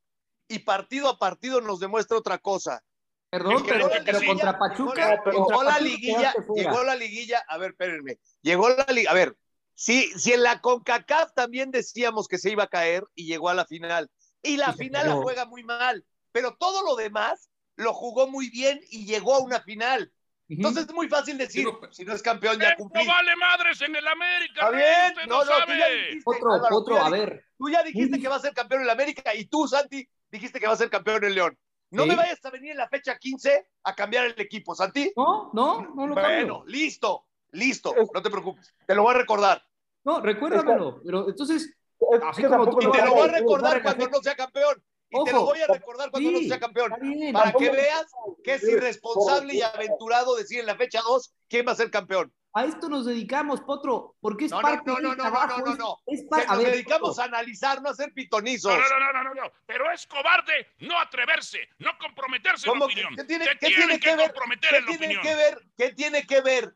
y 0.46 0.60
partido 0.60 1.08
a 1.08 1.18
partido 1.18 1.60
nos 1.60 1.80
demuestra 1.80 2.16
otra 2.16 2.38
cosa. 2.38 2.82
Perdón, 3.28 3.64
pero, 3.66 3.88
contra 4.26 4.58
Pachuca. 4.58 5.22
Llegó, 5.24 5.62
la 5.62 5.78
liguilla, 5.78 6.34
llegó 6.54 6.82
la 6.82 6.96
liguilla, 6.96 7.44
a 7.48 7.58
ver, 7.58 7.70
espérenme, 7.70 8.18
llegó 8.42 8.68
la 8.68 8.86
liguilla, 8.88 9.10
a 9.10 9.14
ver, 9.14 9.36
si, 9.74 10.10
si 10.18 10.32
en 10.32 10.42
la 10.42 10.60
CONCACAF 10.60 11.32
también 11.34 11.70
decíamos 11.70 12.26
que 12.26 12.38
se 12.38 12.50
iba 12.50 12.64
a 12.64 12.68
caer 12.68 13.04
y 13.14 13.26
llegó 13.26 13.48
a 13.48 13.54
la 13.54 13.66
final, 13.66 14.10
y 14.42 14.56
la 14.56 14.72
final 14.72 15.08
la 15.08 15.14
juega 15.16 15.44
muy 15.44 15.62
mal, 15.62 16.04
pero 16.32 16.56
todo 16.58 16.82
lo 16.84 16.96
demás 16.96 17.50
lo 17.76 17.92
jugó 17.94 18.28
muy 18.28 18.50
bien 18.50 18.80
y 18.90 19.06
llegó 19.06 19.34
a 19.34 19.40
una 19.40 19.60
final. 19.60 20.12
Entonces 20.48 20.86
es 20.88 20.92
muy 20.92 21.08
fácil 21.08 21.38
decir, 21.38 21.66
si 21.92 22.04
no 22.04 22.12
es 22.12 22.22
campeón 22.22 22.58
ya 22.58 22.74
cumplí. 22.74 23.04
No 23.04 23.12
vale 23.12 23.36
madres 23.36 23.80
en 23.82 23.94
el 23.94 24.06
América. 24.06 24.66
Está 24.66 24.70
bien, 24.70 25.28
no, 25.28 25.44
no, 25.44 25.50
tú 25.64 25.72
ya 25.72 25.88
dijiste, 25.88 26.22
otro, 26.24 26.76
otro, 26.76 26.96
a 26.98 27.08
ver. 27.08 27.44
Tú 27.56 27.70
ya 27.70 27.82
dijiste 27.84 28.20
que 28.20 28.28
va 28.28 28.36
a 28.36 28.40
ser 28.40 28.52
campeón 28.52 28.80
en 28.80 28.86
el 28.86 28.90
América 28.90 29.32
y 29.34 29.44
tú, 29.44 29.68
Santi, 29.68 30.08
dijiste 30.30 30.58
que 30.58 30.66
va 30.66 30.72
a 30.72 30.76
ser 30.76 30.90
campeón 30.90 31.22
en 31.24 31.34
León. 31.34 31.58
No 31.90 32.06
me 32.06 32.16
vayas 32.16 32.44
a 32.44 32.50
venir 32.50 32.72
en 32.72 32.78
la 32.78 32.88
fecha 32.88 33.16
15 33.16 33.68
a 33.84 33.94
cambiar 33.94 34.26
el 34.26 34.40
equipo, 34.40 34.74
Santi. 34.74 35.12
No, 35.16 35.50
no, 35.52 35.82
no 35.94 36.06
lo 36.06 36.14
Bueno, 36.14 36.64
listo, 36.66 37.26
listo, 37.52 37.94
no 38.12 38.22
te 38.22 38.30
preocupes. 38.30 38.74
Te 38.86 38.94
lo 38.94 39.02
voy 39.02 39.14
a 39.14 39.18
recordar. 39.18 39.64
No, 40.04 40.20
recuérdamelo. 40.20 41.00
Pero 41.04 41.28
entonces, 41.28 41.76
así 42.24 42.42
como 42.42 42.68
tú 42.70 42.90
te 42.90 43.04
lo 43.04 43.14
voy 43.14 43.28
a 43.28 43.32
recordar 43.32 43.82
cuando 43.82 44.08
no 44.08 44.20
sea 44.20 44.34
campeón. 44.34 44.82
Y 45.10 45.24
te 45.24 45.32
lo 45.32 45.44
voy 45.44 45.60
a 45.60 45.66
recordar 45.66 46.10
cuando 46.10 46.30
no 46.30 46.38
sea 46.40 46.60
campeón. 46.60 46.92
para 47.32 47.52
que 47.52 47.70
veas 47.70 48.06
que 48.44 48.54
es 48.54 48.62
irresponsable 48.62 49.54
y 49.54 49.62
aventurado 49.62 50.36
decir 50.36 50.60
en 50.60 50.66
la 50.66 50.76
fecha 50.76 51.00
2 51.02 51.34
quién 51.48 51.66
va 51.66 51.72
a 51.72 51.76
ser 51.76 51.90
campeón. 51.90 52.32
A 52.52 52.64
esto 52.64 52.88
nos 52.88 53.06
dedicamos, 53.06 53.60
Potro, 53.60 54.16
porque 54.20 54.46
es 54.46 54.50
no, 54.50 54.60
parte 54.60 54.90
no, 54.90 54.98
no, 54.98 55.14
no, 55.14 55.30
no, 55.30 55.46
no, 55.46 55.58
no, 55.58 55.74
no, 55.76 55.98
nos 56.06 56.64
dedicamos 56.64 57.18
a 57.20 57.24
analizar, 57.24 57.80
no 57.80 57.88
a 57.88 57.92
hacer 57.92 58.12
pitonizos. 58.12 58.72
No, 58.72 58.98
no, 58.98 59.12
no, 59.12 59.22
no, 59.22 59.34
no, 59.34 59.52
pero 59.66 59.88
es 59.92 60.04
cobarde 60.08 60.66
no 60.80 60.98
atreverse, 60.98 61.68
no 61.78 61.96
comprometerse 61.98 62.68
en 62.68 62.78
la 62.78 62.84
opinión. 62.84 63.14
¿Qué 63.14 63.24
tiene, 63.24 63.44
¿qué 63.60 63.68
tiene 63.68 64.00
que, 64.00 64.16
ver, 64.16 64.32
¿qué 64.60 64.96
tiene 64.96 65.20
que 65.20 65.34
ver? 65.36 65.62
¿Qué 65.76 65.92
tiene 65.92 66.26
que 66.26 66.40
ver 66.40 66.74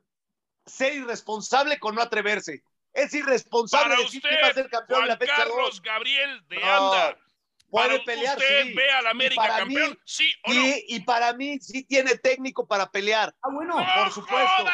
ser 0.64 0.94
irresponsable 0.94 1.80
con 1.80 1.96
no 1.96 2.02
atreverse? 2.02 2.62
Es 2.92 3.12
irresponsable 3.12 3.96
Para 3.96 4.06
usted, 4.06 4.42
va 4.44 4.48
a 4.48 4.54
ser 4.54 4.70
campeón 4.70 4.98
Juan 5.00 5.08
la 5.08 5.16
fecha 5.16 5.34
Carlos 5.36 5.82
Gabriel 5.82 6.46
de 6.46 6.62
Anda. 6.62 7.18
Puede 7.74 8.00
pelear, 8.04 8.38
usted 8.38 8.74
ve 8.76 8.90
al 8.92 9.06
América 9.08 9.48
campeón, 9.48 9.98
sí 10.04 10.32
o 10.44 10.54
no. 10.54 10.62
Y 10.87 11.00
para 11.00 11.32
mí 11.32 11.58
sí 11.58 11.82
tiene 11.82 12.16
técnico 12.16 12.68
para 12.68 12.88
pelear. 12.88 13.34
Ah, 13.42 13.48
bueno. 13.52 13.74
por 13.74 14.12
supuesto. 14.12 14.64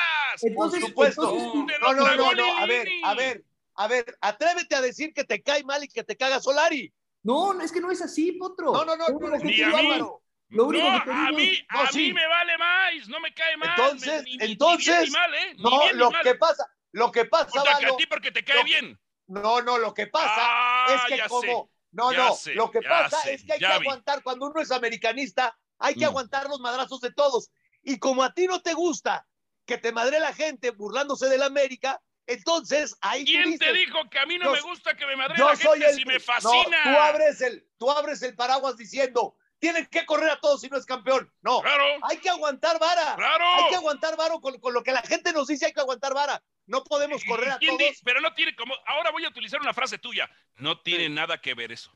por 0.54 0.80
supuesto. 0.80 1.34
no, 1.80 1.94
no, 1.94 2.16
no, 2.16 2.32
no. 2.34 2.58
A 2.58 2.66
ver, 2.66 2.88
a 3.04 3.14
ver, 3.14 3.44
a 3.74 3.88
ver. 3.88 4.18
Atrévete 4.20 4.74
a 4.74 4.82
decir 4.82 5.14
que 5.14 5.24
te 5.24 5.42
cae 5.42 5.64
mal 5.64 5.82
y 5.82 5.88
que 5.88 6.04
te 6.04 6.14
caga 6.14 6.40
Solari. 6.40 6.92
No, 7.22 7.58
es 7.60 7.72
que 7.72 7.80
no 7.80 7.90
es 7.90 8.02
así, 8.02 8.32
Potro. 8.32 8.72
No, 8.72 8.84
no, 8.84 8.96
no. 8.96 9.08
no, 9.08 9.36
Ni 9.38 9.62
a 9.62 9.68
mí. 9.68 10.02
Lo 10.50 10.66
único 10.66 10.90
no, 10.90 11.04
que 11.04 11.10
a 11.10 11.30
mí, 11.32 11.52
a 11.68 11.90
mí 11.94 12.12
me 12.12 12.26
vale 12.26 12.58
más, 12.58 13.08
no 13.08 13.20
me 13.20 13.32
cae 13.32 13.56
mal. 13.56 13.70
Entonces, 13.70 14.24
ni, 14.24 14.36
entonces, 14.40 15.04
ni 15.04 15.10
mal, 15.10 15.32
¿eh? 15.32 15.54
no, 15.56 15.80
bien, 15.80 15.96
lo 15.96 16.10
que 16.10 16.34
pasa, 16.34 16.66
lo 16.90 17.12
que 17.12 17.24
pasa, 17.24 17.60
o 17.60 17.62
sea, 17.62 17.78
que 17.78 17.86
a 17.86 17.96
ti 17.96 18.04
porque 18.06 18.32
te 18.32 18.42
cae 18.42 18.56
lo, 18.56 18.64
bien. 18.64 19.00
No, 19.28 19.62
no, 19.62 19.78
lo 19.78 19.94
que 19.94 20.08
pasa 20.08 20.34
ah, 20.36 20.86
es 20.88 21.14
que 21.14 21.28
como, 21.28 21.40
sé, 21.40 21.70
no, 21.92 22.12
no, 22.12 22.34
sé, 22.34 22.54
lo 22.54 22.70
que 22.70 22.82
pasa 22.82 23.20
sé, 23.22 23.34
es 23.34 23.44
que 23.44 23.52
hay 23.54 23.58
que 23.58 23.66
vi. 23.66 23.72
aguantar, 23.72 24.22
cuando 24.22 24.46
uno 24.46 24.60
es 24.60 24.70
americanista, 24.70 25.56
hay 25.78 25.94
que 25.94 26.04
Mm. 26.06 26.08
aguantar 26.10 26.48
los 26.48 26.60
madrazos 26.60 27.00
de 27.00 27.12
todos. 27.12 27.50
Y 27.82 27.98
como 27.98 28.22
a 28.22 28.32
ti 28.34 28.46
no 28.46 28.60
te 28.62 28.74
gusta 28.74 29.26
que 29.66 29.78
te 29.78 29.92
madre 29.92 30.20
la 30.20 30.32
gente 30.34 30.70
burlándose 30.70 31.28
de 31.28 31.38
la 31.38 31.46
América, 31.46 32.00
entonces 32.26 32.96
ahí 33.00 33.24
tú 33.24 33.32
¿Quién 33.32 33.44
dices, 33.50 33.58
te 33.60 33.72
dijo 33.72 33.98
que 34.10 34.18
a 34.18 34.26
mí 34.26 34.38
no 34.38 34.44
yo- 34.46 34.52
me 34.52 34.60
gusta 34.60 34.96
que 34.96 35.06
me 35.06 35.16
madre 35.16 35.36
la 35.38 35.56
soy 35.56 35.78
gente 35.80 35.90
el 35.90 35.96
si 35.96 36.04
me 36.04 36.20
fascina? 36.20 36.84
No, 36.84 36.92
tú 36.94 36.98
abres 37.00 37.40
el, 37.40 37.68
tú 37.78 37.90
abres 37.90 38.22
el 38.22 38.36
paraguas 38.36 38.76
diciendo, 38.76 39.36
tienen 39.58 39.86
que 39.86 40.06
correr 40.06 40.30
a 40.30 40.40
todos 40.40 40.60
si 40.60 40.68
no 40.68 40.76
es 40.78 40.86
campeón. 40.86 41.30
No, 41.42 41.60
Claro, 41.60 41.84
hay 42.02 42.18
que 42.18 42.30
aguantar 42.30 42.78
vara. 42.78 43.14
claro. 43.16 43.44
Hay 43.56 43.68
que 43.70 43.76
aguantar 43.76 44.16
varo 44.16 44.40
con, 44.40 44.58
con 44.60 44.72
lo 44.72 44.82
que 44.82 44.92
la 44.92 45.02
gente 45.02 45.32
nos 45.32 45.48
dice, 45.48 45.66
hay 45.66 45.72
que 45.72 45.80
aguantar 45.80 46.14
vara. 46.14 46.42
No 46.70 46.84
podemos 46.84 47.24
correr 47.24 47.50
a 47.50 47.58
¿Quién 47.58 47.76
todos. 47.76 47.90
di- 47.92 47.98
Pero 48.04 48.20
no 48.20 48.32
tiene 48.32 48.54
como. 48.54 48.74
Ahora 48.86 49.10
voy 49.10 49.24
a 49.24 49.28
utilizar 49.28 49.60
una 49.60 49.74
frase 49.74 49.98
tuya. 49.98 50.30
No 50.56 50.78
tiene 50.80 51.08
nada 51.08 51.40
que 51.40 51.52
ver 51.54 51.72
eso. 51.72 51.92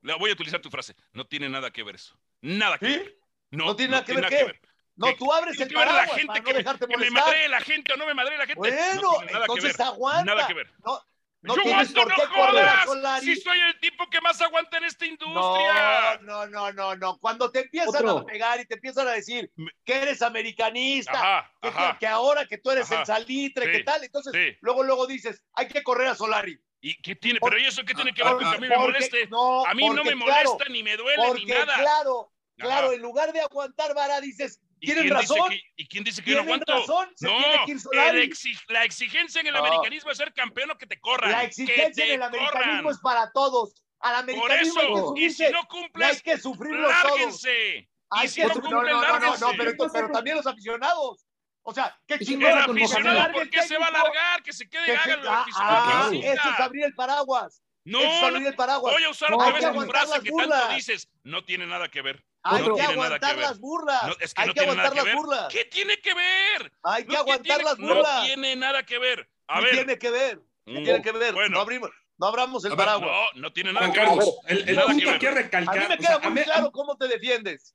Voy 0.00 0.30
a 0.30 0.32
utilizar 0.34 0.60
tu 0.60 0.70
frase. 0.70 0.94
No 1.12 1.26
tiene 1.26 1.48
nada 1.48 1.70
que 1.72 1.82
ver 1.82 1.96
eso. 1.96 2.16
Nada 2.40 2.78
que 2.78 2.86
¿Sí? 2.86 2.92
ver. 2.98 3.18
No, 3.50 3.64
¿No 3.66 3.76
tiene 3.76 3.90
nada 3.92 4.04
que 4.04 4.14
ver 4.14 4.26
qué? 4.28 4.60
No, 4.94 5.06
¿Qué- 5.08 5.14
tú 5.14 5.32
abres 5.32 5.58
el 5.60 5.68
que 5.68 5.74
ver 5.74 5.86
la 5.86 5.92
paraguas 5.92 6.16
gente 6.16 6.26
para 6.28 6.38
no 6.38 6.44
que, 6.44 6.52
me, 6.52 6.58
dejarte 6.58 6.86
que 6.86 6.96
me 6.96 7.10
molestar. 7.10 7.24
madre 7.24 7.48
la 7.48 7.60
gente 7.60 7.92
o 7.92 7.96
no 7.96 8.06
me 8.06 8.14
madre 8.14 8.38
la 8.38 8.46
gente. 8.46 8.58
Bueno, 8.58 8.76
no 8.76 9.10
tiene 9.18 9.32
nada 9.32 9.44
entonces 9.46 9.76
que 9.76 9.82
ver. 9.82 9.86
aguanta. 9.88 10.24
Nada 10.24 10.46
que 10.46 10.54
ver. 10.54 10.70
No, 10.84 11.04
no 11.42 11.56
Yo 11.56 11.62
tienes 11.62 11.90
aguanto, 11.90 12.00
por 12.02 12.08
no 12.08 12.14
qué 12.16 12.22
correr 12.40 12.64
a 12.64 12.70
jodas. 12.70 12.84
Solari. 12.86 13.26
Si 13.26 13.36
soy 13.40 13.58
el 13.60 13.80
tipo 13.80 14.08
que 14.08 14.20
más 14.20 14.40
aguanta 14.40 14.78
en 14.78 14.84
esta 14.84 15.04
No, 15.06 15.10
industria. 15.10 16.18
no, 16.22 16.46
no, 16.46 16.72
no, 16.72 16.94
no. 16.96 17.18
Cuando 17.18 17.50
te 17.50 17.60
empiezan 17.62 17.88
Otro. 18.06 18.18
a 18.18 18.26
pegar 18.26 18.60
y 18.60 18.66
te 18.66 18.74
empiezan 18.74 19.08
a 19.08 19.12
decir 19.12 19.50
que 19.84 19.94
eres 19.94 20.22
americanista, 20.22 21.12
Ajá, 21.12 21.52
que, 21.60 21.68
ajá. 21.68 21.96
que 21.98 22.06
ahora 22.06 22.46
que 22.46 22.58
tú 22.58 22.70
eres 22.70 22.90
Ajá. 22.90 23.00
el 23.00 23.06
salitre, 23.06 23.66
Sí, 23.66 23.72
que 23.72 23.84
tal, 23.84 24.04
entonces 24.04 24.32
sí. 24.32 24.56
luego 24.60 24.82
luego 24.84 25.06
dices, 25.06 25.42
hay 25.54 25.66
que 25.68 25.82
correr 25.82 26.08
a 26.08 26.14
Solari. 26.14 26.58
¿Y 26.80 26.94
qué 27.02 27.14
tiene? 27.16 27.38
Por- 27.40 27.50
Pero 27.50 27.62
¿y 27.62 27.66
eso 27.66 27.84
qué 27.84 27.94
tiene 27.94 28.12
que 28.12 28.22
ver 28.24 28.32
con 28.34 28.40
que 28.40 28.56
a 28.56 28.58
mí 28.58 28.68
me 28.68 28.76
moleste? 28.76 29.26
no, 29.28 29.64
A 29.66 29.74
mí 29.74 29.88
no 29.88 30.02
me 30.04 30.14
claro, 30.14 30.16
molesta, 30.50 30.64
ni 30.70 30.82
me 30.82 30.96
duele, 30.96 31.34
ni 31.34 31.44
nada. 31.44 31.74
claro, 31.76 32.32
claro, 32.56 32.92
en 32.92 33.00
lugar 33.02 33.32
de 33.32 33.40
aguantar 33.40 33.94
vara 33.94 34.20
dices, 34.20 34.60
¿Y 34.62 34.71
tienen 34.86 35.08
razón, 35.10 35.50
que- 35.50 35.60
¿Y 35.76 35.86
quién 35.88 36.04
dice 36.04 36.22
que 36.22 36.30
yo 36.30 36.36
no 36.38 36.42
aguanto? 36.42 36.72
razón, 36.72 37.08
se 37.16 37.26
no, 37.26 37.36
tiene 37.38 37.56
que 37.64 37.70
ir 37.70 37.76
el 37.76 37.80
Solari. 37.80 38.20
exi- 38.30 38.60
la 38.68 38.84
exigencia 38.84 39.40
en 39.40 39.46
el 39.48 39.54
No. 39.54 39.60
americanismo 39.60 40.10
es 40.10 40.18
ser 40.18 40.32
campeón 40.34 40.70
o 40.70 40.78
que 40.78 40.86
te 40.86 41.00
corran. 41.00 41.30
La 41.32 41.44
exigencia 41.44 42.04
en 42.06 42.12
el 42.14 42.22
americanismo 42.22 42.82
corran. 42.82 42.86
es 42.94 42.98
para 43.00 43.30
todos. 43.32 43.82
Al 44.00 44.12
Por 44.14 44.22
americanismo 44.22 44.80
hay 44.80 44.86
que 44.86 44.92
eso, 44.92 45.14
y 45.16 45.30
si 45.30 45.42
no 45.44 45.48
y 45.50 45.54
hay 45.54 45.66
cumples, 45.68 46.22
que 46.22 46.38
sufrirlo 46.38 46.88
todos. 46.88 47.04
lárguense. 47.10 47.88
Hay 48.10 48.26
Y 48.26 48.28
si 48.28 48.40
que 48.40 48.46
no 48.48 48.54
sufrir- 48.54 48.70
cumplen, 48.72 48.92
no, 48.94 49.00
no, 49.00 49.06
no, 49.06 49.12
lárguense. 49.12 49.44
no, 49.44 49.50
pero, 49.56 49.72
pero 49.92 50.10
también 50.10 50.36
los 50.36 50.46
aficionados. 50.46 51.26
O 51.64 51.72
sea, 51.72 51.96
qué 52.08 52.18
chingón. 52.18 52.50
El 52.50 52.58
aficionado. 52.58 53.32
¿por 53.32 53.48
qué 53.48 53.62
se 53.62 53.78
va 53.78 53.86
a 53.86 53.90
largar? 53.92 54.42
Que 54.42 54.52
se 54.52 54.68
quede 54.68 54.84
Que 54.86 54.98
se- 54.98 55.12
haga 55.12 55.22
ah, 55.32 55.42
aficionado 55.42 56.06
ah, 56.06 56.08
que 56.10 56.32
eso 56.32 56.50
es 56.50 56.60
abrir 56.60 56.84
el 56.84 56.94
paraguas. 56.94 57.62
No, 57.84 58.00
eso 58.00 58.08
es 58.10 58.22
abrir 58.24 58.42
no, 58.42 58.48
el 58.48 58.54
paraguas. 58.56 58.92
voy 58.94 59.04
a 59.04 59.10
usar 59.10 59.32
otra 59.32 59.52
vez 59.52 59.72
tu 59.72 59.80
frase 59.82 60.20
que 60.22 60.30
tanto 60.32 60.68
dices. 60.74 61.08
No 61.22 61.44
tiene 61.44 61.66
nada 61.66 61.88
que 61.88 62.02
ver. 62.02 62.24
Hay 62.44 62.66
no 62.66 62.74
que 62.74 62.82
aguantar 62.82 63.38
las 63.38 63.58
burlas. 63.60 64.06
No, 64.06 64.14
es 64.20 64.34
que 64.34 64.42
hay 64.42 64.48
no 64.48 64.54
que 64.54 64.60
aguantar 64.60 64.92
que 64.92 65.02
las 65.02 65.14
burlas. 65.14 65.48
¿Qué 65.48 65.64
tiene 65.66 65.96
que 66.00 66.14
ver? 66.14 66.72
Hay 66.82 67.04
que 67.04 67.08
No, 67.12 67.24
¿qué 67.24 67.32
aguantar 67.32 67.42
tiene- 67.58 67.64
las 67.64 67.78
No 67.78 67.94
burlas. 67.94 68.24
tiene 68.26 68.56
nada 68.56 68.82
que 68.84 68.98
ver. 68.98 69.28
A 69.46 69.58
¿Qué 69.60 69.64
ver. 69.64 69.74
tiene 69.74 69.98
que 69.98 70.10
ver? 70.10 70.40
¿Qué 70.64 70.72
Mm, 70.80 70.84
tiene 70.84 71.02
que 71.02 71.12
ver? 71.12 71.34
bueno. 71.34 71.54
No 71.56 71.60
abrimos, 71.60 71.90
no 72.18 72.26
abramos 72.26 72.64
el 72.64 72.72
A 72.72 72.74
ver, 72.74 72.84
paraguas. 72.86 73.10
No, 73.34 73.40
no 73.42 73.52
tiene 73.52 73.72
nada 73.72 73.86
Juan 73.86 73.92
que 73.94 74.00
ver. 74.00 74.08
Carlos, 74.08 74.36
el, 74.48 74.68
el 74.68 74.74
Nada 74.76 74.86
punto 74.88 75.00
que 75.00 75.04
ver. 75.04 75.14
hay 75.14 75.18
que 75.20 75.26
A 75.26 75.30
mí 75.30 75.36
recalcar. 75.36 75.76
me 75.76 75.82
o 75.82 75.88
sea, 75.88 76.18
queda 76.20 76.30
muy 76.30 76.42
claro 76.42 76.72
cómo 76.72 76.96
te 76.96 77.08
defiendes. 77.08 77.74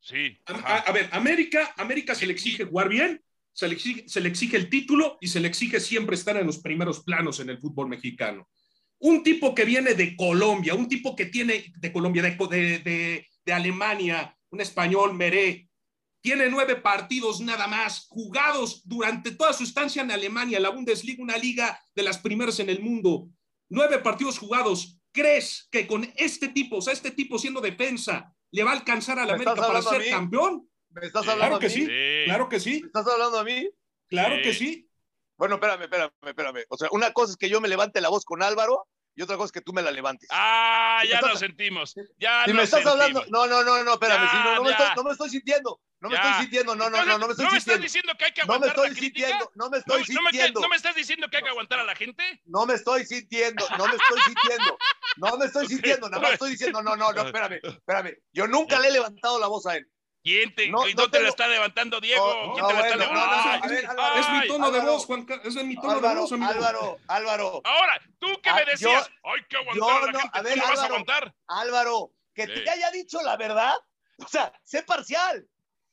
Sí. 0.00 0.38
A, 0.46 0.52
a- 0.52 0.78
a 0.78 0.92
ver, 0.92 1.08
América, 1.12 1.74
América 1.76 2.14
se 2.14 2.26
le 2.26 2.32
exige 2.32 2.64
jugar 2.64 2.88
bien, 2.88 3.22
se 3.52 3.68
le, 3.68 3.74
exige, 3.74 4.08
se 4.08 4.20
le 4.20 4.28
exige 4.28 4.56
el 4.56 4.70
título 4.70 5.18
y 5.20 5.28
se 5.28 5.40
le 5.40 5.48
exige 5.48 5.80
siempre 5.80 6.16
estar 6.16 6.36
en 6.36 6.46
los 6.46 6.58
primeros 6.58 7.00
planos 7.02 7.40
en 7.40 7.50
el 7.50 7.58
fútbol 7.58 7.88
mexicano. 7.88 8.48
Un 8.98 9.22
tipo 9.22 9.54
que 9.54 9.64
viene 9.64 9.94
de 9.94 10.16
Colombia, 10.16 10.74
un 10.74 10.88
tipo 10.88 11.14
que 11.16 11.26
tiene 11.26 11.72
de 11.76 11.92
Colombia, 11.92 12.22
de, 12.22 12.30
de, 12.30 12.78
de- 12.78 13.29
de 13.44 13.52
Alemania, 13.52 14.36
un 14.50 14.60
español, 14.60 15.14
Meré, 15.14 15.68
tiene 16.22 16.48
nueve 16.50 16.76
partidos 16.76 17.40
nada 17.40 17.66
más 17.66 18.06
jugados 18.08 18.82
durante 18.84 19.30
toda 19.30 19.52
su 19.52 19.64
estancia 19.64 20.02
en 20.02 20.10
Alemania, 20.10 20.60
la 20.60 20.68
Bundesliga, 20.70 21.22
una 21.22 21.36
liga 21.38 21.80
de 21.94 22.02
las 22.02 22.18
primeras 22.18 22.60
en 22.60 22.68
el 22.68 22.80
mundo. 22.80 23.28
Nueve 23.70 23.98
partidos 24.00 24.38
jugados. 24.38 24.98
¿Crees 25.12 25.66
que 25.70 25.86
con 25.86 26.10
este 26.16 26.48
tipo, 26.48 26.76
o 26.76 26.82
sea, 26.82 26.92
este 26.92 27.10
tipo 27.10 27.38
siendo 27.38 27.60
defensa, 27.60 28.34
le 28.52 28.62
va 28.64 28.72
a 28.72 28.74
alcanzar 28.74 29.18
a 29.18 29.24
la 29.24 29.32
¿Me 29.36 29.38
estás 29.38 29.58
América 29.58 29.66
para 29.66 29.78
hablando 29.78 29.90
a 29.90 29.92
ser 29.94 30.02
mí? 30.02 30.10
campeón? 30.10 30.70
¿Me 30.90 31.06
estás 31.06 31.28
hablando 31.28 31.58
Claro 31.58 31.60
que 31.60 31.66
a 31.66 31.68
mí? 31.68 31.74
sí. 31.74 32.24
Claro 32.26 32.48
que 32.48 32.60
sí, 32.60 32.80
¿Me 32.82 32.86
estás 32.88 33.06
hablando 33.06 33.38
a 33.38 33.44
mí? 33.44 33.70
claro 34.08 34.36
Sí. 34.36 34.42
que 34.42 34.54
sí. 34.54 34.90
Bueno, 35.38 35.54
espérame, 35.54 35.82
espérame, 35.82 36.10
espérame. 36.22 36.64
O 36.68 36.76
sea, 36.76 36.88
una 36.92 37.12
cosa 37.12 37.32
es 37.32 37.36
que 37.38 37.48
yo 37.48 37.60
me 37.62 37.68
levante 37.68 38.00
la 38.02 38.10
voz 38.10 38.24
con 38.24 38.42
Álvaro 38.42 38.86
y 39.16 39.22
otra 39.22 39.36
cosa 39.36 39.46
es 39.46 39.52
que 39.52 39.60
tú 39.60 39.72
me 39.72 39.82
la 39.82 39.90
levantes. 39.90 40.28
Ah, 40.32 40.98
Si 41.02 41.06
me 41.06 41.10
ya 41.10 41.16
estás- 41.16 41.30
nos 41.32 41.40
sentimos. 41.40 41.94
Ya 42.18 42.44
si 42.46 42.52
me 42.52 42.62
estás 42.62 42.82
sentimos. 42.82 42.92
hablando, 42.92 43.24
no, 43.28 43.46
no, 43.46 43.62
no, 43.64 43.84
no, 43.84 43.92
espérame, 43.94 44.24
Ya, 44.24 44.30
si 44.30 44.36
no, 44.36 44.54
no, 44.56 44.62
me 44.62 44.70
estoy, 44.70 44.86
no 44.96 45.02
me 45.04 45.10
estoy 45.12 45.30
sintiendo, 45.30 45.80
no 46.00 46.08
me 46.08 46.14
Ya. 46.14 46.22
estoy 46.22 46.42
sintiendo, 46.42 46.74
no, 46.76 46.88
no, 46.90 47.04
no, 47.04 47.18
no 47.18 47.26
me 47.26 47.32
estoy 47.32 47.46
estás 47.46 47.62
sintiendo. 47.62 47.82
diciendo 47.82 48.12
que 48.18 48.24
hay 48.24 48.32
que 48.32 48.40
No 48.42 48.46
me 48.46 48.54
aguantar 48.54 48.68
estoy 48.76 48.88
la 48.88 48.94
crítica? 48.94 49.26
sintiendo, 49.28 49.52
no 49.54 49.64
me 49.64 49.70
¿No, 49.70 49.76
estoy 49.78 50.14
no 50.14 50.22
me, 50.22 50.30
sintiendo, 50.30 50.60
¿No 50.60 50.68
me 50.68 50.76
estás 50.76 50.94
diciendo 50.94 51.28
que 51.28 51.36
hay 51.36 51.42
que 51.42 51.48
aguantar 51.50 51.78
a 51.80 51.84
la 51.84 51.94
gente? 51.96 52.40
no 52.46 52.66
me 52.66 52.74
estoy 52.74 53.04
sintiendo, 53.06 53.66
no 53.76 53.86
me 53.86 53.96
estoy 53.96 54.20
sintiendo, 54.26 54.78
no 55.16 55.36
me 55.36 55.46
estoy 55.46 55.66
sintiendo, 56.00 56.08
nada 56.08 56.22
más 56.22 56.32
estoy 56.32 56.50
diciendo, 56.52 56.82
no, 56.82 56.96
no, 56.96 57.12
no, 57.12 57.22
espérame, 57.22 57.60
espérame, 57.62 58.16
yo 58.32 58.46
nunca 58.46 58.78
le 58.78 58.88
he 58.88 58.92
levantado 58.92 59.38
la 59.38 59.46
voz 59.48 59.66
a 59.66 59.76
él. 59.76 59.86
¿Quién 60.22 60.54
te, 60.54 60.68
No, 60.68 60.84
no, 60.86 60.90
no 60.94 61.10
te 61.10 61.20
la 61.20 61.28
está 61.30 61.48
levantando, 61.48 61.98
Diego? 62.00 62.26
No, 62.46 62.52
¿Quién 62.52 62.62
no, 62.62 62.68
te 62.68 62.74
la 62.74 62.80
está 62.80 62.96
bueno, 62.96 63.12
levantando? 63.14 63.64
Ay, 63.64 63.70
ver, 63.70 63.86
Álvaro, 63.86 64.20
es 64.20 64.28
mi 64.30 64.46
tono 64.48 64.70
de 64.70 64.80
voz, 64.80 65.06
Juan 65.06 65.24
Carlos. 65.24 65.56
Es 65.56 65.64
mi 65.64 65.74
tono 65.76 65.88
de 65.88 65.94
Álvaro, 65.96 66.20
voz, 66.20 66.32
amigo. 66.32 66.50
Álvaro, 66.50 66.98
Álvaro, 67.08 67.60
Ahora, 67.64 68.00
tú 68.18 68.26
que 68.42 68.52
me 68.52 68.60
Ah, 68.60 68.64
decías, 68.66 69.08
yo- 69.08 69.30
hay 69.30 69.44
que 69.48 69.56
aguantar 69.56 69.88
a 70.02 70.06
la 70.06 70.12
no- 70.12 70.20
gente, 70.20 70.38
a 70.38 70.42
ver, 70.42 70.54
¿tú 70.54 70.60
vas 70.60 70.68
a 70.68 70.72
Álvaro. 70.72 70.86
aguantar? 70.94 71.34
Álvaro, 71.46 72.10
que 72.34 72.46
Sí. 72.46 72.52
te 72.64 72.70
haya 72.70 72.90
dicho 72.90 73.22
la 73.22 73.36
verdad, 73.38 73.72
o 74.18 74.28
sea, 74.28 74.52
sé 74.62 74.82
parcial, 74.82 75.46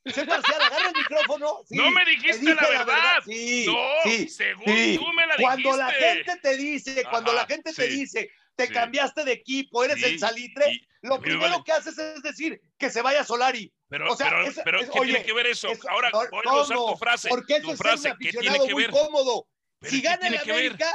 sé 0.06 0.26
parcial, 0.26 0.62
agarra 0.62 0.90
el 0.90 0.96
micrófono. 0.96 1.60
sí, 1.66 1.78
No 1.78 1.90
me 1.92 2.04
te 2.04 2.12
dijiste 2.12 2.54
la 2.54 2.68
verdad. 2.68 3.22
Sí, 3.26 3.66
no, 3.66 3.78
sí, 4.04 4.28
según 4.28 4.66
sí. 4.76 4.98
tú 5.00 5.08
me 5.14 5.26
la 5.26 5.36
Cuando 5.38 5.78
la 5.78 5.88
dijiste. 5.88 6.14
gente 6.16 6.40
te 6.42 6.58
dice, 6.58 7.04
cuando 7.10 7.32
Ajá, 7.32 7.42
la 7.42 7.48
gente 7.48 7.74
te 7.74 7.88
dice, 7.88 8.30
te 8.58 8.68
cambiaste 8.70 9.24
de 9.24 9.32
equipo, 9.32 9.84
eres 9.86 10.04
el 10.04 10.20
salitre, 10.20 10.82
lo 11.02 11.22
primero 11.22 11.64
que 11.64 11.72
haces 11.72 11.98
es 11.98 12.22
decir 12.24 12.60
que 12.78 12.90
se 12.90 13.02
vaya 13.02 13.24
Solari. 13.24 13.72
Pero, 13.90 14.12
o 14.12 14.16
sea, 14.18 14.30
pero, 14.30 14.52
pero 14.66 14.80
es- 14.82 14.90
¿qué 14.90 15.00
oye, 15.00 15.12
tiene 15.14 15.26
que 15.26 15.34
ver 15.34 15.48
eso? 15.48 15.70
eso- 15.70 15.90
Ahora 15.90 16.10
no, 16.12 16.20
voy 16.30 16.42
a 16.46 16.62
usar 16.62 16.76
no, 16.78 16.86
tu 16.92 16.98
frase. 16.98 17.30
Porque 17.30 17.54
eso 17.56 17.64
tu 17.68 17.72
es 17.72 17.78
frase, 17.78 18.12
un 18.12 18.18
¿qué 18.18 18.30
tiene 18.32 18.40
aficionado 18.50 18.68
que 18.68 18.74
muy 18.74 18.84
ver? 18.84 18.92
cómodo. 18.92 19.48
¿Pero 19.80 19.92
Si 19.92 20.02
gana 20.02 20.28
el? 20.28 20.38
América, 20.38 20.92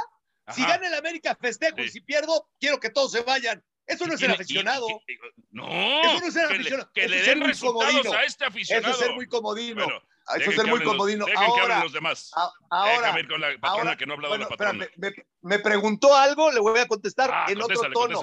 si 0.53 0.61
gana 0.65 0.87
el 0.87 0.93
América, 0.93 1.37
festejo, 1.39 1.81
y 1.81 1.89
si 1.89 2.01
pierdo, 2.01 2.47
quiero 2.59 2.79
que 2.79 2.89
todos 2.89 3.11
se 3.11 3.21
vayan. 3.21 3.63
Eso 3.85 4.03
¿Qué 4.05 4.07
no 4.09 4.13
es 4.13 4.19
ser 4.19 4.31
aficionado. 4.31 4.87
y- 4.89 5.13
y- 5.13 5.17
no, 5.51 5.65
Eso 5.67 6.19
no 6.19 6.25
es 6.27 6.33
ser 6.33 6.47
que 6.47 6.53
aficionado, 6.55 6.89
Le, 6.95 7.01
que 7.01 7.07
le 7.09 7.21
den 7.23 7.41
resultados 7.41 7.91
comodino. 7.93 8.13
a 8.19 8.23
este 8.23 8.45
aficionado. 8.45 8.91
Eso 8.93 8.99
es 9.01 9.05
ser 9.07 9.15
muy 9.15 9.27
comodino. 9.27 9.83
Bueno, 9.83 10.01
Eso 10.37 10.49
es 10.51 10.55
ser 10.55 10.67
muy 10.67 10.79
los- 10.79 10.87
comodino. 10.87 11.25
Que 11.25 11.33
Ahora, 11.35 11.83
los 11.83 11.91
demás. 11.93 12.31
a- 12.35 12.51
ahora, 12.69 12.91
Déjame 13.01 13.19
ir 13.21 13.27
con 13.27 13.41
la 13.41 13.47
patrona 13.59 13.69
ahora, 13.71 13.97
que 13.97 14.05
no 14.05 14.13
ha 14.13 14.15
hablado 14.15 14.31
bueno, 14.31 14.43
la 14.45 14.49
patrona. 14.49 14.83
espérame, 14.85 15.15
me, 15.41 15.49
me 15.49 15.59
preguntó 15.59 16.15
algo, 16.15 16.51
le 16.51 16.59
voy 16.61 16.79
a 16.79 16.87
contestar 16.87 17.29
Ah, 17.33 17.45
en 17.49 17.61
otro 17.61 17.91
tono. 17.91 18.21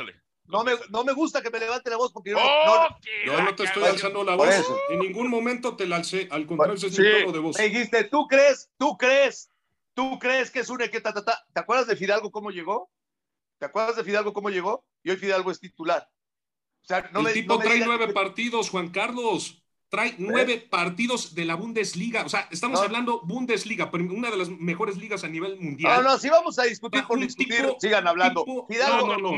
No, 0.51 0.65
me, 0.65 0.73
no 0.91 1.05
me 1.05 1.13
gusta 1.13 1.43
que 1.43 1.51
me 1.51 1.59
levante 1.59 1.91
la 1.91 1.97
voz 1.97 2.13
porque 2.13 2.31
yo 2.31 2.37
no, 2.37 2.89
yo 3.25 3.43
no 3.43 3.55
te 3.55 3.65
estoy 3.65 3.85
alzando 3.85 4.25
la 4.25 4.35
voz. 4.35 4.49
En 4.91 4.99
ningún 5.01 5.29
momento 5.29 5.77
te 5.77 5.87
la 5.87 5.97
alcé. 5.97 6.29
Al 6.31 6.47
contrario, 6.47 6.75
ese 6.75 6.89
es 6.89 6.99
mi 6.99 7.21
tono 7.21 7.33
de 7.33 7.39
voz. 7.39 7.59
Me 7.59 7.65
dijiste, 7.65 8.05
¿tú 8.05 8.27
crees? 8.27 8.71
¿Tú 8.77 8.97
crees? 8.97 9.51
¿Tú 9.95 10.19
crees 10.19 10.51
que 10.51 10.61
es 10.61 10.71
un 10.71 10.79
que 10.79 11.01
ta, 11.01 11.13
¿Te 11.13 11.61
acuerdas 11.61 11.87
de 11.87 11.97
Fidalgo 11.97 12.31
cómo 12.31 12.51
llegó? 12.51 12.91
¿Te 13.59 13.67
acuerdas 13.67 13.97
de 13.97 14.05
Fidalgo 14.05 14.33
cómo 14.33 14.51
llegó? 14.51 14.85
Y 15.03 15.11
hoy 15.11 15.17
Fidalgo 15.17 15.51
es 15.51 15.61
titular. 15.61 16.09
O 16.83 16.87
sea, 16.87 17.11
no 17.13 17.21
El 17.21 17.35
tipo 17.35 17.59
trae 17.59 17.81
nueve 17.85 18.13
partidos, 18.13 18.71
Juan 18.71 18.89
Carlos 18.89 19.60
trae 19.91 20.15
nueve 20.19 20.65
partidos 20.71 21.35
de 21.35 21.45
la 21.45 21.57
Bundesliga. 21.57 22.25
O 22.25 22.29
sea, 22.29 22.49
estamos 22.51 22.81
hablando 22.81 23.21
Bundesliga, 23.23 23.91
una 23.93 24.31
de 24.31 24.37
las 24.37 24.49
mejores 24.49 24.97
ligas 24.97 25.25
a 25.25 25.29
nivel 25.29 25.59
mundial. 25.59 26.03
No, 26.03 26.11
no, 26.11 26.19
sí 26.19 26.31
vamos 26.31 26.59
a 26.59 26.63
discutir 26.63 27.05
por 27.07 27.19
discutir. 27.19 27.67
Sigan 27.79 28.07
hablando. 28.07 28.45
Fidalgo, 28.69 29.09
no, 29.09 29.19
no, 29.19 29.33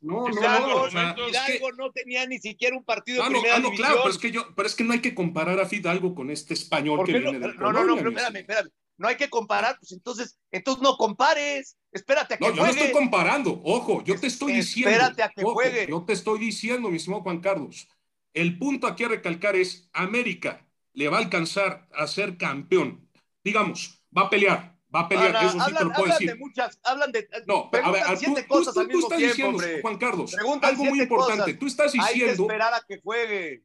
no, 0.00 0.26
Fidalgo, 0.26 1.72
no 1.78 1.90
tenía 1.92 2.26
ni 2.26 2.38
siquiera 2.38 2.76
un 2.76 2.84
partido 2.84 3.22
de 3.22 3.30
primera 3.30 3.56
ah, 3.56 3.60
no, 3.60 3.70
claro, 3.70 3.98
pero 3.98 4.10
es 4.10 4.18
que 4.18 4.32
yo, 4.32 4.54
pero 4.54 4.66
es 4.66 4.74
que 4.74 4.84
no 4.84 4.92
hay 4.92 5.00
que 5.00 5.14
comparar 5.14 5.60
a 5.60 5.66
Fidalgo 5.66 6.14
con 6.14 6.30
este 6.30 6.54
español 6.54 7.06
que 7.06 7.12
viene 7.12 7.38
del 7.38 7.56
No, 7.56 7.72
no, 7.72 7.84
no, 7.84 7.96
espérame, 7.96 8.36
espérame. 8.36 8.70
No 8.98 9.08
hay 9.08 9.16
que 9.16 9.30
comparar, 9.30 9.78
pues 9.78 9.92
entonces, 9.92 10.38
entonces 10.50 10.82
no 10.82 10.96
compares. 10.96 11.76
Espérate 11.92 12.34
a 12.34 12.38
que 12.38 12.44
juegue. 12.44 12.60
No, 12.60 12.66
yo 12.66 12.72
no 12.72 12.78
estoy 12.78 12.92
comparando. 12.92 13.60
Ojo, 13.64 14.02
yo 14.04 14.18
te 14.18 14.26
estoy 14.26 14.54
diciendo. 14.54 14.90
Espérate 14.90 15.22
a 15.22 15.28
que 15.28 15.42
juegue. 15.42 15.86
Yo 15.88 16.04
te 16.04 16.12
estoy 16.12 16.38
diciendo, 16.38 16.88
mi 16.88 16.96
estimado 16.96 17.22
Juan 17.22 17.40
Carlos 17.40 17.88
el 18.34 18.58
punto 18.58 18.86
aquí 18.86 19.04
a 19.04 19.08
recalcar 19.08 19.56
es, 19.56 19.88
América 19.92 20.66
le 20.94 21.08
va 21.08 21.18
a 21.18 21.20
alcanzar 21.20 21.88
a 21.94 22.06
ser 22.06 22.36
campeón. 22.36 23.08
Digamos, 23.44 24.02
va 24.16 24.22
a 24.22 24.30
pelear, 24.30 24.76
va 24.94 25.00
a 25.00 25.08
pelear, 25.08 25.44
eso 25.44 25.58
sí 25.58 25.74
te 25.74 25.84
lo 25.84 25.92
puedo 25.92 26.12
decir. 26.12 26.28
De 26.28 26.34
muchas, 26.36 26.78
hablan 26.84 27.12
de 27.12 27.28
No, 27.46 27.70
a 27.72 27.90
ver, 27.90 28.02
tú, 28.18 28.36
cosas 28.48 28.74
tú, 28.74 28.98
estás 28.98 29.18
diciendo, 29.18 29.58
Juan 29.80 29.98
Carlos, 29.98 30.34
algo 30.62 30.84
muy 30.84 31.00
importante. 31.00 31.54
Tú 31.54 31.66
estás 31.66 31.92
diciendo. 31.92 32.24
Hay 32.24 32.36
que 32.36 32.42
esperar 32.42 32.74
a 32.74 32.80
que 32.86 33.00
juegue. 33.00 33.64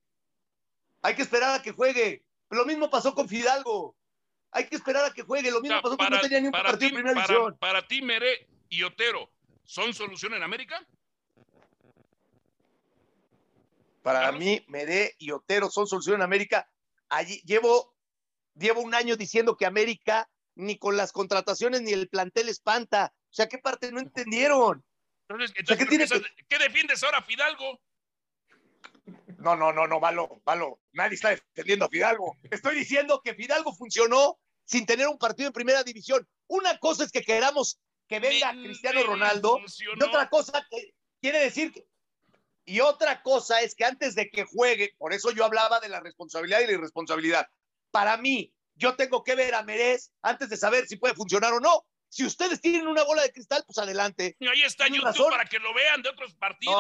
Hay 1.02 1.16
que 1.16 1.22
esperar 1.22 1.60
a 1.60 1.62
que 1.62 1.72
juegue. 1.72 2.24
Lo 2.50 2.66
mismo 2.66 2.90
pasó 2.90 3.14
con 3.14 3.28
Fidalgo. 3.28 3.96
Hay 4.52 4.68
que 4.68 4.78
esperar 4.78 5.06
a 5.06 5.14
que 5.14 5.24
juegue. 5.24 5.52
Lo 5.52 5.62
mismo 5.62 5.82
pasó 5.82 5.98
con 5.98 6.10
no 6.10 6.20
tenía 6.22 6.40
ni 6.40 6.48
un 6.48 6.52
partido 6.52 6.90
en 6.90 6.96
primera 6.96 7.26
para, 7.26 7.58
Para 7.58 7.88
ti, 7.88 8.02
Mere 8.02 8.48
y 8.70 8.84
Otero, 8.84 9.32
¿son 9.64 9.94
solución 9.94 10.34
en 10.34 10.44
América? 10.44 10.86
Para 14.08 14.32
mí, 14.32 14.64
Medé 14.70 15.16
y 15.18 15.32
Otero 15.32 15.70
son 15.70 15.86
solución 15.86 16.16
en 16.16 16.22
América. 16.22 16.72
Allí 17.10 17.42
llevo, 17.44 17.94
llevo 18.56 18.80
un 18.80 18.96
año 18.96 19.18
diciendo 19.18 19.58
que 19.58 19.66
América 19.66 20.30
ni 20.56 20.78
con 20.78 20.96
las 20.96 21.12
contrataciones 21.12 21.82
ni 21.82 21.92
el 21.92 22.08
plantel 22.08 22.48
espanta. 22.48 23.14
O 23.14 23.34
sea, 23.34 23.50
¿qué 23.50 23.58
parte 23.58 23.92
no 23.92 24.00
entendieron? 24.00 24.82
Entonces, 25.28 25.54
¿qué, 25.54 26.58
defiendes 26.58 27.04
ahora, 27.04 27.22
Fidalgo? 27.22 27.82
No, 29.40 29.58
no, 29.58 29.74
no, 29.74 29.88
no, 29.88 30.00
Valo, 30.00 30.42
Valo. 30.46 30.80
Nadie 30.94 31.16
está 31.16 31.32
defendiendo 31.32 31.84
a 31.84 31.90
Fidalgo. 31.90 32.38
Estoy 32.50 32.78
diciendo 32.78 33.20
que 33.22 33.34
Fidalgo 33.34 33.76
funcionó 33.76 34.40
sin 34.64 34.86
tener 34.86 35.10
un 35.10 35.18
partido 35.18 35.48
en 35.48 35.54
primera 35.54 35.84
división. 35.84 36.26
Una 36.48 36.78
cosa 36.80 37.04
es 37.04 37.12
que 37.12 37.24
queramos 37.24 37.78
que 38.08 38.22
venga 38.22 38.54
Cristiano 38.54 39.04
Ronaldo 39.04 39.60
y 39.60 40.02
otra 40.02 40.30
cosa 40.30 40.66
que 40.72 40.94
quiere 41.20 41.40
decir 41.40 41.74
que 41.74 41.87
y 42.68 42.82
otra 42.82 43.24
cosa 43.24 43.62
es 43.62 43.74
que 43.76 43.86
antes 43.86 44.14
de 44.14 44.30
que 44.30 44.44
juegue, 44.44 44.94
por 44.98 45.14
eso 45.14 45.32
yo 45.32 45.46
hablaba 45.46 45.80
de 45.80 45.88
la 45.88 46.02
responsabilidad 46.02 46.60
y 46.60 46.68
la 46.68 46.74
irresponsabilidad. 46.74 47.48
Para 47.92 48.18
mí, 48.18 48.54
yo 48.76 48.98
tengo 48.98 49.24
que 49.24 49.36
ver 49.36 49.56
a 49.56 49.64
Merez 49.64 50.12
antes 50.22 50.50
de 50.50 50.58
saber 50.58 50.86
si 50.86 50.98
puede 50.98 51.16
funcionar 51.16 51.54
o 51.54 51.62
no. 51.62 51.86
Si 52.10 52.26
ustedes 52.26 52.60
tienen 52.60 52.88
una 52.88 53.06
bola 53.06 53.22
de 53.22 53.32
cristal, 53.32 53.64
pues 53.66 53.78
adelante. 53.78 54.36
Y 54.40 54.48
ahí 54.50 54.64
está 54.64 54.86
YouTube 54.88 55.30
para 55.30 55.46
que 55.46 55.60
lo 55.60 55.74
vean 55.74 56.02
de 56.02 56.10
otros 56.10 56.36
partidos. 56.36 56.76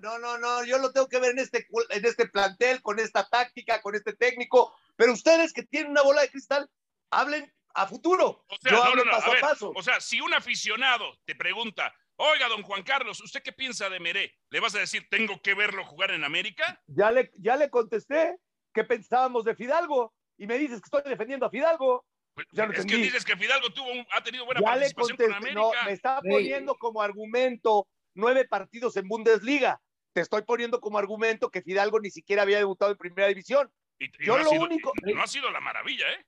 No, 0.00 0.18
no, 0.18 0.18
no, 0.18 0.38
no, 0.38 0.64
yo 0.64 0.78
lo 0.78 0.92
tengo 0.92 1.08
que 1.08 1.20
ver 1.20 1.30
en 1.30 1.38
este, 1.38 1.68
en 1.90 2.04
este 2.04 2.26
plantel, 2.26 2.82
con 2.82 2.98
esta 2.98 3.28
táctica, 3.28 3.80
con 3.80 3.94
este 3.94 4.14
técnico. 4.14 4.74
Pero 4.96 5.12
ustedes 5.12 5.52
que 5.52 5.62
tienen 5.62 5.92
una 5.92 6.02
bola 6.02 6.22
de 6.22 6.30
cristal, 6.30 6.68
hablen 7.10 7.54
a 7.74 7.86
futuro. 7.86 8.44
O 8.48 8.56
sea, 8.60 8.72
yo 8.72 8.82
hablo 8.82 9.04
paso 9.04 9.32
a 9.32 9.40
paso. 9.40 9.72
O 9.76 9.82
sea, 9.84 10.00
si 10.00 10.20
un 10.20 10.34
aficionado 10.34 11.16
te 11.24 11.36
pregunta, 11.36 11.94
Oiga, 12.20 12.48
don 12.48 12.62
Juan 12.62 12.82
Carlos, 12.82 13.20
¿usted 13.20 13.42
qué 13.44 13.52
piensa 13.52 13.88
de 13.88 14.00
Meré? 14.00 14.34
¿Le 14.50 14.58
vas 14.58 14.74
a 14.74 14.80
decir, 14.80 15.06
tengo 15.08 15.40
que 15.40 15.54
verlo 15.54 15.84
jugar 15.84 16.10
en 16.10 16.24
América? 16.24 16.82
Ya 16.88 17.12
le, 17.12 17.30
ya 17.38 17.56
le 17.56 17.70
contesté 17.70 18.36
qué 18.74 18.82
pensábamos 18.82 19.44
de 19.44 19.54
Fidalgo 19.54 20.12
y 20.36 20.48
me 20.48 20.58
dices 20.58 20.80
que 20.80 20.86
estoy 20.86 21.08
defendiendo 21.08 21.46
a 21.46 21.50
Fidalgo. 21.50 22.04
Pues, 22.34 22.48
es 22.52 22.86
que 22.86 22.96
dices 22.96 23.24
que 23.24 23.36
Fidalgo 23.36 23.70
tuvo 23.70 23.88
ha 24.10 24.22
tenido 24.24 24.44
buena 24.44 24.60
participación 24.60 25.16
con 25.16 25.32
América. 25.32 25.60
No, 25.60 25.70
me 25.84 25.92
está 25.92 26.20
poniendo 26.20 26.74
como 26.74 27.02
argumento 27.02 27.86
nueve 28.14 28.48
partidos 28.48 28.96
en 28.96 29.06
Bundesliga. 29.06 29.80
Te 30.12 30.20
estoy 30.20 30.42
poniendo 30.42 30.80
como 30.80 30.98
argumento 30.98 31.50
que 31.50 31.62
Fidalgo 31.62 32.00
ni 32.00 32.10
siquiera 32.10 32.42
había 32.42 32.58
debutado 32.58 32.90
en 32.90 32.98
Primera 32.98 33.28
División. 33.28 33.70
Yo 34.18 34.38
lo 34.38 34.50
único... 34.50 34.92
no 35.02 35.22
ha 35.22 35.26
sido 35.28 35.50
la 35.52 35.60
maravilla, 35.60 36.12
¿eh? 36.12 36.24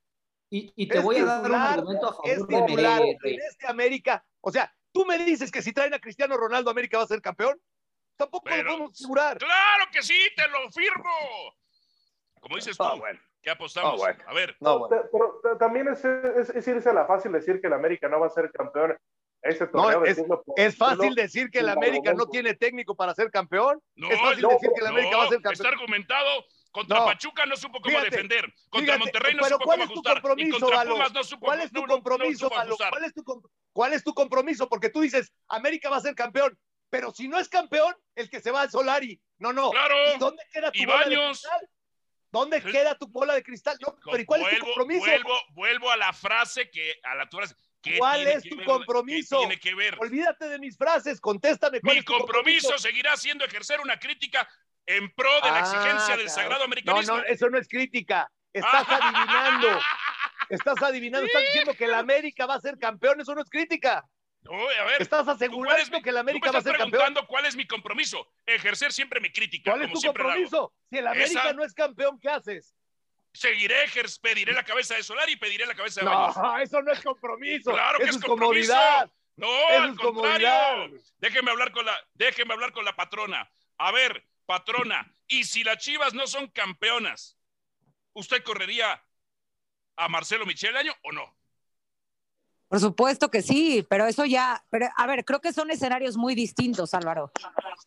Y, 0.53 0.87
te 0.87 0.99
voy 0.99 1.17
a 1.17 1.25
dar 1.25 1.49
un 1.49 1.55
argumento 1.55 2.07
a 2.07 2.13
favor 2.13 2.47
de 2.47 2.75
Meré. 2.75 3.17
En 3.23 3.39
este 3.41 3.67
América, 3.67 4.25
o 4.41 4.51
sea, 4.51 4.73
¿Tú 4.91 5.05
me 5.05 5.17
dices 5.17 5.51
que 5.51 5.61
si 5.61 5.73
traen 5.73 5.93
a 5.93 5.99
Cristiano 5.99 6.37
Ronaldo, 6.37 6.69
América 6.69 6.97
va 6.97 7.03
a 7.03 7.07
ser 7.07 7.21
campeón? 7.21 7.59
Tampoco 8.17 8.49
lo 8.49 8.55
podemos 8.55 8.91
asegurar. 8.91 9.37
¡Claro 9.37 9.85
que 9.91 10.01
sí! 10.03 10.19
¡Te 10.35 10.47
lo 10.47 10.69
firmo! 10.71 11.55
Como 12.39 12.55
dices 12.55 12.77
tú, 12.77 12.83
¿qué 13.41 13.51
apostamos? 13.51 14.01
A 14.03 14.33
ver. 14.33 14.57
pero, 14.59 15.57
también 15.57 15.87
es, 15.87 16.67
irse 16.67 16.89
a 16.89 16.93
la 16.93 17.05
fácil 17.05 17.31
decir 17.31 17.61
que 17.61 17.67
el 17.67 17.73
América 17.73 18.09
no 18.09 18.19
va 18.19 18.27
a 18.27 18.31
ser 18.31 18.51
campeón. 18.51 18.97
Ese 19.41 19.65
torneo 19.65 20.03
es, 20.55 20.77
fácil 20.77 21.15
decir 21.15 21.49
que 21.49 21.59
el 21.59 21.69
América 21.69 22.13
no 22.13 22.27
tiene 22.27 22.53
técnico 22.53 22.95
para 22.95 23.15
ser 23.15 23.31
campeón. 23.31 23.81
es 23.95 24.19
fácil 24.19 24.47
decir 24.47 24.69
que 24.75 24.81
el 24.81 24.87
América 24.87 25.17
va 25.17 25.23
a 25.23 25.29
ser 25.29 25.41
campeón. 25.41 25.53
Está 25.53 25.69
argumentado 25.69 26.45
contra 26.71 27.05
Pachuca 27.05 27.45
no 27.45 27.55
supo 27.55 27.79
cómo 27.81 27.99
defender. 28.01 28.51
Contra 28.69 28.97
Monterrey 28.97 29.35
no 29.35 29.43
supo 29.43 29.65
cómo 29.65 29.83
ajustar. 29.83 30.21
Y 30.37 30.49
contra 30.49 30.83
Pumas 30.85 31.13
no 31.13 31.23
supo, 31.23 31.45
¿Cuál 31.45 31.61
es 31.61 31.71
tu 31.71 31.85
compromiso, 31.85 32.49
¿Cuál 32.49 33.03
es 33.03 33.13
tu, 33.13 33.23
¿Cuál 33.73 33.93
es 33.93 34.03
tu 34.03 34.13
compromiso? 34.13 34.67
Porque 34.67 34.89
tú 34.89 35.01
dices, 35.01 35.31
América 35.47 35.89
va 35.89 35.97
a 35.97 36.01
ser 36.01 36.15
campeón. 36.15 36.57
Pero 36.89 37.11
si 37.11 37.27
no 37.27 37.39
es 37.39 37.47
campeón, 37.47 37.95
el 38.15 38.29
que 38.29 38.41
se 38.41 38.51
va 38.51 38.61
al 38.61 38.69
Solari. 38.69 39.19
No, 39.39 39.53
no. 39.53 39.71
Claro. 39.71 39.95
¿Dónde 40.19 40.43
queda 40.51 40.71
tu 40.71 40.85
bola 40.85 41.07
de 41.07 41.15
cristal? 41.15 41.69
¿Dónde 42.31 42.61
queda 42.61 42.95
tu 42.95 43.07
bola 43.07 43.33
de 43.33 43.43
cristal? 43.43 43.77
No, 43.81 43.95
pero 44.11 44.25
¿cuál 44.25 44.41
es 44.41 44.59
tu 44.59 44.65
compromiso? 44.65 45.05
Vuelvo, 45.05 45.39
vuelvo 45.51 45.91
a 45.91 45.97
la 45.97 46.13
frase 46.13 46.69
que 46.69 46.95
a 47.03 47.15
la 47.15 47.27
frase. 47.27 47.55
¿Cuál 47.97 48.27
es 48.27 48.43
tu 48.43 48.63
compromiso? 48.63 49.39
tiene 49.39 49.57
que 49.57 49.73
ver? 49.73 49.97
Olvídate 49.99 50.47
de 50.47 50.59
mis 50.59 50.77
frases, 50.77 51.19
contéstame. 51.19 51.79
Mi 51.81 52.03
compromiso 52.03 52.77
seguirá 52.77 53.17
siendo 53.17 53.43
ejercer 53.43 53.79
una 53.81 53.97
crítica 53.99 54.47
en 54.85 55.11
pro 55.13 55.33
de 55.41 55.51
la 55.51 55.57
ah, 55.57 55.59
exigencia 55.59 56.17
del 56.17 56.29
sagrado 56.29 56.63
americanismo. 56.63 57.17
No, 57.17 57.21
no, 57.21 57.27
eso 57.27 57.49
no 57.49 57.57
es 57.57 57.67
crítica. 57.67 58.31
Estás 58.53 58.85
adivinando. 58.87 59.79
Estás 60.51 60.81
adivinando. 60.83 61.25
Estás 61.25 61.41
diciendo 61.43 61.73
que 61.73 61.85
el 61.85 61.93
América 61.93 62.45
va 62.45 62.55
a 62.55 62.61
ser 62.61 62.77
campeón. 62.77 63.21
Eso 63.21 63.33
no 63.33 63.41
es 63.41 63.49
crítica. 63.49 64.05
No, 64.43 64.53
a 64.53 64.83
ver, 64.85 65.01
estás 65.01 65.27
asegurando 65.27 66.01
que 66.01 66.09
el 66.09 66.17
América 66.17 66.51
va 66.51 66.59
a 66.59 66.61
ser 66.61 66.77
campeón. 66.77 67.13
cuál 67.27 67.45
es 67.45 67.55
mi 67.55 67.65
compromiso. 67.67 68.27
Ejercer 68.45 68.91
siempre 68.91 69.19
mi 69.19 69.31
crítica. 69.31 69.71
¿Cuál 69.71 69.83
es 69.83 69.91
tu 69.91 70.01
compromiso? 70.01 70.73
Si 70.89 70.97
el 70.97 71.07
América 71.07 71.53
no 71.53 71.63
es 71.63 71.73
campeón, 71.73 72.19
¿qué 72.19 72.29
haces? 72.29 72.75
Seguiré, 73.33 73.85
pediré 74.21 74.51
la 74.51 74.63
cabeza 74.63 74.95
de 74.95 75.03
Solar 75.03 75.29
y 75.29 75.37
pediré 75.37 75.65
la 75.65 75.73
cabeza 75.73 76.01
de 76.01 76.07
Baños. 76.07 76.35
No, 76.35 76.57
eso 76.59 76.81
no 76.81 76.91
es 76.91 77.01
compromiso. 77.01 77.71
Claro 77.71 77.99
que 77.99 78.05
es, 78.05 78.17
compromiso. 78.17 78.75
No, 79.37 79.47
al 79.69 79.95
contrario. 79.95 80.99
Déjenme 81.17 81.51
hablar 81.51 81.71
con 81.71 81.85
la, 81.85 81.97
déjenme 82.13 82.53
hablar 82.53 82.73
con 82.73 82.83
la 82.83 82.95
patrona. 82.95 83.49
A 83.77 83.91
ver, 83.91 84.27
patrona, 84.45 85.15
y 85.27 85.45
si 85.45 85.63
las 85.63 85.77
Chivas 85.77 86.13
no 86.13 86.27
son 86.27 86.47
campeonas, 86.49 87.37
¿usted 88.13 88.43
correría 88.43 89.01
a 89.95 90.07
Marcelo 90.07 90.45
Michel 90.45 90.75
año 90.75 90.93
o 91.03 91.11
no? 91.11 91.35
Por 92.67 92.79
supuesto 92.79 93.29
que 93.29 93.41
sí, 93.41 93.85
pero 93.89 94.05
eso 94.05 94.23
ya, 94.23 94.63
pero 94.69 94.87
a 94.95 95.05
ver, 95.05 95.25
creo 95.25 95.41
que 95.41 95.51
son 95.51 95.71
escenarios 95.71 96.15
muy 96.15 96.35
distintos, 96.35 96.93
Álvaro. 96.93 97.31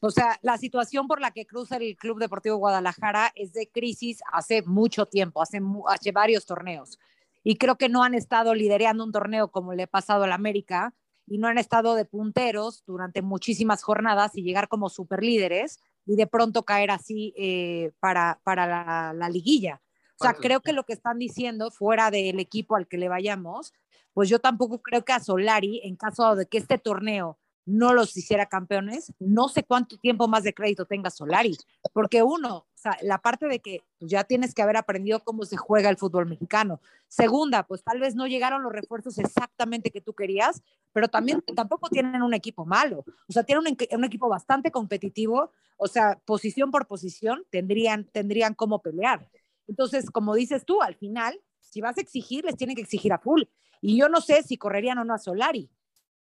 O 0.01 0.11
sea, 0.11 0.39
la 0.43 0.59
situación 0.59 1.09
por 1.09 1.23
la 1.23 1.31
que 1.31 1.47
cruza 1.47 1.79
el 1.79 1.97
Club 1.97 2.19
Deportivo 2.19 2.57
Guadalajara 2.57 3.33
es 3.35 3.55
de 3.55 3.71
crisis 3.71 4.21
hace 4.31 4.61
mucho 4.63 5.07
tiempo, 5.07 5.41
hace, 5.41 5.61
hace 5.89 6.13
varios 6.13 6.45
torneos. 6.45 6.99
Y 7.43 7.57
creo 7.57 7.77
que 7.77 7.89
no 7.89 8.03
han 8.03 8.13
estado 8.13 8.55
liderando 8.55 9.05
un 9.05 9.13
torneo 9.13 9.51
como 9.51 9.73
le 9.73 9.85
ha 9.85 9.87
pasado 9.87 10.25
al 10.25 10.33
América 10.33 10.93
y 11.27 11.39
no 11.39 11.49
han 11.49 11.59
estado 11.59 11.95
de 11.95 12.05
punteros 12.05 12.85
durante 12.87 13.23
muchísimas 13.23 13.83
jornadas 13.83 14.37
y 14.37 14.43
llegar 14.43 14.69
como 14.69 14.91
superlíderes 14.91 15.81
y 16.07 16.17
de 16.17 16.27
pronto 16.27 16.65
caer 16.65 16.91
así 16.91 17.33
eh, 17.37 17.93
para, 18.01 18.41
para 18.45 19.13
la, 19.15 19.29
liguilla. 19.31 19.81
O 20.19 20.25
sea, 20.25 20.35
creo 20.35 20.61
que 20.61 20.73
lo 20.73 20.85
que 20.85 20.93
están 20.93 21.19
diciendo 21.19 21.71
fuera 21.71 22.11
del 22.11 22.39
equipo 22.39 22.77
al 22.77 22.87
que 22.87 22.99
le 22.99 23.09
vayamos, 23.09 23.73
pues 24.13 24.29
yo 24.29 24.39
tampoco 24.39 24.81
creo 24.81 25.05
que 25.05 25.13
a 25.13 25.21
Solari, 25.21 25.81
en 25.85 25.97
caso 25.97 26.37
de 26.37 26.47
que 26.47 26.59
este 26.59 26.79
torneo 26.79 27.39
no 27.67 27.95
los 27.95 28.17
hiciera 28.17 28.47
campeones, 28.47 29.13
no 29.19 29.49
sé 29.49 29.65
cuánto 29.65 29.97
tiempo 29.97 30.29
más 30.29 30.45
de 30.45 30.53
crédito 30.53 30.85
tenga 30.85 31.11
Solari, 31.11 31.57
porque 31.93 32.23
uno, 32.23 32.59
o 32.59 32.67
sea, 32.75 32.97
la 33.03 33.19
parte 33.19 33.47
de 33.47 33.61
que 33.61 33.83
pues, 33.99 34.11
ya 34.11 34.25
tienes 34.25 34.55
que 34.55 34.63
haber 34.63 34.77
aprendido 34.77 35.21
cómo 35.21 35.45
se 35.45 35.57
juega 35.57 35.89
el 35.89 35.97
fútbol 35.97 36.27
mexicano. 36.27 36.81
Segunda, 37.09 37.67
pues 37.67 37.83
tal 37.83 38.01
vez 38.01 38.15
no 38.15 38.27
llegaron 38.27 38.63
los 38.63 38.73
refuerzos 38.73 39.19
exactamente 39.19 39.91
que 39.91 40.03
tú 40.03 40.15
querías, 40.15 40.63
pero 40.93 41.09
también 41.09 41.43
tampoco 41.57 41.89
tienen 41.89 42.23
un 42.23 42.35
equipo 42.35 42.67
malo, 42.67 43.05
o 43.29 43.33
sea, 43.33 43.45
tienen 43.45 43.77
un, 43.93 44.05
equipo 44.05 44.29
bastante 44.29 44.71
competitivo, 44.71 45.51
o 45.77 45.87
sea, 45.89 46.21
posición 46.25 46.71
por 46.71 46.87
posición 46.87 47.45
tendrían, 47.51 48.05
tendrían 48.05 48.55
cómo 48.55 48.83
pelear. 48.83 49.29
Entonces, 49.69 50.11
como 50.11 50.35
dices 50.35 50.65
tú, 50.65 50.83
al 50.83 50.95
final, 50.95 51.41
si 51.61 51.81
vas 51.81 51.99
a 51.99 52.01
exigir, 52.01 52.45
les 52.45 52.57
tienen 52.57 52.77
que 52.77 52.83
exigir 52.83 53.13
a 53.13 53.19
full. 53.19 53.43
Y 53.81 53.99
yo 53.99 54.09
no 54.09 54.21
sé 54.21 54.43
si 54.43 54.57
correrían 54.57 54.99
o 54.99 55.05
no 55.05 55.15
a 55.15 55.19
Solari 55.19 55.71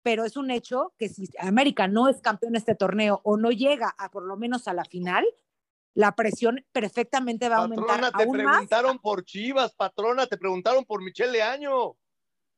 pero 0.03 0.25
es 0.25 0.37
un 0.37 0.51
hecho 0.51 0.93
que 0.99 1.09
si 1.09 1.29
América 1.39 1.87
no 1.87 2.09
es 2.09 2.21
campeón 2.21 2.53
de 2.53 2.59
este 2.59 2.75
torneo 2.75 3.21
o 3.23 3.37
no 3.37 3.49
llega 3.49 3.95
a 3.97 4.11
por 4.11 4.23
lo 4.23 4.35
menos 4.35 4.67
a 4.67 4.73
la 4.73 4.83
final, 4.83 5.25
la 5.95 6.13
presión 6.13 6.63
perfectamente 6.71 7.49
va 7.49 7.55
a 7.55 7.59
aumentar 7.59 8.01
patrona, 8.01 8.11
te 8.11 8.27
preguntaron 8.27 8.99
por 8.99 9.23
Chivas, 9.23 9.73
patrona, 9.73 10.27
te 10.27 10.37
preguntaron 10.37 10.83
por 10.85 11.01
Michelle 11.01 11.31
Leaño. 11.31 11.95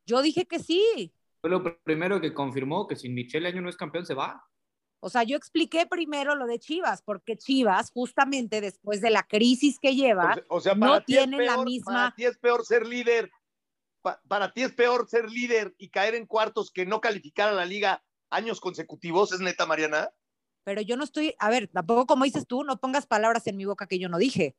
Yo 0.06 0.22
dije 0.22 0.46
que 0.46 0.60
sí. 0.60 1.14
Fue 1.40 1.50
lo 1.50 1.64
primero 1.84 2.20
que 2.20 2.34
confirmó 2.34 2.88
que 2.88 2.96
si 2.96 3.10
Michelle 3.10 3.44
Leaño 3.44 3.62
no 3.62 3.70
es 3.70 3.78
campeón 3.78 4.06
se 4.06 4.16
va. 4.16 4.44
O 5.06 5.10
sea, 5.10 5.22
yo 5.22 5.38
expliqué 5.38 5.86
primero 5.86 6.34
lo 6.34 6.48
de 6.48 6.58
Chivas, 6.58 7.04
porque 7.04 7.38
Chivas, 7.38 7.92
justamente 7.92 8.60
después 8.60 9.02
de 9.02 9.12
la 9.12 9.22
crisis 9.22 9.78
que 9.80 9.94
lleva, 9.94 10.36
o 10.48 10.60
sea, 10.60 10.74
no 10.74 11.04
tiene 11.04 11.46
la 11.46 11.64
misma. 11.64 11.94
Para 11.94 12.16
ti 12.16 12.26
es 12.26 12.40
peor 12.40 12.66
ser 12.66 12.88
líder 12.88 13.30
para 14.28 14.52
ti 14.52 14.62
es 14.64 14.74
peor 14.74 15.08
ser 15.10 15.30
líder 15.30 15.74
y 15.78 15.90
caer 15.90 16.16
en 16.16 16.26
cuartos 16.28 16.72
que 16.72 16.86
no 16.86 17.02
calificar 17.02 17.50
a 17.50 17.54
la 17.54 17.66
liga 17.66 18.04
años 18.30 18.60
consecutivos, 18.60 19.32
¿es 19.32 19.40
neta, 19.40 19.66
Mariana? 19.66 20.10
Pero 20.64 20.82
yo 20.82 20.98
no 20.98 21.04
estoy, 21.04 21.36
a 21.40 21.50
ver, 21.50 21.68
tampoco 21.68 22.06
como 22.06 22.26
dices 22.26 22.48
tú, 22.48 22.64
no 22.64 22.80
pongas 22.80 23.06
palabras 23.06 23.46
en 23.48 23.58
mi 23.58 23.66
boca 23.66 23.88
que 23.88 24.00
yo 24.00 24.10
no 24.10 24.18
dije. 24.18 24.56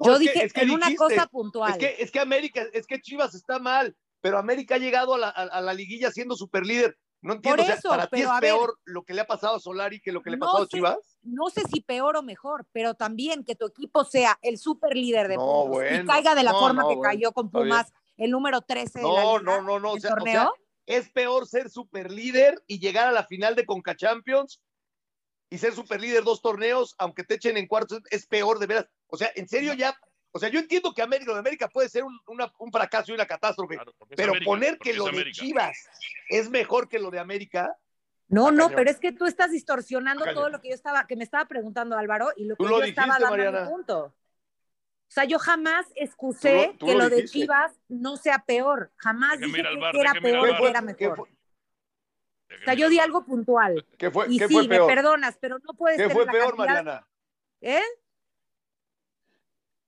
Yo 0.00 0.18
dije 0.18 0.48
en 0.54 0.70
una 0.70 0.94
cosa 0.94 1.26
puntual. 1.26 1.72
Es 1.72 1.78
que, 1.78 2.02
es 2.02 2.10
que 2.10 2.20
América, 2.20 2.64
es 2.72 2.86
que 2.86 3.00
Chivas 3.00 3.34
está 3.34 3.58
mal, 3.58 3.96
pero 4.20 4.38
América 4.38 4.76
ha 4.76 4.78
llegado 4.78 5.14
a 5.14 5.18
la, 5.18 5.74
liguilla 5.74 6.10
siendo 6.10 6.36
super 6.36 6.64
líder. 6.64 6.96
No 7.20 7.34
entiendo, 7.34 7.64
para 7.82 8.06
ti 8.06 8.22
es 8.22 8.28
peor 8.40 8.78
lo 8.84 9.02
que 9.02 9.12
le 9.12 9.22
ha 9.22 9.26
pasado 9.26 9.56
a 9.56 9.60
Solari 9.60 10.00
que 10.00 10.12
lo 10.12 10.22
que 10.22 10.30
le 10.30 10.36
ha 10.36 10.38
pasado 10.38 10.64
a 10.64 10.68
Chivas. 10.68 11.18
No 11.22 11.50
sé 11.50 11.62
si 11.72 11.80
peor 11.80 12.16
o 12.16 12.22
mejor, 12.22 12.66
pero 12.72 12.94
también 12.94 13.44
que 13.44 13.56
tu 13.56 13.66
equipo 13.66 14.04
sea 14.04 14.38
el 14.40 14.56
super 14.56 14.96
líder 14.96 15.26
de 15.26 15.36
puntos 15.36 15.82
y 15.90 16.06
caiga 16.06 16.34
de 16.34 16.44
la 16.44 16.52
forma 16.52 16.86
que 16.88 17.00
cayó 17.00 17.32
con 17.32 17.50
Pumas 17.50 17.92
el 18.16 18.30
número 18.30 18.60
13 18.60 19.00
no, 19.00 19.08
de 19.08 19.14
la 19.14 19.22
no, 19.22 19.62
no, 19.62 19.80
no, 19.80 19.92
o 19.92 20.00
sea, 20.00 20.14
es 20.86 21.10
peor 21.10 21.46
ser 21.46 21.70
super 21.70 22.10
líder 22.10 22.62
y 22.66 22.78
llegar 22.78 23.08
a 23.08 23.12
la 23.12 23.24
final 23.24 23.54
de 23.54 23.66
Conca 23.66 23.94
Champions 23.94 24.60
y 25.50 25.58
ser 25.58 25.74
super 25.74 26.00
líder 26.00 26.24
dos 26.24 26.40
torneos, 26.40 26.94
aunque 26.98 27.24
te 27.24 27.34
echen 27.34 27.56
en 27.56 27.66
cuartos, 27.66 28.00
es 28.10 28.26
peor 28.26 28.58
de 28.58 28.66
veras. 28.66 28.86
O 29.06 29.16
sea, 29.16 29.30
en 29.34 29.48
serio 29.48 29.74
ya, 29.74 29.94
o 30.38 30.40
sea, 30.40 30.50
yo 30.50 30.60
entiendo 30.60 30.94
que 30.94 31.02
América, 31.02 31.32
de 31.32 31.38
América 31.40 31.68
puede 31.68 31.88
ser 31.88 32.04
un, 32.04 32.72
fracaso 32.72 33.10
y 33.10 33.14
una 33.16 33.26
catástrofe, 33.26 33.76
pero 34.14 34.34
poner 34.44 34.78
que 34.78 34.94
lo 34.94 35.06
de 35.06 35.32
Chivas 35.32 35.76
es 36.28 36.48
mejor 36.48 36.88
que 36.88 37.00
lo 37.00 37.10
de 37.10 37.18
América. 37.18 37.76
No, 38.28 38.52
no, 38.52 38.70
pero 38.70 38.88
es 38.88 39.00
que 39.00 39.10
tú 39.10 39.24
estás 39.24 39.50
distorsionando 39.50 40.24
todo 40.32 40.48
lo 40.48 40.60
que 40.60 40.68
yo 40.68 40.76
estaba, 40.76 41.08
que 41.08 41.16
me 41.16 41.24
estaba 41.24 41.46
preguntando 41.46 41.98
Álvaro 41.98 42.28
y 42.36 42.44
lo 42.44 42.54
que 42.54 42.62
yo 42.62 42.82
estaba 42.84 43.18
dando 43.18 43.68
punto. 43.68 44.04
O 44.04 45.10
sea, 45.10 45.24
yo 45.24 45.40
jamás 45.40 45.86
excusé 45.96 46.76
que 46.78 46.94
lo, 46.94 47.08
de 47.08 47.24
Chivas 47.24 47.72
no 47.88 48.16
sea 48.16 48.44
peor. 48.46 48.92
Jamás 48.94 49.40
dije 49.40 49.60
que 49.90 50.00
era 50.00 50.12
peor 50.12 50.50
o 50.50 50.56
que 50.56 50.68
era 50.68 50.82
mejor. 50.82 51.20
O 51.20 52.64
sea, 52.64 52.74
yo 52.74 52.88
di 52.88 53.00
algo 53.00 53.24
puntual. 53.24 53.84
¿Qué 53.98 54.12
fue, 54.12 54.26
y 54.28 54.38
¿qué 54.38 54.46
sí, 54.46 54.54
fue 54.54 54.68
peor? 54.68 54.86
me 54.86 54.94
perdonas, 54.94 55.36
pero 55.40 55.58
no 55.58 55.74
puedes 55.74 55.98
¿Qué 55.98 56.10
fue 56.10 56.26
peor, 56.26 56.56
Mariana? 56.56 57.04
¿Eh? 57.60 57.82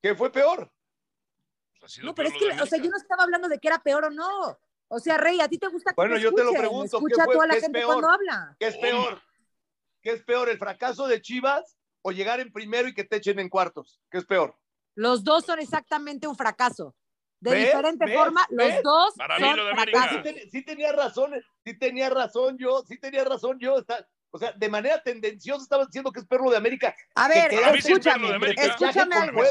¿Qué 0.03 0.15
fue 0.15 0.31
peor? 0.33 0.71
no, 2.03 2.15
pero 2.15 2.29
es 2.29 2.35
que, 2.35 2.63
o 2.63 2.67
sea, 2.67 2.79
yo 2.79 2.91
no 2.91 2.97
estaba 2.97 3.25
hablando 3.25 3.49
de 3.49 3.59
que 3.59 3.69
era 3.69 3.79
peor 3.79 4.07
o 4.07 4.11
no. 4.11 4.59
O 4.89 4.99
sea, 4.99 5.17
Rey, 5.19 5.41
a 5.41 5.49
ti 5.49 5.59
te 5.59 5.69
gusta 5.69 5.91
que 5.91 5.97
Bueno, 5.97 6.19
yo 6.19 6.33
te 6.33 6.43
lo 6.43 6.53
pregunto. 6.53 6.97
Escucha 6.97 7.23
a 7.23 7.27
toda 7.27 7.47
la 7.47 7.55
gente 7.55 7.83
cuando 7.85 8.09
habla. 8.09 8.57
¿Qué 8.59 8.67
es 8.67 8.77
peor? 8.77 9.23
¿Qué 10.03 10.11
es 10.13 10.23
peor, 10.23 10.49
el 10.49 10.59
fracaso 10.59 11.07
de 11.07 11.21
Chivas 11.21 11.79
o 12.03 12.11
llegar 12.11 12.41
en 12.41 12.53
primero 12.53 12.89
y 12.89 12.95
que 12.95 13.05
te 13.05 13.17
echen 13.17 13.39
en 13.39 13.49
cuartos? 13.49 14.01
¿Qué 14.11 14.19
es 14.19 14.25
peor? 14.25 14.57
Los 14.95 15.23
dos 15.23 15.45
son 15.45 15.61
exactamente 15.61 16.27
un 16.27 16.37
fracaso. 16.37 16.95
De 17.39 17.55
diferente 17.55 18.07
forma, 18.13 18.47
los 18.51 18.83
dos 18.83 19.15
son 19.15 19.77
fracasos. 19.77 20.27
Sí, 20.51 20.63
tenía 20.63 20.93
razón, 20.93 21.33
sí 21.65 21.79
tenía 21.79 22.11
razón 22.11 22.59
yo, 22.59 22.83
sí 22.87 22.99
tenía 22.99 23.25
razón 23.25 23.59
yo. 23.59 23.77
O 24.31 24.39
sea, 24.39 24.53
de 24.53 24.69
manera 24.69 25.03
tendenciosa 25.03 25.63
estaba 25.63 25.87
diciendo 25.87 26.13
que 26.13 26.21
es 26.21 26.27
perro 26.27 26.51
de 26.51 26.57
América. 26.57 26.95
A 27.15 27.29
ver, 27.29 27.53
escúchame, 27.53 28.29
escúchame 28.57 29.17
algo. 29.17 29.43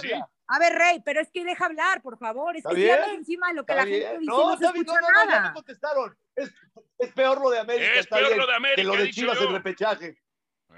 A 0.51 0.57
ver, 0.57 0.73
Rey, 0.73 0.99
pero 1.05 1.21
es 1.21 1.29
que 1.31 1.45
deja 1.45 1.65
hablar, 1.65 2.01
por 2.01 2.17
favor. 2.17 2.57
Es 2.57 2.63
que 2.65 2.75
si 2.75 2.89
hablas 2.89 3.09
encima 3.09 3.49
de 3.49 3.53
lo 3.53 3.65
que 3.65 3.75
la 3.75 3.83
gente 3.83 4.17
dice, 4.17 4.25
no, 4.25 4.49
no 4.49 4.57
se 4.57 4.65
escucha 4.65 4.99
no, 4.99 5.11
nada. 5.11 5.39
No, 5.41 5.47
me 5.49 5.53
contestaron. 5.53 6.17
Es, 6.35 6.51
es, 6.97 7.13
peor 7.13 7.39
lo 7.39 7.51
de 7.51 7.59
América. 7.59 7.99
Es 7.99 8.07
peor 8.07 8.35
lo 8.35 8.47
de 8.47 8.55
América. 8.55 8.81
Que 8.81 8.83
lo 8.83 8.95
de 8.95 9.11
Chivas 9.11 9.39
en 9.39 9.51
repechaje. 9.51 10.17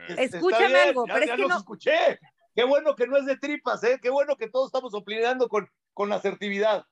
Escúchame 0.10 0.78
algo, 0.78 1.06
pero 1.06 1.20
es 1.20 1.32
que 1.32 1.48
no. 1.48 1.58
escuché. 1.58 2.20
Qué 2.54 2.66
bueno 2.66 2.96
que 2.96 3.08
no 3.08 3.16
es 3.16 3.26
de 3.26 3.38
tripas, 3.38 3.82
¿eh? 3.86 3.98
Qué 4.02 4.10
bueno 4.10 4.36
que 4.36 4.50
todos 4.50 4.68
estamos 4.68 4.94
opinando 4.94 5.48
con, 5.48 5.70
con 5.94 6.12
asertividad. 6.12 6.86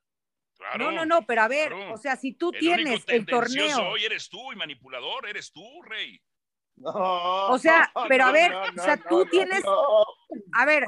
no, 0.77 0.91
no, 0.91 1.05
no, 1.05 1.25
pero 1.25 1.41
a 1.41 1.47
ver, 1.49 1.73
o 1.73 1.97
sea, 1.97 2.15
si 2.15 2.33
tú 2.33 2.51
tienes 2.51 3.03
el 3.07 3.25
torneo. 3.25 3.89
Hoy 3.89 4.05
eres 4.05 4.29
tú 4.29 4.53
y 4.53 4.55
manipulador, 4.55 5.27
eres 5.27 5.51
tú, 5.51 5.81
Rey. 5.83 6.21
No, 6.79 7.47
o 7.49 7.57
sea, 7.57 7.91
pero 8.07 8.25
a 8.25 8.31
ver, 8.31 8.53
o 8.53 8.81
sea, 8.81 8.95
tú 8.97 9.25
tienes, 9.25 9.63
a 10.53 10.65
ver, 10.65 10.85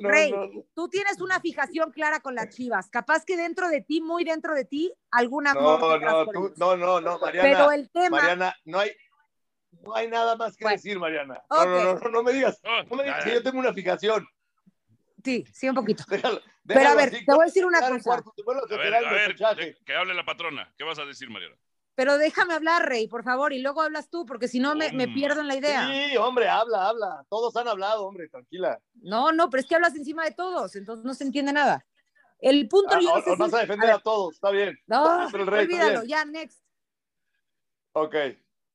Rey, 0.00 0.34
tú 0.74 0.88
tienes 0.88 1.20
una 1.20 1.40
fijación 1.40 1.92
clara 1.92 2.18
con 2.18 2.34
las 2.34 2.48
Chivas. 2.48 2.90
Capaz 2.90 3.24
que 3.24 3.36
dentro 3.36 3.68
de 3.68 3.80
ti, 3.80 4.00
muy 4.00 4.24
dentro 4.24 4.54
de 4.54 4.64
ti, 4.64 4.92
alguna 5.12 5.54
no, 5.54 5.78
no, 5.78 5.98
no, 6.56 6.76
no, 6.76 7.00
no, 7.00 7.18
Mariana. 7.20 7.48
Pero 7.48 7.70
el 7.70 7.90
tema, 7.90 8.18
Mariana, 8.18 8.56
no 8.64 8.80
hay, 8.80 8.90
no 9.82 9.94
hay 9.94 10.08
nada 10.08 10.34
más 10.36 10.56
que 10.56 10.68
decir, 10.68 10.98
Mariana. 10.98 11.40
No, 11.48 11.64
no, 11.64 11.94
no, 11.94 12.10
no, 12.10 12.22
me 12.24 12.32
digas, 12.32 12.60
no 12.90 12.96
me 12.96 13.04
digas 13.04 13.24
que 13.24 13.34
yo 13.34 13.42
tengo 13.42 13.60
una 13.60 13.72
fijación. 13.72 14.26
Sí, 15.24 15.44
sí, 15.52 15.68
un 15.68 15.76
poquito. 15.76 16.02
Pero 16.08 16.88
a 16.88 16.94
ver, 16.94 17.10
te 17.10 17.24
voy 17.26 17.42
a 17.42 17.46
decir 17.46 17.64
una 17.64 17.80
cosa. 17.80 18.14
a 18.14 18.76
ver, 18.76 18.94
a 18.94 19.54
ver, 19.54 19.76
que 19.84 19.94
hable 19.94 20.14
la 20.14 20.24
patrona. 20.24 20.72
¿Qué 20.76 20.82
vas 20.82 20.98
a 20.98 21.04
decir, 21.04 21.30
Mariana? 21.30 21.56
Pero 22.00 22.16
déjame 22.16 22.54
hablar, 22.54 22.88
Rey, 22.88 23.08
por 23.08 23.22
favor, 23.22 23.52
y 23.52 23.60
luego 23.60 23.82
hablas 23.82 24.08
tú, 24.08 24.24
porque 24.24 24.48
si 24.48 24.58
no 24.58 24.74
me, 24.74 24.90
me, 24.90 25.06
pierdo 25.06 25.42
en 25.42 25.48
la 25.48 25.56
idea. 25.56 25.86
Sí, 25.86 26.16
hombre, 26.16 26.48
habla, 26.48 26.88
habla. 26.88 27.26
Todos 27.28 27.54
han 27.56 27.68
hablado, 27.68 28.06
hombre, 28.06 28.26
tranquila. 28.30 28.80
No, 29.02 29.32
no, 29.32 29.50
pero 29.50 29.60
es 29.60 29.68
que 29.68 29.74
hablas 29.74 29.94
encima 29.94 30.24
de 30.24 30.30
todos, 30.30 30.76
entonces 30.76 31.04
no 31.04 31.12
se 31.12 31.24
entiende 31.24 31.52
nada. 31.52 31.84
El 32.38 32.68
punto 32.68 32.94
ah, 32.96 33.00
yo 33.02 33.36
vas 33.36 33.52
a 33.52 33.58
defender 33.58 33.90
a, 33.90 33.98
todos, 33.98 34.32
está 34.32 34.50
bien. 34.50 34.78
No, 34.86 35.26
olvídalo, 35.34 36.04
ya, 36.04 36.24
next. 36.24 36.64
Ok. 37.92 38.16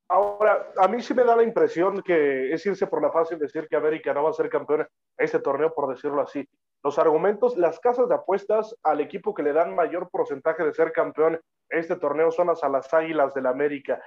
Ahora, 0.08 0.72
a 0.78 0.88
mí 0.88 1.02
sí 1.02 1.16
me 1.16 1.24
da 1.24 1.36
la 1.36 1.42
impresión 1.42 2.04
que 2.04 2.54
es 2.54 2.64
irse 2.64 2.86
por 2.86 3.02
la 3.02 3.12
fácil 3.12 3.40
decir 3.40 3.68
que 3.68 3.76
América 3.76 4.14
no 4.14 4.22
va 4.22 4.30
a 4.30 4.34
ser 4.34 4.50
campeón 4.50 4.82
en 4.82 4.88
este 5.18 5.40
torneo, 5.40 5.74
por 5.74 5.92
decirlo 5.92 6.22
así. 6.22 6.48
Los 6.86 7.00
argumentos, 7.00 7.58
las 7.58 7.80
casas 7.80 8.08
de 8.10 8.13
apuestas 8.13 8.76
al 8.84 9.02
equipo 9.02 9.34
que 9.34 9.41
le 9.41 9.54
dan 9.54 9.74
mayor 9.74 10.08
porcentaje 10.12 10.63
de 10.63 10.71
ser 10.71 10.91
campeón 10.91 11.41
este 11.67 11.95
torneo 11.95 12.30
son 12.30 12.52
a 12.52 12.69
las 12.69 12.93
Águilas 12.93 13.34
del 13.34 13.48
América. 13.48 14.00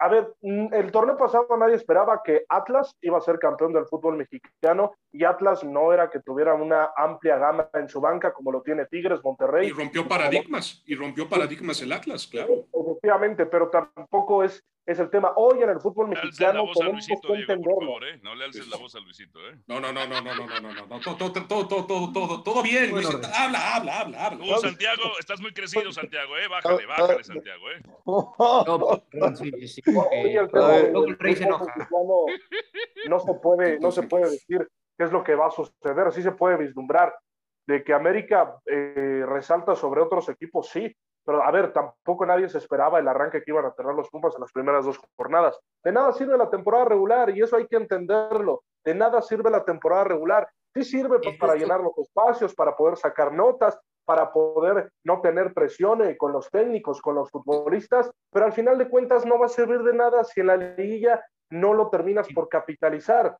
A 0.00 0.08
ver, 0.08 0.34
mm, 0.42 0.74
el 0.74 0.90
torneo 0.90 1.16
pasado 1.16 1.46
nadie 1.56 1.76
esperaba 1.76 2.22
que 2.24 2.44
Atlas 2.48 2.92
iba 3.02 3.18
a 3.18 3.20
ser 3.20 3.38
campeón 3.38 3.72
del 3.72 3.86
fútbol 3.86 4.16
mexicano 4.16 4.96
y 5.12 5.22
Atlas 5.22 5.62
no 5.62 5.92
era 5.92 6.10
que 6.10 6.18
tuviera 6.18 6.54
una 6.54 6.90
amplia 6.96 7.38
gama 7.38 7.70
en 7.72 7.88
su 7.88 8.00
banca 8.00 8.32
como 8.32 8.50
lo 8.50 8.62
tiene 8.62 8.86
Tigres, 8.86 9.22
Monterrey. 9.22 9.68
Y 9.68 9.70
rompió 9.70 10.08
paradigmas, 10.08 10.82
y 10.86 10.96
rompió 10.96 11.28
paradigmas 11.28 11.80
el 11.82 11.92
Atlas, 11.92 12.26
claro. 12.26 12.66
Efectivamente, 12.72 13.46
pero 13.46 13.70
tampoco 13.70 14.42
es 14.42 14.60
es 14.86 14.98
el 14.98 15.08
tema. 15.10 15.32
Hoy 15.36 15.62
en 15.62 15.70
el 15.70 15.80
fútbol 15.80 16.08
mexicano 16.08 16.64
tenemos 16.74 17.06
que 17.06 17.14
entenderlo. 17.14 18.04
Eh. 18.06 18.20
No 18.22 18.34
le 18.34 18.44
alces 18.44 18.68
la 18.68 18.76
voz 18.76 18.94
a 18.94 19.00
Luisito, 19.00 19.38
¿eh? 19.48 19.58
No, 19.66 19.80
no, 19.80 19.92
no, 19.92 20.06
no, 20.06 20.20
no, 20.20 20.34
no, 20.34 20.46
no, 20.60 20.86
no, 20.86 21.00
Todo, 21.00 21.32
todo, 21.32 21.66
todo, 21.66 22.12
todo, 22.12 22.42
todo 22.42 22.62
bien, 22.62 22.90
Luisito. 22.90 23.26
Habla, 23.34 23.76
habla, 23.76 24.00
habla, 24.00 24.26
habla. 24.26 24.58
Santiago, 24.58 25.02
estás 25.18 25.40
muy 25.40 25.52
crecido, 25.52 25.90
Santiago, 25.92 26.36
¿eh? 26.36 26.48
Bájale, 26.48 26.86
bájale, 26.86 27.24
Santiago, 27.24 27.70
¿eh? 27.70 27.80
No, 29.14 29.36
sí, 29.36 29.68
sí. 29.68 29.82
No 33.08 33.20
se 33.20 33.34
puede, 33.34 33.78
no 33.80 33.90
se 33.90 34.02
puede 34.02 34.30
decir 34.30 34.68
qué 34.98 35.04
es 35.04 35.12
lo 35.12 35.24
que 35.24 35.34
va 35.34 35.46
a 35.46 35.50
suceder. 35.50 36.12
Sí 36.12 36.22
se 36.22 36.32
puede 36.32 36.56
vislumbrar 36.56 37.14
de 37.66 37.82
que 37.82 37.94
América 37.94 38.58
eh, 38.66 39.24
resalta 39.26 39.74
sobre 39.74 40.02
otros 40.02 40.28
equipos, 40.28 40.68
sí, 40.68 40.94
pero 41.24 41.42
a 41.42 41.50
ver, 41.50 41.72
tampoco 41.72 42.26
nadie 42.26 42.48
se 42.48 42.58
esperaba 42.58 42.98
el 42.98 43.08
arranque 43.08 43.42
que 43.42 43.50
iban 43.50 43.64
a 43.64 43.72
tener 43.72 43.94
los 43.94 44.10
Pumas 44.10 44.34
en 44.34 44.42
las 44.42 44.52
primeras 44.52 44.84
dos 44.84 45.00
jornadas. 45.16 45.58
De 45.82 45.92
nada 45.92 46.12
sirve 46.12 46.36
la 46.36 46.50
temporada 46.50 46.84
regular 46.84 47.30
y 47.30 47.42
eso 47.42 47.56
hay 47.56 47.66
que 47.66 47.76
entenderlo. 47.76 48.62
De 48.84 48.94
nada 48.94 49.22
sirve 49.22 49.50
la 49.50 49.64
temporada 49.64 50.04
regular. 50.04 50.48
Sí 50.74 50.84
sirve 50.84 51.18
para 51.38 51.54
llenar 51.54 51.80
los 51.80 51.96
espacios, 51.98 52.54
para 52.54 52.76
poder 52.76 52.96
sacar 52.96 53.32
notas, 53.32 53.78
para 54.04 54.32
poder 54.32 54.90
no 55.04 55.20
tener 55.20 55.54
presión 55.54 56.02
eh, 56.02 56.16
con 56.16 56.32
los 56.32 56.50
técnicos, 56.50 57.00
con 57.00 57.14
los 57.14 57.30
futbolistas, 57.30 58.10
pero 58.30 58.46
al 58.46 58.52
final 58.52 58.76
de 58.76 58.88
cuentas 58.88 59.24
no 59.24 59.38
va 59.38 59.46
a 59.46 59.48
servir 59.48 59.82
de 59.82 59.94
nada 59.94 60.24
si 60.24 60.40
en 60.40 60.48
la 60.48 60.56
liguilla 60.56 61.24
no 61.50 61.72
lo 61.72 61.88
terminas 61.88 62.28
por 62.34 62.48
capitalizar. 62.48 63.36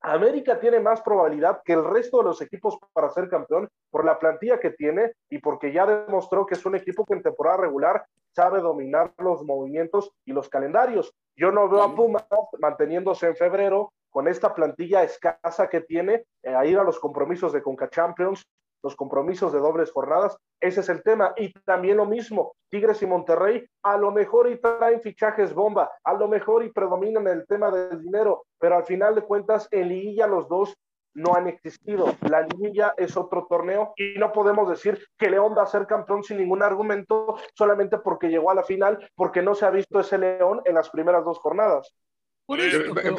América 0.00 0.60
tiene 0.60 0.80
más 0.80 1.00
probabilidad 1.02 1.60
que 1.64 1.72
el 1.72 1.84
resto 1.84 2.18
de 2.18 2.24
los 2.24 2.40
equipos 2.40 2.78
para 2.92 3.10
ser 3.10 3.28
campeón 3.28 3.68
por 3.90 4.04
la 4.04 4.18
plantilla 4.18 4.60
que 4.60 4.70
tiene 4.70 5.12
y 5.28 5.38
porque 5.38 5.72
ya 5.72 5.86
demostró 5.86 6.46
que 6.46 6.54
es 6.54 6.64
un 6.64 6.76
equipo 6.76 7.04
que 7.04 7.14
en 7.14 7.22
temporada 7.22 7.58
regular 7.58 8.04
sabe 8.32 8.60
dominar 8.60 9.12
los 9.18 9.44
movimientos 9.44 10.12
y 10.24 10.32
los 10.32 10.48
calendarios. 10.48 11.12
Yo 11.36 11.50
no 11.50 11.68
veo 11.68 11.82
a 11.82 11.94
Pumas 11.94 12.24
manteniéndose 12.60 13.26
en 13.26 13.36
febrero 13.36 13.92
con 14.10 14.28
esta 14.28 14.54
plantilla 14.54 15.02
escasa 15.02 15.68
que 15.68 15.80
tiene 15.80 16.24
eh, 16.42 16.54
a 16.54 16.64
ir 16.64 16.78
a 16.78 16.84
los 16.84 16.98
compromisos 16.98 17.52
de 17.52 17.62
Conca 17.62 17.88
Champions, 17.90 18.46
los 18.82 18.96
compromisos 18.96 19.52
de 19.52 19.58
dobles 19.58 19.92
jornadas, 19.92 20.36
ese 20.60 20.80
es 20.80 20.88
el 20.88 21.02
tema. 21.02 21.32
Y 21.36 21.52
también 21.64 21.96
lo 21.96 22.06
mismo, 22.06 22.54
Tigres 22.70 23.02
y 23.02 23.06
Monterrey, 23.06 23.66
a 23.82 23.96
lo 23.96 24.10
mejor 24.10 24.50
y 24.50 24.60
traen 24.60 25.00
fichajes 25.00 25.54
bomba, 25.54 25.90
a 26.04 26.14
lo 26.14 26.28
mejor 26.28 26.64
y 26.64 26.72
predominan 26.72 27.26
el 27.26 27.46
tema 27.46 27.70
del 27.70 28.02
dinero, 28.02 28.44
pero 28.58 28.76
al 28.76 28.84
final 28.84 29.14
de 29.14 29.22
cuentas, 29.22 29.68
en 29.70 29.88
liguilla 29.88 30.26
los 30.26 30.48
dos 30.48 30.76
no 31.14 31.34
han 31.34 31.48
existido. 31.48 32.14
La 32.28 32.42
liguilla 32.42 32.94
es 32.96 33.16
otro 33.16 33.46
torneo 33.48 33.92
y 33.96 34.14
no 34.18 34.32
podemos 34.32 34.68
decir 34.68 35.04
que 35.18 35.30
León 35.30 35.54
va 35.56 35.62
a 35.62 35.66
ser 35.66 35.86
campeón 35.86 36.22
sin 36.22 36.38
ningún 36.38 36.62
argumento 36.62 37.36
solamente 37.54 37.98
porque 37.98 38.28
llegó 38.28 38.50
a 38.50 38.54
la 38.54 38.62
final, 38.62 39.10
porque 39.14 39.42
no 39.42 39.54
se 39.54 39.66
ha 39.66 39.70
visto 39.70 40.00
ese 40.00 40.18
León 40.18 40.62
en 40.64 40.74
las 40.74 40.90
primeras 40.90 41.24
dos 41.24 41.38
jornadas. 41.38 41.92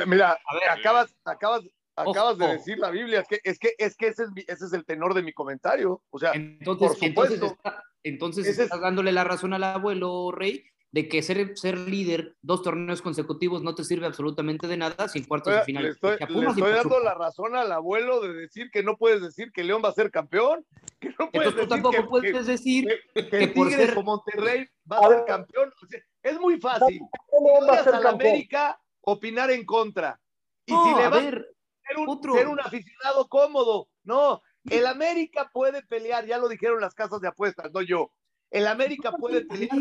Mira, 0.08 0.32
a 0.32 0.54
ver, 0.56 0.70
acabas, 0.70 1.16
acabas, 1.24 1.62
acabas 2.02 2.38
de 2.38 2.48
decir 2.48 2.78
la 2.78 2.92
Biblia, 2.92 3.22
es 3.22 3.28
que, 3.28 3.40
es 3.44 3.60
que, 3.60 3.74
es 3.78 3.96
que 3.96 4.08
ese, 4.08 4.24
es 4.24 4.30
ese 4.48 4.66
es 4.66 4.74
el 4.74 4.86
tenor 4.86 5.14
de 5.14 5.24
mi 5.24 5.34
comentario. 5.34 6.02
O 6.10 6.20
sea, 6.20 6.32
entonces, 6.34 6.98
por 7.14 7.28
supuesto. 7.28 7.58
Entonces, 8.04 8.48
estás 8.58 8.80
dándole 8.80 9.12
la 9.12 9.24
razón 9.24 9.54
al 9.54 9.64
abuelo 9.64 10.32
Rey 10.32 10.64
de 10.92 11.08
que 11.08 11.22
ser, 11.22 11.56
ser 11.56 11.78
líder 11.78 12.36
dos 12.42 12.64
torneos 12.64 13.02
consecutivos 13.02 13.62
no 13.62 13.76
te 13.76 13.84
sirve 13.84 14.08
absolutamente 14.08 14.68
de 14.68 14.78
nada 14.78 15.08
sin 15.08 15.24
cuartos 15.24 15.54
de 15.54 15.62
final. 15.62 15.84
Le 15.84 15.90
estoy, 15.90 16.18
dando 16.18 17.00
la 17.00 17.14
razón 17.14 17.56
al 17.56 17.72
abuelo 17.72 18.22
de 18.22 18.34
decir 18.34 18.72
que 18.72 18.82
no 18.82 18.98
puedes 18.98 19.22
decir 19.22 19.52
que 19.52 19.64
León 19.64 19.82
va 19.84 19.90
a 19.90 19.94
ser 19.94 20.10
campeón. 20.10 20.66
Que 21.00 21.10
no 21.10 21.30
puedes 21.32 21.50
Entonces, 21.50 21.62
tú 21.62 21.68
tampoco 21.68 22.10
puedes 22.10 22.48
decir 22.48 22.88
que, 23.14 23.30
que, 23.30 23.48
por 23.50 23.70
ser... 23.70 24.04
Monterrey 24.04 24.68
va 24.92 24.98
a, 24.98 25.10
ser 25.10 25.26
campeón. 25.26 25.72
es 26.24 26.40
muy 26.40 26.60
fácil. 26.60 27.02
vas 27.68 27.86
a 27.86 28.00
la 28.00 28.10
América 28.10 28.82
opinar 29.02 29.52
en 29.52 29.66
contra. 29.66 30.20
Y 30.66 30.72
si 30.72 30.96
le 30.96 31.08
va 31.08 31.18
a 31.18 31.22
ver, 31.22 31.48
ser 31.90 31.98
un, 31.98 32.36
ser 32.36 32.48
un 32.48 32.60
aficionado 32.60 33.28
cómodo. 33.28 33.90
No, 34.04 34.42
el 34.70 34.86
América 34.86 35.50
puede 35.52 35.84
pelear, 35.84 36.26
ya 36.26 36.38
lo 36.38 36.48
dijeron 36.48 36.82
las 36.82 36.94
casas 36.94 37.22
de 37.22 37.28
apuestas, 37.28 37.72
no 37.74 37.82
yo. 37.82 38.12
El 38.52 38.68
América 38.68 39.12
puede 39.12 39.46
pelear. 39.46 39.78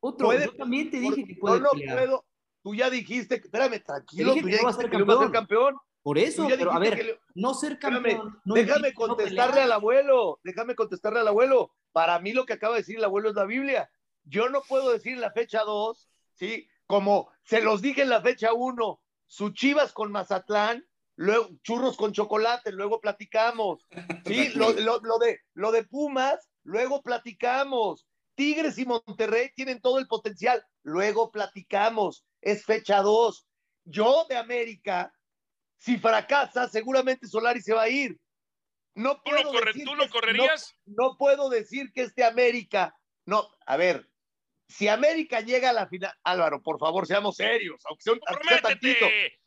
Otro, 0.00 0.32
yo 0.32 0.54
también 0.56 0.90
te 0.90 0.98
dije 0.98 1.24
que 1.24 1.36
puede 1.36 1.60
no, 1.60 1.70
no 1.72 1.94
puedo. 1.94 2.24
Tú 2.62 2.74
ya 2.74 2.90
dijiste, 2.90 3.36
espérame, 3.36 3.82
tranquilo, 3.82 4.34
tú 4.34 4.48
ya 4.48 4.62
va 4.62 4.70
a 4.70 4.74
ser 4.74 4.90
campeón. 4.90 5.76
Por 6.02 6.16
eso, 6.16 6.46
pero 6.48 6.72
a 6.72 6.78
ver, 6.78 7.20
no 7.34 7.52
ser 7.52 7.78
campeón. 7.78 8.38
déjame 8.44 8.94
contestarle 8.94 9.62
al 9.62 9.72
abuelo, 9.72 10.40
déjame 10.42 10.74
contestarle 10.74 11.20
al 11.20 11.28
abuelo. 11.28 11.72
Para 11.92 12.18
mí 12.20 12.32
lo 12.32 12.46
que 12.46 12.54
acaba 12.54 12.74
de 12.74 12.80
decir 12.80 12.96
el 12.96 13.04
abuelo 13.04 13.28
es 13.28 13.34
la 13.34 13.44
Biblia. 13.44 13.90
Yo 14.24 14.48
no 14.48 14.62
puedo 14.62 14.92
decir 14.92 15.18
la 15.18 15.32
fecha 15.32 15.62
2, 15.64 16.08
¿sí? 16.34 16.68
Como 16.86 17.30
se 17.42 17.60
los 17.60 17.82
dije 17.82 18.02
en 18.02 18.10
la 18.10 18.22
fecha 18.22 18.52
1, 18.52 19.00
su 19.26 19.50
Chivas 19.50 19.92
con 19.92 20.10
Mazatlán, 20.10 20.86
luego 21.20 21.50
churros 21.62 21.98
con 21.98 22.12
chocolate, 22.12 22.72
luego 22.72 23.00
platicamos. 23.00 23.86
Sí, 24.26 24.50
lo, 24.54 24.72
lo, 24.72 25.18
de, 25.18 25.40
lo 25.54 25.70
de 25.70 25.84
Pumas, 25.84 26.48
luego 26.62 27.02
platicamos. 27.02 28.06
Tigres 28.34 28.78
y 28.78 28.86
Monterrey 28.86 29.50
tienen 29.54 29.80
todo 29.80 29.98
el 29.98 30.06
potencial. 30.06 30.64
Luego 30.82 31.30
platicamos. 31.30 32.24
Es 32.40 32.64
fecha 32.64 33.02
2. 33.02 33.46
Yo 33.84 34.24
de 34.28 34.36
América, 34.36 35.12
si 35.76 35.98
fracasa, 35.98 36.68
seguramente 36.68 37.26
Solari 37.26 37.60
se 37.60 37.74
va 37.74 37.82
a 37.82 37.88
ir. 37.88 38.18
No 38.94 39.22
puedo 39.22 39.42
¿Tú, 39.42 39.52
lo, 39.52 39.60
decir 39.60 39.84
¿tú 39.84 39.94
lo 39.94 40.08
correrías? 40.08 40.74
No, 40.86 41.16
puedo 41.18 41.50
decir 41.50 41.92
que 41.92 42.02
este 42.02 42.24
América. 42.24 42.94
No, 43.26 43.46
a 43.66 43.76
ver, 43.76 44.08
si 44.68 44.88
América 44.88 45.40
llega 45.40 45.70
a 45.70 45.74
la 45.74 45.86
final, 45.86 46.12
Álvaro, 46.22 46.62
por 46.62 46.78
favor, 46.78 47.06
seamos 47.06 47.36
serios, 47.36 47.82
aunque 47.86 48.02
sea, 48.02 48.12
un 48.14 48.20
tantito. 48.62 49.06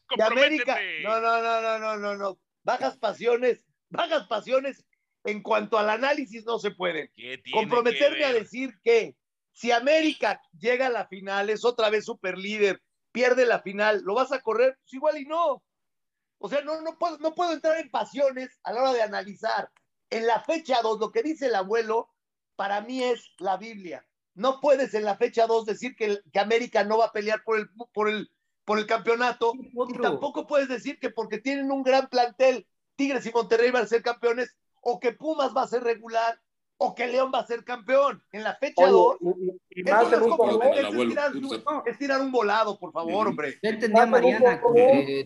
América, 0.20 0.80
no, 1.04 1.20
no, 1.22 1.42
no, 1.42 1.62
no, 1.62 1.80
no, 1.80 1.98
no, 1.98 2.16
no. 2.16 2.40
Bajas 2.64 2.98
pasiones, 2.98 3.66
bajas 3.90 4.28
pasiones 4.28 4.86
en 5.24 5.42
cuanto 5.42 5.78
al 5.78 5.90
análisis 5.90 6.46
no 6.46 6.60
se 6.60 6.72
puede. 6.72 7.12
Comprometerme 7.52 8.26
a 8.26 8.34
decir 8.34 8.74
que 8.84 9.16
si 9.52 9.72
América 9.72 10.42
llega 10.58 10.88
a 10.88 10.92
la 10.92 11.08
final, 11.08 11.50
es 11.50 11.64
otra 11.64 11.90
vez 11.90 12.06
super 12.06 12.38
líder, 12.38 12.82
pierde 13.12 13.46
la 13.46 13.62
final, 13.62 14.02
¿lo 14.04 14.16
vas 14.16 14.32
a 14.32 14.42
correr? 14.42 14.78
Pues 14.82 14.94
igual 14.94 15.18
y 15.18 15.26
no. 15.26 15.64
O 16.40 16.50
sea, 16.50 16.62
no, 16.62 16.82
no, 16.82 16.98
puedo, 16.98 17.18
no 17.20 17.34
puedo 17.34 17.54
entrar 17.54 17.78
en 17.78 17.90
pasiones 17.90 18.60
a 18.64 18.74
la 18.74 18.82
hora 18.82 18.94
de 18.94 19.02
analizar. 19.02 19.70
En 20.10 20.28
la 20.28 20.42
fecha 20.42 20.82
2, 20.82 21.00
lo 21.00 21.12
que 21.12 21.24
dice 21.24 21.46
el 21.46 21.56
abuelo, 21.56 22.10
para 22.56 22.82
mí 22.82 23.02
es 23.04 23.32
la 23.38 23.58
Biblia. 23.58 24.06
No 24.36 24.60
puedes 24.60 24.94
en 24.94 25.06
la 25.06 25.16
fecha 25.16 25.48
2 25.48 25.66
decir 25.66 25.96
que, 25.96 26.20
que, 26.32 26.40
América 26.40 26.84
no 26.84 26.98
va 26.98 27.06
a 27.06 27.12
pelear 27.12 27.44
por 27.44 27.60
el, 27.60 27.70
por 27.94 28.10
el, 28.10 28.30
por 28.66 28.80
el 28.80 28.86
campeonato. 28.86 29.54
Y 29.56 29.98
tampoco 30.02 30.48
puedes 30.48 30.68
decir 30.68 31.00
que 31.00 31.10
porque 31.10 31.40
tienen 31.40 31.72
un 31.72 31.84
gran 31.84 32.08
plantel, 32.08 32.68
Tigres 32.96 33.26
y 33.26 33.32
Monterrey 33.32 33.72
van 33.72 33.84
a 33.84 33.88
ser 33.88 34.02
campeones, 34.02 34.56
o 34.82 35.00
que 35.00 35.14
Pumas 35.14 35.56
va 35.56 35.64
a 35.64 35.68
ser 35.68 35.84
regular 35.84 36.40
o 36.78 36.94
que 36.96 37.08
León 37.08 37.32
va 37.34 37.40
a 37.40 37.46
ser 37.46 37.64
campeón 37.64 38.22
en 38.32 38.44
la 38.44 38.56
fecha 38.56 38.88
2. 38.88 39.18
es, 41.86 41.98
tirar, 41.98 42.22
un 42.22 42.32
volado, 42.32 42.78
por 42.78 42.92
favor, 42.92 43.28
hombre. 43.28 43.56
Ya 43.62 43.70
entendía 43.70 44.06
Mariana 44.06 44.62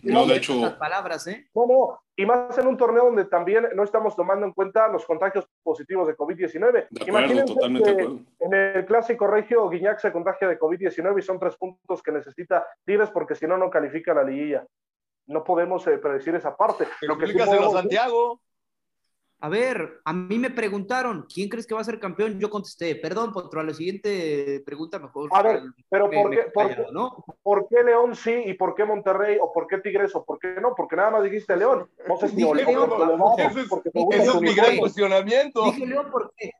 no, 0.02 0.26
de 0.26 0.36
hecho, 0.36 0.54
las 0.60 0.74
palabras, 0.74 1.26
¿eh? 1.26 1.48
No, 1.54 1.66
no, 1.66 2.00
y 2.16 2.26
más 2.26 2.58
en 2.58 2.66
un 2.66 2.76
torneo 2.76 3.04
donde 3.04 3.26
también 3.26 3.68
no 3.74 3.84
estamos 3.84 4.16
tomando 4.16 4.44
en 4.44 4.52
cuenta 4.52 4.88
los 4.88 5.06
contagios 5.06 5.48
positivos 5.62 6.08
de 6.08 6.16
COVID-19. 6.16 6.88
Imagínense 7.06 7.54
que 7.96 8.02
en 8.40 8.54
el 8.54 8.84
clásico 8.86 9.28
regio 9.28 9.68
Guiñac 9.68 10.00
se 10.00 10.12
contagia 10.12 10.48
de 10.48 10.58
COVID-19 10.58 11.18
y 11.18 11.22
son 11.22 11.38
tres 11.38 11.56
puntos 11.56 12.02
que 12.02 12.10
necesita 12.10 12.66
Tigres 12.84 13.10
porque 13.10 13.36
si 13.36 13.46
no, 13.46 13.56
no 13.56 13.70
califica 13.70 14.12
la 14.14 14.24
liguilla. 14.24 14.66
No 15.26 15.44
podemos 15.44 15.86
eh, 15.86 15.98
predecir 15.98 16.34
esa 16.34 16.56
parte. 16.56 16.88
Lo 17.02 17.16
que 17.18 17.28
sí 17.28 17.34
podemos, 17.34 17.72
Santiago. 17.72 18.40
A 19.40 19.48
ver, 19.48 20.00
a 20.04 20.12
mí 20.12 20.36
me 20.36 20.50
preguntaron, 20.50 21.24
¿quién 21.32 21.48
crees 21.48 21.64
que 21.64 21.74
va 21.74 21.80
a 21.80 21.84
ser 21.84 22.00
campeón? 22.00 22.40
Yo 22.40 22.50
contesté, 22.50 22.96
perdón, 22.96 23.32
Potro, 23.32 23.60
a 23.60 23.64
la 23.64 23.72
siguiente 23.72 24.60
pregunta 24.66 24.98
mejor. 24.98 25.30
A 25.32 25.42
ver, 25.42 25.62
pero 25.88 26.10
¿por, 26.10 26.30
qué, 26.30 26.46
por, 27.42 27.68
qué, 27.68 27.84
León 27.84 28.16
sí 28.16 28.34
y 28.46 28.54
por 28.54 28.74
qué 28.74 28.84
Monterrey 28.84 29.38
o 29.40 29.52
por 29.52 29.68
qué 29.68 29.78
Tigres 29.78 30.12
o 30.16 30.24
por 30.24 30.40
qué 30.40 30.56
no? 30.60 30.74
Porque 30.74 30.96
nada 30.96 31.12
más 31.12 31.22
dijiste 31.22 31.56
León. 31.56 31.88
No 32.08 32.16
sé 32.16 32.30
si 32.30 32.36
León, 32.36 32.58
es 34.10 34.40
mi 34.40 34.54
gran 34.54 34.76
cuestionamiento. 34.76 35.64
Dije 35.66 35.86
León 35.86 36.08
porque 36.10 36.50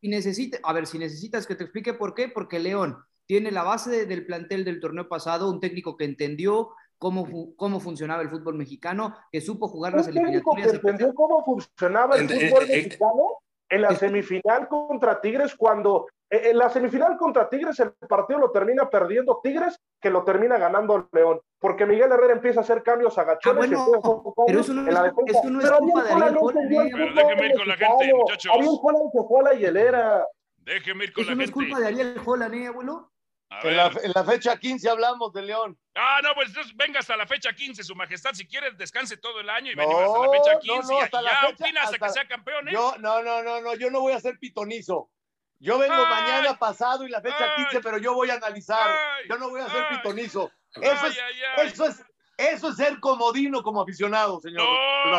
si 0.00 0.08
necesita, 0.08 0.58
a 0.64 0.72
ver, 0.72 0.88
si 0.88 0.98
necesitas 0.98 1.46
que 1.46 1.54
te 1.54 1.62
explique 1.62 1.94
por 1.94 2.14
qué, 2.14 2.28
porque 2.28 2.58
León 2.58 2.98
tiene 3.26 3.52
la 3.52 3.62
base 3.62 4.06
del 4.06 4.26
plantel 4.26 4.64
del 4.64 4.80
torneo 4.80 5.08
pasado, 5.08 5.48
un 5.48 5.60
técnico 5.60 5.96
que 5.96 6.04
entendió 6.04 6.70
cómo, 6.98 7.54
cómo 7.56 7.80
funcionaba 7.80 8.22
el 8.22 8.30
fútbol 8.30 8.54
mexicano, 8.54 9.16
que 9.30 9.40
supo 9.40 9.68
jugar 9.68 9.94
las 9.94 10.08
eliminatorias. 10.08 10.70
Que 10.70 10.76
entendió 10.76 11.14
cómo 11.14 11.44
funcionaba 11.44 12.16
el 12.16 12.28
fútbol 12.28 12.68
mexicano 12.68 13.38
en 13.68 13.82
la 13.82 13.94
semifinal 13.96 14.68
contra 14.68 15.20
Tigres 15.20 15.54
cuando 15.56 16.06
eh, 16.30 16.50
en 16.50 16.58
la 16.58 16.70
semifinal 16.70 17.16
contra 17.16 17.48
Tigres 17.48 17.78
el 17.80 17.92
partido 18.08 18.38
lo 18.38 18.50
termina 18.50 18.88
perdiendo 18.88 19.40
Tigres 19.42 19.80
que 20.00 20.10
lo 20.10 20.24
termina 20.24 20.56
ganando 20.56 21.08
León 21.12 21.40
porque 21.58 21.86
Miguel 21.86 22.12
Herrera 22.12 22.34
empieza 22.34 22.60
a 22.60 22.62
hacer 22.62 22.82
cambios 22.82 23.18
agachones 23.18 23.72
ah, 23.76 23.84
bueno, 23.88 24.34
pero 24.46 24.60
eso 24.60 24.72
no, 24.72 24.88
es, 24.88 25.12
eso 25.26 25.50
no 25.50 25.60
es 25.60 25.70
culpa 25.72 26.04
de 26.04 26.12
Ariel 26.12 26.36
Holland 26.40 26.68
déjeme 27.14 27.46
ir 27.46 27.54
con 27.56 27.68
la 27.68 27.76
gente 27.76 28.14
muchachos. 28.14 28.52
Ariel 28.54 28.78
Holland 28.80 29.10
se 29.12 29.28
fue 29.28 29.40
a 29.40 29.42
la 29.42 29.54
hielera. 29.54 30.26
Déjeme 30.58 31.04
ir 31.04 31.12
con 31.12 31.22
eso 31.22 31.30
la 31.30 31.36
no 31.36 31.40
gente. 31.42 31.44
es 31.44 31.50
culpa 31.50 31.80
de 31.80 31.86
Ariel 31.86 32.20
Holland 32.24 32.54
¿eh 32.54 32.66
abuelo? 32.66 33.10
En 33.48 33.76
la, 33.76 33.86
en 34.02 34.12
la, 34.12 34.24
fecha 34.24 34.58
15 34.58 34.88
hablamos 34.90 35.32
de 35.32 35.42
León. 35.42 35.78
Ah, 35.94 36.18
no, 36.22 36.34
pues 36.34 36.48
entonces 36.48 36.76
venga 36.76 36.98
hasta 36.98 37.16
la 37.16 37.26
fecha 37.26 37.52
15, 37.52 37.84
Su 37.84 37.94
Majestad. 37.94 38.34
Si 38.34 38.46
quiere, 38.46 38.72
descanse 38.72 39.16
todo 39.16 39.40
el 39.40 39.48
año 39.48 39.70
y 39.70 39.74
venimos 39.76 40.02
hasta 40.02 40.26
la 40.26 40.32
fecha 40.32 40.58
15. 40.58 40.76
No, 40.76 40.88
no, 40.88 41.00
hasta 41.00 41.20
y 41.20 41.24
la 41.24 41.30
ya 41.30 41.40
fecha, 41.40 41.64
opina 41.64 41.80
hasta, 41.82 41.94
hasta, 41.94 42.06
que 42.06 42.12
sea 42.12 42.28
campeón, 42.28 42.68
¿eh? 42.68 42.72
Yo, 42.72 42.96
no, 42.98 43.22
no, 43.22 43.42
no, 43.42 43.60
no, 43.60 43.74
yo 43.74 43.90
no 43.90 44.00
voy 44.00 44.14
a 44.14 44.20
ser 44.20 44.38
pitonizo. 44.38 45.10
Yo 45.58 45.78
vengo 45.78 45.94
ay, 45.94 46.10
mañana 46.10 46.58
pasado 46.58 47.06
y 47.06 47.08
la 47.08 47.20
fecha 47.20 47.54
ay, 47.56 47.64
15, 47.64 47.80
pero 47.80 47.98
yo 47.98 48.14
voy 48.14 48.30
a 48.30 48.34
analizar. 48.34 48.90
Ay, 48.90 49.28
yo 49.28 49.38
no 49.38 49.48
voy 49.48 49.60
a 49.60 49.68
ser 49.68 49.88
pitonizo. 49.90 50.50
Eso 50.74 51.06
es, 51.06 51.18
eso 51.64 51.84
es, 51.86 52.04
eso 52.36 52.68
es 52.68 52.76
ser 52.76 52.98
comodino 53.00 53.62
como 53.62 53.80
aficionado, 53.80 54.40
señor 54.40 54.66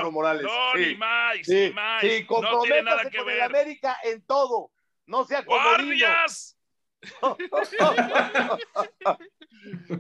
no, 0.04 0.12
Morales. 0.12 0.44
No, 0.44 0.72
sí. 0.74 0.80
ni 0.80 0.96
más, 0.96 1.38
sí, 1.44 1.56
ni 1.56 1.72
más. 1.72 2.02
Sí, 2.02 2.26
comprométase 2.26 3.06
no 3.06 3.18
con 3.18 3.26
ver. 3.26 3.36
el 3.38 3.42
América 3.42 3.98
en 4.04 4.22
todo. 4.26 4.72
No 5.06 5.24
sea 5.24 5.46
comodino. 5.46 5.70
¡Guardias! 5.70 6.57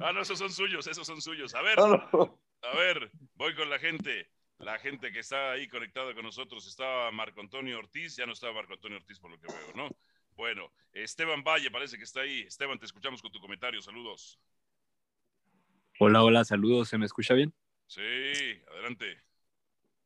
Ah, 0.02 0.12
no, 0.14 0.22
esos 0.22 0.40
son 0.40 0.52
suyos, 0.52 0.88
esos 0.88 1.06
son 1.06 1.22
suyos. 1.22 1.54
A 1.56 1.62
ver, 1.62 1.80
a 1.80 2.76
ver, 2.76 3.12
voy 3.36 3.56
con 3.56 3.70
la 3.70 3.80
gente. 3.80 4.30
la 4.60 4.80
gente 4.80 5.12
que 5.12 5.20
está 5.20 5.52
ahí 5.52 5.68
conectada 5.68 6.14
con 6.14 6.24
nosotros. 6.24 6.68
Estaba 6.68 7.12
Marco 7.12 7.42
Antonio 7.42 7.78
Ortiz, 7.80 8.16
ya 8.16 8.26
no 8.26 8.34
estaba 8.34 8.54
Marco 8.54 8.74
Antonio 8.74 8.98
Ortiz 8.98 9.20
por 9.20 9.32
lo 9.32 9.40
que 9.40 9.48
veo, 9.48 9.74
¿no? 9.76 9.90
Bueno, 10.36 10.72
Esteban 10.94 11.44
Valle 11.44 11.72
parece 11.72 11.98
que 11.98 12.04
está 12.04 12.22
ahí. 12.22 12.42
Esteban, 12.42 12.80
te 12.80 12.86
escuchamos 12.86 13.22
con 13.22 13.32
tu 13.32 13.40
comentario. 13.40 13.82
Saludos. 13.82 14.40
Hola, 16.00 16.24
hola, 16.24 16.44
saludos. 16.44 16.90
¿Se 16.90 16.98
me 16.98 17.06
escucha 17.06 17.34
bien? 17.34 17.54
Sí, 17.88 18.02
adelante. 18.72 19.22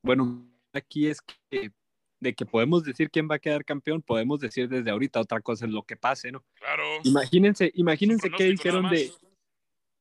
Bueno, 0.02 0.48
aquí 0.74 1.08
es 1.08 1.22
que 1.22 1.72
de 2.22 2.34
que 2.34 2.46
podemos 2.46 2.84
decir 2.84 3.10
quién 3.10 3.28
va 3.30 3.36
a 3.36 3.40
quedar 3.40 3.66
campeón, 3.66 4.02
podemos 4.02 4.40
decir 4.40 4.70
desde 4.70 4.92
ahorita 4.92 5.20
otra 5.20 5.42
cosa 5.42 5.66
es 5.66 5.72
lo 5.72 5.84
que 5.84 5.98
pase, 5.98 6.32
¿no? 6.32 6.44
Claro. 6.54 6.84
Imagínense, 7.04 7.72
imagínense 7.76 8.30
qué 8.30 8.46
dijeron 8.46 8.90
de. 8.90 9.12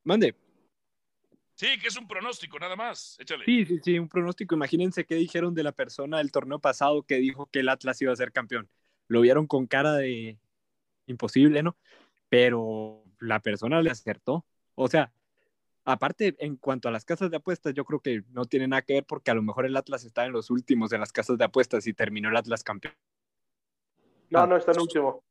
Mande. 0.05 0.37
Sí, 1.55 1.67
que 1.81 1.89
es 1.89 1.97
un 1.97 2.07
pronóstico, 2.07 2.59
nada 2.59 2.77
más. 2.77 3.17
Échale. 3.19 3.45
Sí, 3.45 3.67
sí, 3.67 3.81
sí, 3.83 3.99
un 3.99 4.09
pronóstico. 4.09 4.55
Imagínense 4.55 5.05
qué 5.05 5.15
dijeron 5.15 5.55
de 5.55 5.63
la 5.63 5.73
persona 5.73 6.19
del 6.19 6.31
torneo 6.31 6.59
pasado 6.59 7.03
que 7.03 7.17
dijo 7.17 7.47
que 7.47 7.61
el 7.61 7.69
Atlas 7.71 8.01
iba 8.03 8.13
a 8.13 8.17
ser 8.17 8.33
campeón. 8.33 8.69
Lo 9.09 9.23
vieron 9.23 9.47
con 9.47 9.67
cara 9.67 9.95
de 9.95 10.39
imposible, 11.07 11.63
¿no? 11.63 11.77
Pero 12.29 13.03
la 13.19 13.41
persona 13.41 13.83
le 13.83 13.91
acertó. 13.91 14.45
O 14.75 14.89
sea, 14.89 15.13
aparte, 15.91 16.37
en 16.39 16.57
cuanto 16.57 16.89
a 16.89 16.91
las 16.93 17.05
casas 17.05 17.31
de 17.31 17.37
apuestas, 17.37 17.75
yo 17.75 17.85
creo 17.85 18.01
que 18.01 18.25
no 18.31 18.45
tiene 18.45 18.69
nada 18.69 18.83
que 18.83 18.95
ver 18.95 19.05
porque 19.05 19.31
a 19.31 19.35
lo 19.35 19.43
mejor 19.43 19.67
el 19.67 19.77
Atlas 19.77 20.05
está 20.05 20.25
en 20.25 20.33
los 20.33 20.51
últimos 20.51 20.91
de 20.91 20.99
las 20.99 21.13
casas 21.13 21.39
de 21.39 21.45
apuestas 21.45 21.87
y 21.87 21.95
terminó 21.95 22.29
el 22.29 22.37
Atlas 22.37 22.65
campeón. 22.65 22.95
No, 24.31 24.47
no 24.47 24.57
está 24.57 24.73
en 24.73 24.81
último. 24.81 25.25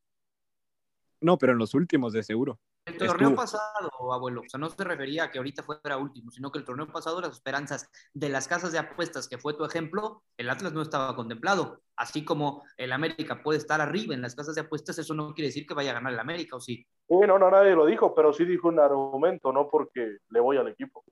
No, 1.21 1.37
pero 1.37 1.53
en 1.53 1.57
los 1.59 1.73
últimos 1.73 2.13
de 2.13 2.23
seguro. 2.23 2.59
El 2.85 2.97
torneo 2.97 3.35
pasado, 3.35 3.91
abuelo, 4.11 4.41
o 4.41 4.49
sea, 4.49 4.59
no 4.59 4.69
se 4.69 4.83
refería 4.83 5.25
a 5.25 5.31
que 5.31 5.37
ahorita 5.37 5.63
fuera 5.63 5.97
último, 5.97 6.31
sino 6.31 6.51
que 6.51 6.59
el 6.59 6.65
torneo 6.65 6.87
pasado 6.87 7.21
las 7.21 7.33
esperanzas 7.33 7.89
de 8.13 8.29
las 8.29 8.47
casas 8.47 8.71
de 8.71 8.79
apuestas, 8.79 9.27
que 9.27 9.37
fue 9.37 9.53
tu 9.53 9.63
ejemplo, 9.63 10.23
el 10.37 10.49
Atlas 10.49 10.73
no 10.73 10.81
estaba 10.81 11.15
contemplado. 11.15 11.81
Así 11.95 12.25
como 12.25 12.63
el 12.77 12.91
América 12.91 13.43
puede 13.43 13.59
estar 13.59 13.79
arriba 13.81 14.15
en 14.15 14.21
las 14.21 14.35
casas 14.35 14.55
de 14.55 14.61
apuestas, 14.61 14.97
eso 14.97 15.13
no 15.13 15.33
quiere 15.33 15.49
decir 15.49 15.67
que 15.67 15.73
vaya 15.73 15.91
a 15.91 15.95
ganar 15.95 16.13
el 16.13 16.19
América, 16.19 16.55
¿o 16.55 16.59
sí? 16.59 16.85
Bueno, 17.07 17.37
no, 17.37 17.51
nadie 17.51 17.75
lo 17.75 17.85
dijo, 17.85 18.15
pero 18.15 18.33
sí 18.33 18.45
dijo 18.45 18.69
un 18.69 18.79
argumento, 18.79 19.51
no 19.51 19.69
porque 19.69 20.17
le 20.29 20.39
voy 20.39 20.57
al 20.57 20.69
equipo. 20.69 21.03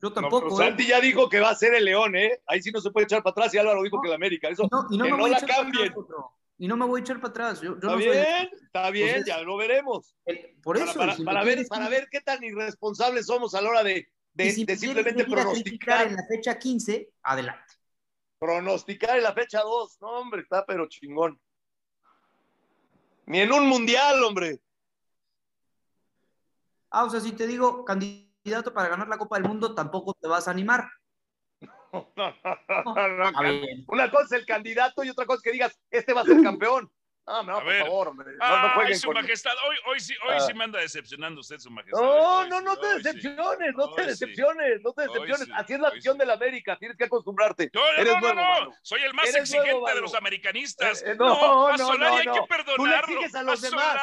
Yo 0.00 0.12
tampoco. 0.12 0.48
No, 0.48 0.60
¿eh? 0.60 0.66
Santi 0.66 0.86
ya 0.86 1.00
dijo 1.00 1.28
que 1.28 1.40
va 1.40 1.50
a 1.50 1.54
ser 1.54 1.74
el 1.74 1.84
León, 1.84 2.16
¿eh? 2.16 2.40
Ahí 2.46 2.60
sí 2.60 2.72
no 2.72 2.80
se 2.80 2.90
puede 2.90 3.04
echar 3.04 3.22
para 3.22 3.32
atrás 3.32 3.54
y 3.54 3.58
Álvaro 3.58 3.82
dijo 3.82 4.00
que 4.02 4.08
el 4.08 4.14
América. 4.14 4.48
Eso, 4.48 4.68
no, 4.70 4.86
y 4.90 4.98
no, 4.98 5.04
que 5.04 5.10
no 5.10 5.28
la 5.28 5.40
cambien 5.40 5.94
y 6.62 6.68
no 6.68 6.76
me 6.76 6.86
voy 6.86 7.00
a 7.00 7.02
echar 7.02 7.16
para 7.16 7.30
atrás. 7.30 7.60
Yo, 7.60 7.72
está 7.72 7.96
bien, 7.96 8.50
está 8.62 8.90
bien, 8.90 9.24
ya 9.26 9.40
lo 9.40 9.56
veremos. 9.56 10.14
por 10.62 10.76
eso. 10.76 10.94
Para, 10.94 11.16
para, 11.16 11.42
ver, 11.42 11.66
para 11.66 11.88
ver 11.88 12.06
qué 12.08 12.20
tan 12.20 12.40
irresponsables 12.44 13.26
somos 13.26 13.56
a 13.56 13.60
la 13.60 13.68
hora 13.68 13.82
de, 13.82 14.06
de, 14.32 14.76
simplemente 14.76 15.24
pronosticar. 15.24 16.06
En 16.06 16.14
la 16.14 16.24
fecha 16.24 16.56
15, 16.56 17.14
adelante. 17.24 17.74
Pronosticar 18.38 19.16
en 19.16 19.24
la 19.24 19.32
fecha 19.32 19.60
2, 19.60 19.98
no, 20.02 20.06
hombre, 20.10 20.42
está 20.42 20.64
pero 20.64 20.86
chingón. 20.86 21.40
Ni 23.26 23.40
en 23.40 23.52
un 23.52 23.66
mundial, 23.66 24.22
hombre. 24.22 24.60
Ah, 26.90 27.06
o 27.06 27.10
sea, 27.10 27.18
si 27.18 27.32
te 27.32 27.48
digo 27.48 27.84
candidato 27.84 28.72
para 28.72 28.88
ganar 28.88 29.08
la 29.08 29.18
Copa 29.18 29.36
del 29.36 29.48
Mundo, 29.48 29.74
tampoco 29.74 30.14
te 30.14 30.28
vas 30.28 30.46
a 30.46 30.52
animar. 30.52 30.88
Una 33.88 34.10
cosa 34.10 34.24
es 34.24 34.32
el 34.32 34.46
candidato 34.46 35.04
y 35.04 35.10
otra 35.10 35.26
cosa 35.26 35.36
es 35.36 35.42
que 35.42 35.52
digas, 35.52 35.78
este 35.90 36.14
va 36.14 36.22
a 36.22 36.24
ser 36.24 36.42
campeón. 36.42 36.90
Ah, 37.24 37.42
no, 37.46 37.62
por 37.62 37.78
favor, 37.78 38.08
hombre. 38.08 38.32
No, 38.36 38.84
no 38.84 38.94
su 38.96 39.12
majestad, 39.12 39.52
hoy, 39.68 39.76
hoy, 39.86 40.00
sí, 40.00 40.14
hoy 40.28 40.40
sí 40.40 40.54
me 40.54 40.64
anda 40.64 40.80
decepcionando 40.80 41.40
usted, 41.40 41.58
su 41.58 41.70
majestad. 41.70 42.00
No, 42.00 42.46
no, 42.46 42.60
no 42.60 42.76
te 42.76 42.98
decepciones, 42.98 43.74
no 43.76 43.94
te 43.94 44.06
decepciones, 44.06 44.80
no 44.82 44.92
te 44.92 45.02
decepciones. 45.02 45.48
Así 45.54 45.74
es 45.74 45.80
la 45.80 45.90
visión 45.90 46.18
de 46.18 46.26
la 46.26 46.34
América, 46.34 46.76
tienes 46.78 46.98
que 46.98 47.04
acostumbrarte. 47.04 47.70
No, 47.72 48.04
no, 48.04 48.20
no, 48.20 48.34
no, 48.34 48.74
soy 48.82 49.02
el 49.02 49.14
más 49.14 49.32
exigente 49.34 49.94
de 49.94 50.00
los 50.00 50.14
americanistas. 50.14 51.04
no, 51.16 51.76
no, 51.76 51.96
no, 51.96 52.16
hay 52.16 52.26
que 52.26 52.42
perdonarlo. 52.48 52.76
Tú 52.76 52.86
le 52.86 52.96
exiges 52.96 53.34
a 53.34 53.42
los 53.42 53.60
demás. 53.60 53.96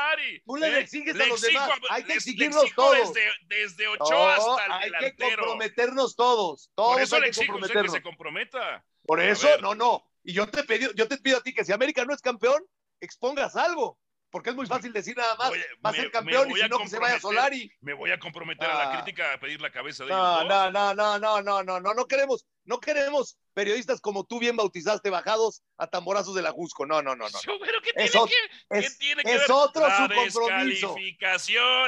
Tú 0.46 0.56
le 0.56 0.80
exiges 0.80 1.20
a 1.20 1.26
los 1.26 1.42
demás. 1.42 1.72
Hay 1.90 2.04
que 2.04 2.14
exigirnos 2.14 2.74
todos. 2.74 3.14
Desde 3.48 3.88
Ochoa 3.88 4.36
hasta 4.36 4.66
el 4.66 4.82
delantero. 4.84 5.06
Hay 5.06 5.12
que 5.12 5.36
comprometernos 5.36 6.16
todos. 6.16 6.72
Por 6.76 7.02
eso 7.02 7.20
le 7.20 7.28
exijo 7.28 7.60
que 7.60 7.90
se 7.90 8.02
comprometa. 8.02 8.86
Por 9.06 9.20
eso, 9.20 9.50
no, 9.62 9.76
no. 9.76 10.06
Y 10.24 10.34
yo 10.34 10.48
te, 10.48 10.64
pido, 10.64 10.92
yo 10.94 11.08
te 11.08 11.18
pido 11.18 11.38
a 11.38 11.42
ti 11.42 11.54
que 11.54 11.64
si 11.66 11.72
América 11.72 12.06
no 12.06 12.14
es 12.14 12.22
campeón, 12.22 12.62
expongas 13.02 13.56
algo. 13.56 13.98
Porque 14.32 14.52
es 14.52 14.56
muy 14.56 14.68
fácil 14.68 14.94
decir 14.94 15.18
nada 15.18 15.36
más, 15.38 15.52
va 15.84 15.90
a 15.90 15.94
ser 15.94 16.12
campeón 16.12 16.52
y 16.52 16.54
si 16.54 16.70
no 16.70 16.78
que 16.78 16.88
se 16.88 17.00
vaya 17.00 17.20
Solari. 17.20 17.72
Me 17.82 17.94
voy 17.94 18.12
a 18.12 18.20
comprometer 18.20 18.70
a 18.70 18.76
la 18.76 18.92
ah. 18.92 18.96
crítica 18.98 19.34
a 19.34 19.40
pedir 19.40 19.60
la 19.60 19.72
cabeza 19.72 20.04
de 20.04 20.12
no, 20.12 20.42
ellos. 20.42 20.50
No, 20.50 20.72
no, 20.72 20.94
no, 20.94 21.20
no, 21.20 21.42
no, 21.42 21.64
no, 21.64 21.80
no, 21.80 21.94
no 21.96 22.06
queremos, 22.06 22.46
no 22.64 22.80
queremos 22.80 23.38
periodistas 23.56 24.00
como 24.02 24.26
tú 24.26 24.40
bien 24.40 24.56
bautizaste 24.56 25.10
bajados 25.10 25.64
a 25.78 25.88
tamborazos 25.88 26.36
de 26.36 26.44
la 26.44 26.52
Jusco. 26.52 26.86
No, 26.86 27.02
no, 27.02 27.16
no, 27.16 27.28
no. 27.28 27.40
Pero 27.44 27.82
¿qué 27.82 27.94
tiene, 27.94 28.10
que, 28.10 28.78
es, 28.78 28.92
¿qué 28.92 28.98
tiene 29.00 29.24
que 29.24 29.34
es 29.34 29.42
ver? 29.42 29.52
otro 29.52 29.88
su 30.30 30.40
compromiso. 30.40 30.96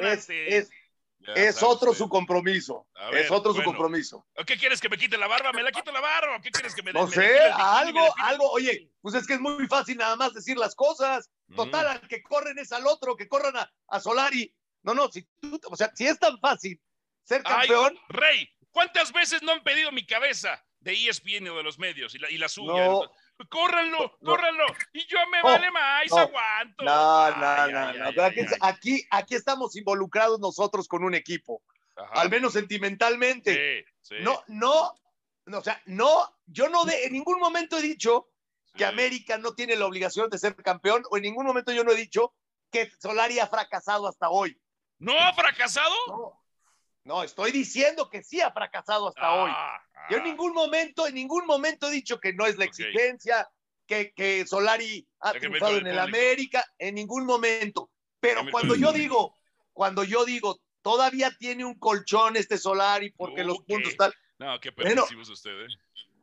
Es, 0.02 0.30
es, 0.30 0.70
es 1.36 1.62
otro 1.64 1.94
su 1.94 2.10
compromiso. 2.10 2.88
es 3.14 3.30
otro 3.32 3.54
su 3.54 3.64
compromiso. 3.64 4.26
¿Qué 4.46 4.58
quieres 4.58 4.80
que 4.82 4.90
me 4.90 4.98
quite 4.98 5.18
la 5.18 5.28
barba? 5.28 5.52
¿Me 5.52 5.64
la 5.64 5.72
quito 5.72 5.92
la 5.92 6.02
barba? 6.02 6.42
¿Qué 6.42 6.52
quieres 6.52 6.76
que 6.76 6.84
me 6.84 6.94
No 6.94 7.08
sé, 7.08 7.40
algo, 7.54 8.02
algo. 8.18 8.50
Oye, 8.52 8.90
pues 9.02 9.16
es 9.16 9.28
que 9.28 9.36
es 9.36 9.40
muy 9.40 9.68
fácil 9.68 9.98
nada 9.98 10.16
más 10.16 10.34
decir 10.34 10.58
las 10.58 10.76
cosas. 10.76 11.30
Total, 11.56 11.88
al 11.88 12.08
que 12.08 12.22
corren 12.24 12.58
es 12.60 12.72
al 12.72 12.88
otro, 12.88 13.16
que 13.16 13.28
corran 13.28 13.54
a, 13.88 14.00
Solari. 14.00 14.54
No, 14.84 14.94
no, 14.94 15.12
si 15.12 15.28
tú, 15.40 15.60
o 15.70 15.76
sea, 15.76 15.92
si 15.94 16.08
es 16.08 16.18
tan 16.18 16.40
fácil 16.40 16.82
ser 17.24 17.44
campeón. 17.44 17.98
Rey, 18.10 18.50
¿cuántas 18.72 19.12
veces 19.12 19.44
no 19.44 19.52
han 19.52 19.64
pedido 19.64 19.92
mi 19.92 20.06
cabeza 20.06 20.64
de 20.80 20.94
ESPN 20.94 21.48
o 21.50 21.58
de 21.58 21.64
los 21.64 21.78
medios 21.78 22.16
y 22.16 22.20
la, 22.20 22.32
y 22.32 22.38
la 22.38 22.50
suya? 22.50 22.86
No, 22.86 23.12
córranlo, 23.50 24.18
córranlo. 24.24 24.66
Y 24.94 25.06
yo 25.08 25.18
me 25.32 25.42
vale 25.42 25.72
más, 25.72 26.12
aguanto. 26.12 26.84
No, 26.84 27.32
no, 27.32 27.68
no, 27.68 28.12
no. 28.12 28.24
aquí, 28.62 29.06
aquí, 29.10 29.36
estamos 29.36 29.76
involucrados 29.76 30.40
nosotros 30.40 30.88
con 30.88 31.04
un 31.04 31.16
equipo. 31.16 31.62
Al 32.14 32.30
menos 32.30 32.54
sentimentalmente. 32.54 33.86
No, 34.22 34.44
no, 34.48 34.94
o 35.46 35.62
sea, 35.62 35.82
no, 35.86 36.34
yo 36.46 36.70
no 36.70 36.86
de, 36.86 37.06
en 37.06 37.14
ningún 37.14 37.40
momento 37.40 37.78
he 37.78 37.82
dicho 37.82 38.30
que 38.76 38.86
América 38.86 39.38
no 39.38 39.54
tiene 39.54 39.76
la 39.76 39.86
obligación 39.86 40.30
de 40.30 40.38
ser 40.38 40.56
campeón, 40.56 41.04
o 41.10 41.18
en 41.18 41.24
ningún 41.24 41.46
momento 41.46 41.72
yo 41.72 41.84
no 41.84 41.92
he 41.92 41.96
dicho 41.96 42.34
que 42.72 42.90
Solari 43.00 43.40
ha 43.40 43.48
fracasado 43.48 44.08
hasta 44.08 44.30
hoy. 44.30 44.60
¿No 44.98 45.18
ha 45.20 45.34
fracasado? 45.34 45.94
No, 46.08 46.41
estoy 47.24 47.52
diciendo 47.52 48.10
que 48.10 48.24
sí 48.24 48.42
ha 48.42 48.52
fracasado 48.52 49.08
hasta 49.08 49.26
ah, 49.26 49.44
hoy. 49.44 49.52
Yo 50.10 50.18
en 50.18 50.24
ah. 50.24 50.26
ningún 50.28 50.54
momento, 50.54 51.08
en 51.08 51.16
ningún 51.16 51.46
momento 51.46 51.88
he 51.88 51.92
dicho 51.92 52.20
que 52.20 52.34
no 52.34 52.46
es 52.46 52.58
la 52.58 52.66
exigencia, 52.66 53.50
que, 53.86 54.14
que 54.14 54.46
Solari 54.46 55.08
ha 55.20 55.34
triunfado 55.34 55.78
en 55.78 55.88
el 55.88 56.00
América, 56.00 56.66
en 56.78 56.96
ningún 56.96 57.26
momento. 57.26 57.90
Pero 58.20 58.42
cuando 58.52 58.76
yo 58.76 58.94
digo, 58.94 59.36
cuando 59.74 60.04
yo 60.04 60.26
digo, 60.26 60.62
todavía 60.82 61.32
tiene 61.38 61.66
un 61.66 61.78
colchón 61.78 62.38
este 62.38 62.58
Solari 62.58 63.12
porque 63.12 63.44
los 63.44 63.60
puntos 63.64 63.92
están. 63.92 64.12
No, 64.38 64.60
qué 64.60 64.72
permisivos 64.72 65.30
usted, 65.30 65.52
¿eh? 65.52 65.68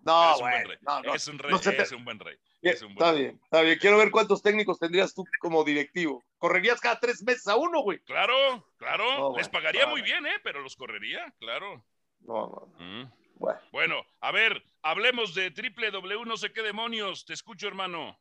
No, 0.02 0.34
es 0.34 0.40
un 0.40 0.48
buen 0.48 0.68
rey. 0.68 0.78
es 1.14 1.28
un 1.28 1.38
rey, 1.38 1.54
es 1.78 1.92
un 1.92 2.04
buen 2.04 2.18
rey. 2.18 2.36
Está 2.62 3.12
bien, 3.12 3.40
está 3.44 3.62
bien. 3.62 3.78
Quiero 3.78 3.98
ver 3.98 4.10
cuántos 4.10 4.42
técnicos 4.42 4.78
tendrías 4.78 5.14
tú 5.14 5.24
como 5.40 5.64
directivo. 5.64 6.24
¿Correrías 6.38 6.80
cada 6.80 6.98
tres 6.98 7.22
meses 7.22 7.46
a 7.48 7.56
uno, 7.56 7.82
güey? 7.82 7.98
Claro, 8.00 8.66
claro. 8.76 9.36
Les 9.36 9.48
pagaría 9.48 9.86
muy 9.86 10.02
bien, 10.02 10.26
¿eh? 10.26 10.40
Pero 10.42 10.60
los 10.60 10.76
correría, 10.76 11.32
claro. 11.38 11.84
No, 12.20 12.70
no. 12.78 12.84
Mm. 12.84 13.12
Bueno. 13.36 13.60
bueno, 13.70 14.06
a 14.20 14.32
ver, 14.32 14.60
hablemos 14.82 15.32
de 15.32 15.52
triple 15.52 15.92
W, 15.92 16.24
no 16.24 16.36
sé 16.36 16.52
qué 16.52 16.62
demonios. 16.62 17.24
Te 17.24 17.34
escucho, 17.34 17.68
hermano. 17.68 18.18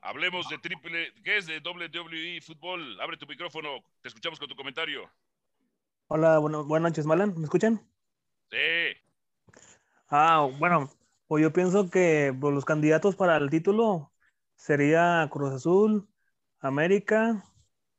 Hablemos 0.00 0.48
de 0.50 0.58
triple, 0.58 1.12
¿qué 1.24 1.38
es 1.38 1.46
de 1.46 1.60
WWE 1.60 2.40
Fútbol? 2.42 3.00
Abre 3.00 3.16
tu 3.16 3.26
micrófono, 3.26 3.82
te 4.02 4.08
escuchamos 4.08 4.38
con 4.38 4.48
tu 4.48 4.54
comentario. 4.54 5.10
Hola, 6.08 6.38
bueno, 6.38 6.62
buenas 6.62 6.92
noches, 6.92 7.06
Malan. 7.06 7.34
¿Me 7.38 7.44
escuchan? 7.44 7.80
Sí. 8.50 8.94
Ah, 10.08 10.48
bueno, 10.58 10.90
pues 11.26 11.42
yo 11.42 11.52
pienso 11.52 11.90
que 11.90 12.34
pues, 12.38 12.54
los 12.54 12.64
candidatos 12.64 13.16
para 13.16 13.36
el 13.36 13.50
título 13.50 14.12
sería 14.54 15.28
Cruz 15.30 15.52
Azul, 15.52 16.08
América 16.60 17.44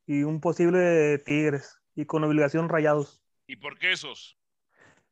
y 0.05 0.23
un 0.23 0.39
posible 0.39 1.17
Tigres 1.19 1.81
y 1.95 2.05
con 2.05 2.23
obligación 2.23 2.69
Rayados. 2.69 3.21
¿Y 3.47 3.57
por 3.57 3.77
qué 3.77 3.91
esos? 3.91 4.37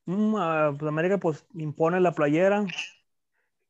Mm, 0.06 0.34
pues 0.78 0.90
América 0.90 1.18
pues 1.18 1.46
impone 1.54 2.00
la 2.00 2.14
playera. 2.14 2.66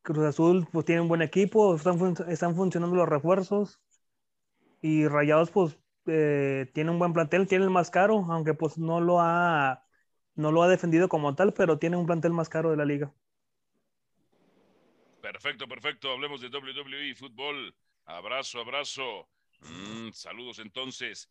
Cruz 0.02 0.26
Azul 0.26 0.68
pues 0.72 0.86
tiene 0.86 1.02
un 1.02 1.08
buen 1.08 1.22
equipo, 1.22 1.76
están, 1.76 2.16
están 2.28 2.56
funcionando 2.56 2.96
los 2.96 3.08
refuerzos. 3.08 3.82
Y 4.82 5.08
Rayados 5.08 5.50
pues 5.50 5.78
eh, 6.08 6.70
tiene 6.74 6.92
un 6.92 7.00
buen 7.00 7.14
plantel, 7.14 7.48
tiene 7.48 7.64
el 7.64 7.72
más 7.72 7.90
caro, 7.90 8.26
aunque 8.30 8.54
pues 8.54 8.78
no 8.78 9.00
lo 9.00 9.22
ha 9.22 9.86
no 10.36 10.52
lo 10.52 10.64
ha 10.64 10.68
defendido 10.68 11.08
como 11.10 11.36
tal, 11.36 11.54
pero 11.54 11.78
tiene 11.78 11.98
un 11.98 12.06
plantel 12.06 12.34
más 12.34 12.50
caro 12.50 12.72
de 12.72 12.78
la 12.78 12.86
liga. 12.86 13.14
Perfecto, 15.22 15.68
perfecto. 15.68 16.12
Hablemos 16.12 16.42
de 16.42 16.50
WWE 16.50 17.16
fútbol. 17.16 17.74
Abrazo, 18.06 18.60
abrazo. 18.60 19.30
Mm, 19.62 20.12
saludos 20.12 20.60
entonces. 20.60 21.30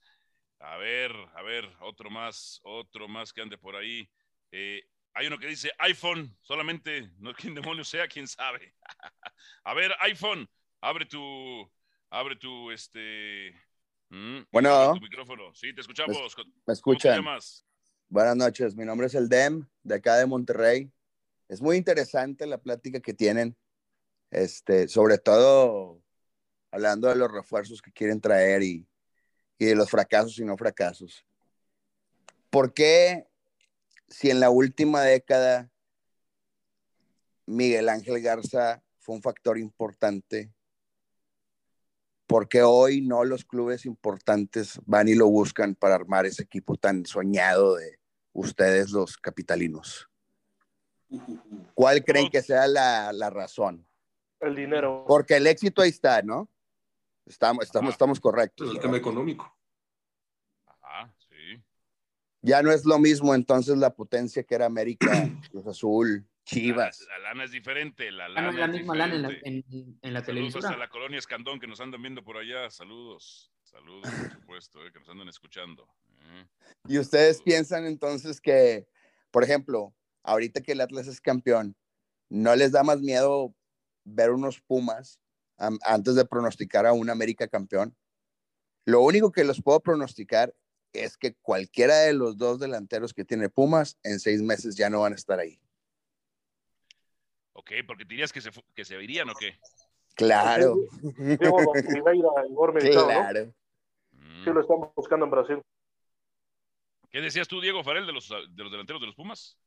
A 0.59 0.77
ver, 0.77 1.13
a 1.35 1.43
ver, 1.43 1.69
otro 1.81 2.09
más, 2.09 2.61
otro 2.63 3.09
más 3.09 3.33
que 3.33 3.43
ande 3.43 3.59
por 3.59 3.77
ahí. 3.77 4.09
Eh, 4.51 4.83
hay 5.15 5.27
uno 5.27 5.39
que 5.39 5.47
dice 5.47 5.73
iPhone, 5.79 6.35
solamente, 6.41 7.11
no 7.19 7.35
quien 7.35 7.55
demonios 7.55 7.89
sea, 7.89 8.09
quién 8.09 8.27
sabe. 8.27 8.75
a 9.65 9.75
ver, 9.75 9.93
iPhone, 10.01 10.49
abre 10.81 11.05
tu, 11.05 11.71
abre 12.11 12.37
tu, 12.37 12.71
este, 12.71 13.55
mm, 14.09 14.43
bueno, 14.51 14.95
tu 14.95 15.01
micrófono. 15.01 15.53
Sí, 15.55 15.75
te 15.75 15.81
escuchamos. 15.81 16.37
¿Me 16.67 16.73
escuchan? 16.73 17.25
Buenas 18.13 18.37
noches, 18.37 18.77
mi 18.77 18.85
nombre 18.85 19.07
es 19.07 19.15
el 19.15 19.31
Dem, 19.31 19.67
de 19.85 19.95
acá 19.95 20.19
de 20.19 20.27
Monterrey. 20.27 20.93
Es 21.49 21.63
muy 21.63 21.79
interesante 21.79 22.45
la 22.45 22.59
plática 22.59 23.01
que 23.01 23.15
tienen, 23.15 23.57
este, 24.31 24.87
sobre 24.87 25.17
todo 25.17 26.03
hablando 26.71 27.09
de 27.09 27.17
los 27.17 27.33
refuerzos 27.33 27.81
que 27.81 27.91
quieren 27.91 28.21
traer 28.21 28.63
y, 28.65 28.87
y 29.57 29.65
de 29.65 29.75
los 29.75 29.89
fracasos 29.89 30.39
y 30.39 30.45
no 30.45 30.59
fracasos. 30.59 31.25
¿Por 32.51 32.75
qué 32.75 33.29
si 34.09 34.29
en 34.29 34.41
la 34.41 34.51
última 34.51 35.01
década 35.01 35.71
Miguel 37.47 37.89
Ángel 37.89 38.21
Garza 38.21 38.85
fue 38.99 39.15
un 39.15 39.23
factor 39.23 39.57
importante, 39.57 40.53
porque 42.27 42.63
hoy 42.63 43.01
no 43.01 43.25
los 43.25 43.47
clubes 43.47 43.87
importantes 43.87 44.79
van 44.85 45.09
y 45.09 45.15
lo 45.15 45.29
buscan 45.29 45.75
para 45.75 45.95
armar 45.95 46.27
ese 46.27 46.43
equipo 46.43 46.77
tan 46.77 47.07
soñado 47.07 47.77
de 47.77 48.02
ustedes 48.33 48.91
los 48.91 49.17
capitalinos? 49.17 50.09
¿Cuál 51.75 52.05
creen 52.05 52.31
que 52.31 52.43
sea 52.43 52.67
la, 52.67 53.31
razón? 53.31 53.87
El 54.41 54.57
dinero. 54.57 55.05
Porque 55.07 55.37
el 55.37 55.47
éxito 55.47 55.83
ahí 55.83 55.91
está, 55.91 56.23
¿no? 56.23 56.49
Estamos, 57.27 57.65
estamos, 57.65 57.93
estamos 57.93 58.21
correctos. 58.21 58.75
El 58.75 58.81
tema 58.81 58.97
económico. 58.97 59.57
Ajá, 60.67 61.15
sí. 61.19 61.63
Ya 62.41 62.63
no 62.63 62.73
es 62.73 62.85
lo 62.85 62.99
mismo 62.99 63.35
entonces 63.35 63.77
la 63.77 63.95
potencia 63.95 64.43
que 64.43 64.55
era 64.57 64.67
América, 64.67 65.07
Cruz 65.53 65.67
Azul, 65.69 66.27
Chivas. 66.45 67.07
La, 67.09 67.19
lana 67.19 67.45
es 67.45 67.53
diferente. 67.53 68.11
La, 68.11 68.29
lana 68.29 68.51
es 68.51 68.57
la 68.57 68.67
misma 68.67 68.97
lana 68.97 69.15
en 69.15 69.23
la, 69.23 69.31
en, 69.43 69.65
en 70.03 70.13
la 70.13 70.23
televisión. 70.23 70.67
a 70.67 70.77
la 70.77 70.89
colonia 70.89 71.19
Escandón 71.19 71.61
que 71.61 71.69
nos 71.69 71.81
andan 71.81 72.03
viendo 72.03 72.25
por 72.25 72.37
allá. 72.37 72.69
Saludos. 72.71 73.52
Saludos, 73.73 74.03
por 74.03 74.31
supuesto, 74.33 74.87
eh, 74.87 74.93
que 74.93 74.99
nos 74.99 75.09
andan 75.09 75.29
escuchando. 75.29 75.89
Eh. 76.21 76.47
Y 76.89 76.99
ustedes 76.99 77.41
piensan 77.41 77.87
entonces 77.87 78.39
que, 78.39 78.87
por 79.31 79.45
ejemplo, 79.45 79.95
ahorita 80.23 80.61
que 80.61 80.73
el 80.73 80.83
Atlas 80.83 81.07
es 81.07 81.23
campeón, 81.23 81.75
¿no 82.29 82.55
les 82.55 82.73
da 82.73 82.83
más 82.83 83.01
miedo 83.01 83.55
ver 84.05 84.31
unos 84.31 84.61
Pumas 84.61 85.21
antes 85.57 86.17
de 86.17 86.25
pronosticar 86.27 86.85
a 86.85 86.93
un 86.93 87.09
América 87.09 87.49
campeón? 87.49 87.97
Lo 88.85 89.01
único 89.01 89.33
que 89.33 89.45
los 89.45 89.63
puedo 89.63 89.81
pronosticar 89.81 90.55
es 90.93 91.17
que 91.17 91.35
cualquiera 91.35 92.01
de 92.01 92.13
los 92.13 92.37
dos 92.37 92.61
delanteros 92.61 93.15
que 93.15 93.25
tiene 93.25 93.49
Pumas 93.49 93.99
en 94.03 94.21
seis 94.21 94.43
meses 94.43 94.77
ya 94.77 94.91
no 94.91 95.01
van 95.01 95.15
a 95.15 95.17
estar 95.17 95.39
ahí. 95.39 95.59
Ok, 97.55 97.71
porque 97.87 98.05
dirías 98.05 98.33
que 98.33 98.43
se, 98.43 98.51
que 98.75 98.85
se 98.85 99.03
irían 99.03 99.31
o 99.31 99.35
qué? 99.35 99.59
Claro. 100.15 100.77
claro. 102.91 103.55
Sí, 104.45 104.51
lo 104.51 104.61
estamos 104.61 104.91
buscando 104.95 105.25
en 105.25 105.31
Brasil. 105.31 105.63
¿Qué 107.11 107.21
decías 107.21 107.47
tú, 107.47 107.61
Diego 107.61 107.85
Farel, 107.85 108.07
de 108.07 108.13
los, 108.13 108.29
de 108.29 108.63
los 108.63 108.73
delanteros 108.73 109.01
de 109.01 109.07
los 109.07 109.17
Pumas? 109.17 109.59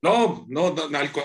No, 0.00 0.44
no, 0.48 0.74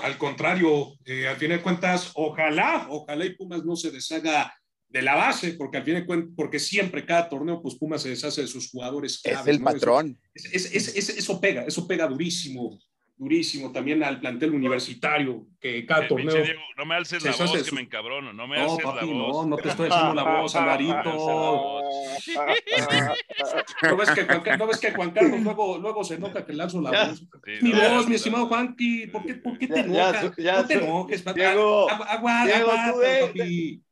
al, 0.04 0.18
contrario, 0.18 0.94
eh, 1.06 1.28
al 1.28 1.36
fin 1.36 1.50
de 1.50 1.62
cuentas, 1.62 2.12
ojalá, 2.16 2.88
ojalá 2.90 3.26
y 3.26 3.36
Pumas 3.36 3.66
no 3.66 3.76
se 3.76 3.92
deshaga 3.92 4.54
de 4.88 5.02
la 5.02 5.16
base, 5.16 5.54
porque 5.54 5.78
al 5.78 5.84
fin 5.84 5.96
de 5.96 6.06
cuentas, 6.06 6.34
porque 6.36 6.60
siempre 6.60 7.06
cada 7.06 7.28
torneo, 7.30 7.62
pues 7.62 7.76
Pumas 7.76 8.02
se 8.02 8.10
deshace 8.10 8.42
de 8.42 8.48
sus 8.48 8.72
jugadores. 8.72 9.20
es 9.24 9.48
el 9.48 9.62
patrón. 9.62 10.20
eso 10.34 11.42
pega, 11.42 11.64
eso 11.64 11.88
pega 11.88 12.08
durísimo 12.08 12.80
durísimo 13.20 13.72
también 13.74 14.02
al 14.02 14.18
plantel 14.22 14.54
universitario, 14.54 15.46
que 15.60 15.86
cada 15.86 16.08
torneo... 16.08 16.42
Diego, 16.42 16.62
no 16.78 16.86
me 16.86 16.96
alces 16.96 17.22
la 17.22 17.32
voz, 17.32 17.64
que 17.70 17.76
me 17.76 17.82
encabrono, 17.82 18.32
no 18.34 18.48
me 18.48 18.58
alces 18.58 18.84
la 18.84 19.04
voz. 19.04 19.46
No, 19.46 19.46
no 19.46 19.58
te 19.58 19.68
estoy 19.68 19.90
haciendo 19.90 20.16
la 20.16 20.24
voz, 20.24 20.56
Alvarito. 20.56 21.82
¿No 23.84 23.98
ves, 23.98 24.12
que 24.12 24.24
Juan, 24.24 24.58
¿No 24.58 24.68
ves 24.68 24.80
que 24.80 24.92
Juan 24.94 25.12
Carlos 25.12 25.42
luego, 25.42 25.78
luego 25.78 26.04
se 26.06 26.16
enoja 26.16 26.46
que 26.46 26.54
lanzo 26.54 26.82
la 26.82 27.08
voz? 27.08 27.24
mi 27.62 27.74
voz, 27.74 28.08
mi 28.08 28.16
estimado 28.16 28.48
Juanqui, 28.48 29.08
¿por 29.08 29.26
qué, 29.26 29.36
por 29.36 29.58
qué 29.58 29.68
te 29.68 29.82
enojas? 29.82 30.24
no 30.24 30.66
te 30.66 30.74
enojes, 30.76 31.26
Diego, 31.36 31.92
aguanta, 31.92 32.58
aguanta, 32.58 32.94
papi. 33.28 33.84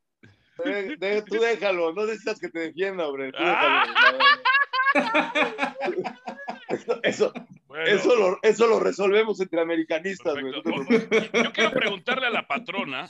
tú 1.28 1.36
déjalo, 1.36 1.92
no 1.92 2.06
necesitas 2.06 2.40
que 2.40 2.48
te 2.48 2.60
defienda, 2.60 3.06
hombre. 3.06 3.34
Tú 3.34 3.44
déjalo. 3.44 3.94
Eso, 7.04 7.34
eso, 7.86 8.16
lo, 8.16 8.40
eso 8.42 8.68
lo 8.68 8.80
resolvemos 8.80 9.40
entre 9.40 9.62
americanistas. 9.62 10.36
Yo 10.36 11.52
quiero 11.54 11.72
preguntarle 11.72 12.28
a 12.28 12.32
la 12.32 12.48
patrona, 12.48 13.10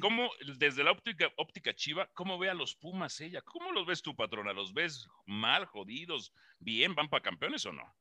¿cómo, 0.00 0.30
desde 0.58 0.84
la 0.84 0.92
óptica, 0.92 1.30
óptica 1.36 1.74
chiva, 1.74 2.08
cómo 2.14 2.38
ve 2.38 2.50
a 2.50 2.54
los 2.54 2.74
Pumas 2.76 3.20
ella? 3.20 3.42
¿Cómo 3.42 3.72
los 3.72 3.86
ves 3.86 4.02
tú, 4.02 4.14
patrona? 4.16 4.52
¿Los 4.52 4.72
ves 4.72 5.08
mal, 5.26 5.66
jodidos, 5.66 6.32
bien? 6.58 6.94
¿Van 6.94 7.08
para 7.08 7.22
campeones 7.22 7.64
o 7.66 7.72
no? 7.72 7.94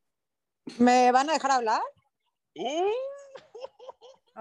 ¿Me 0.77 1.11
van 1.11 1.29
a 1.29 1.33
dejar 1.33 1.51
hablar? 1.51 1.81
Uh. 2.55 2.91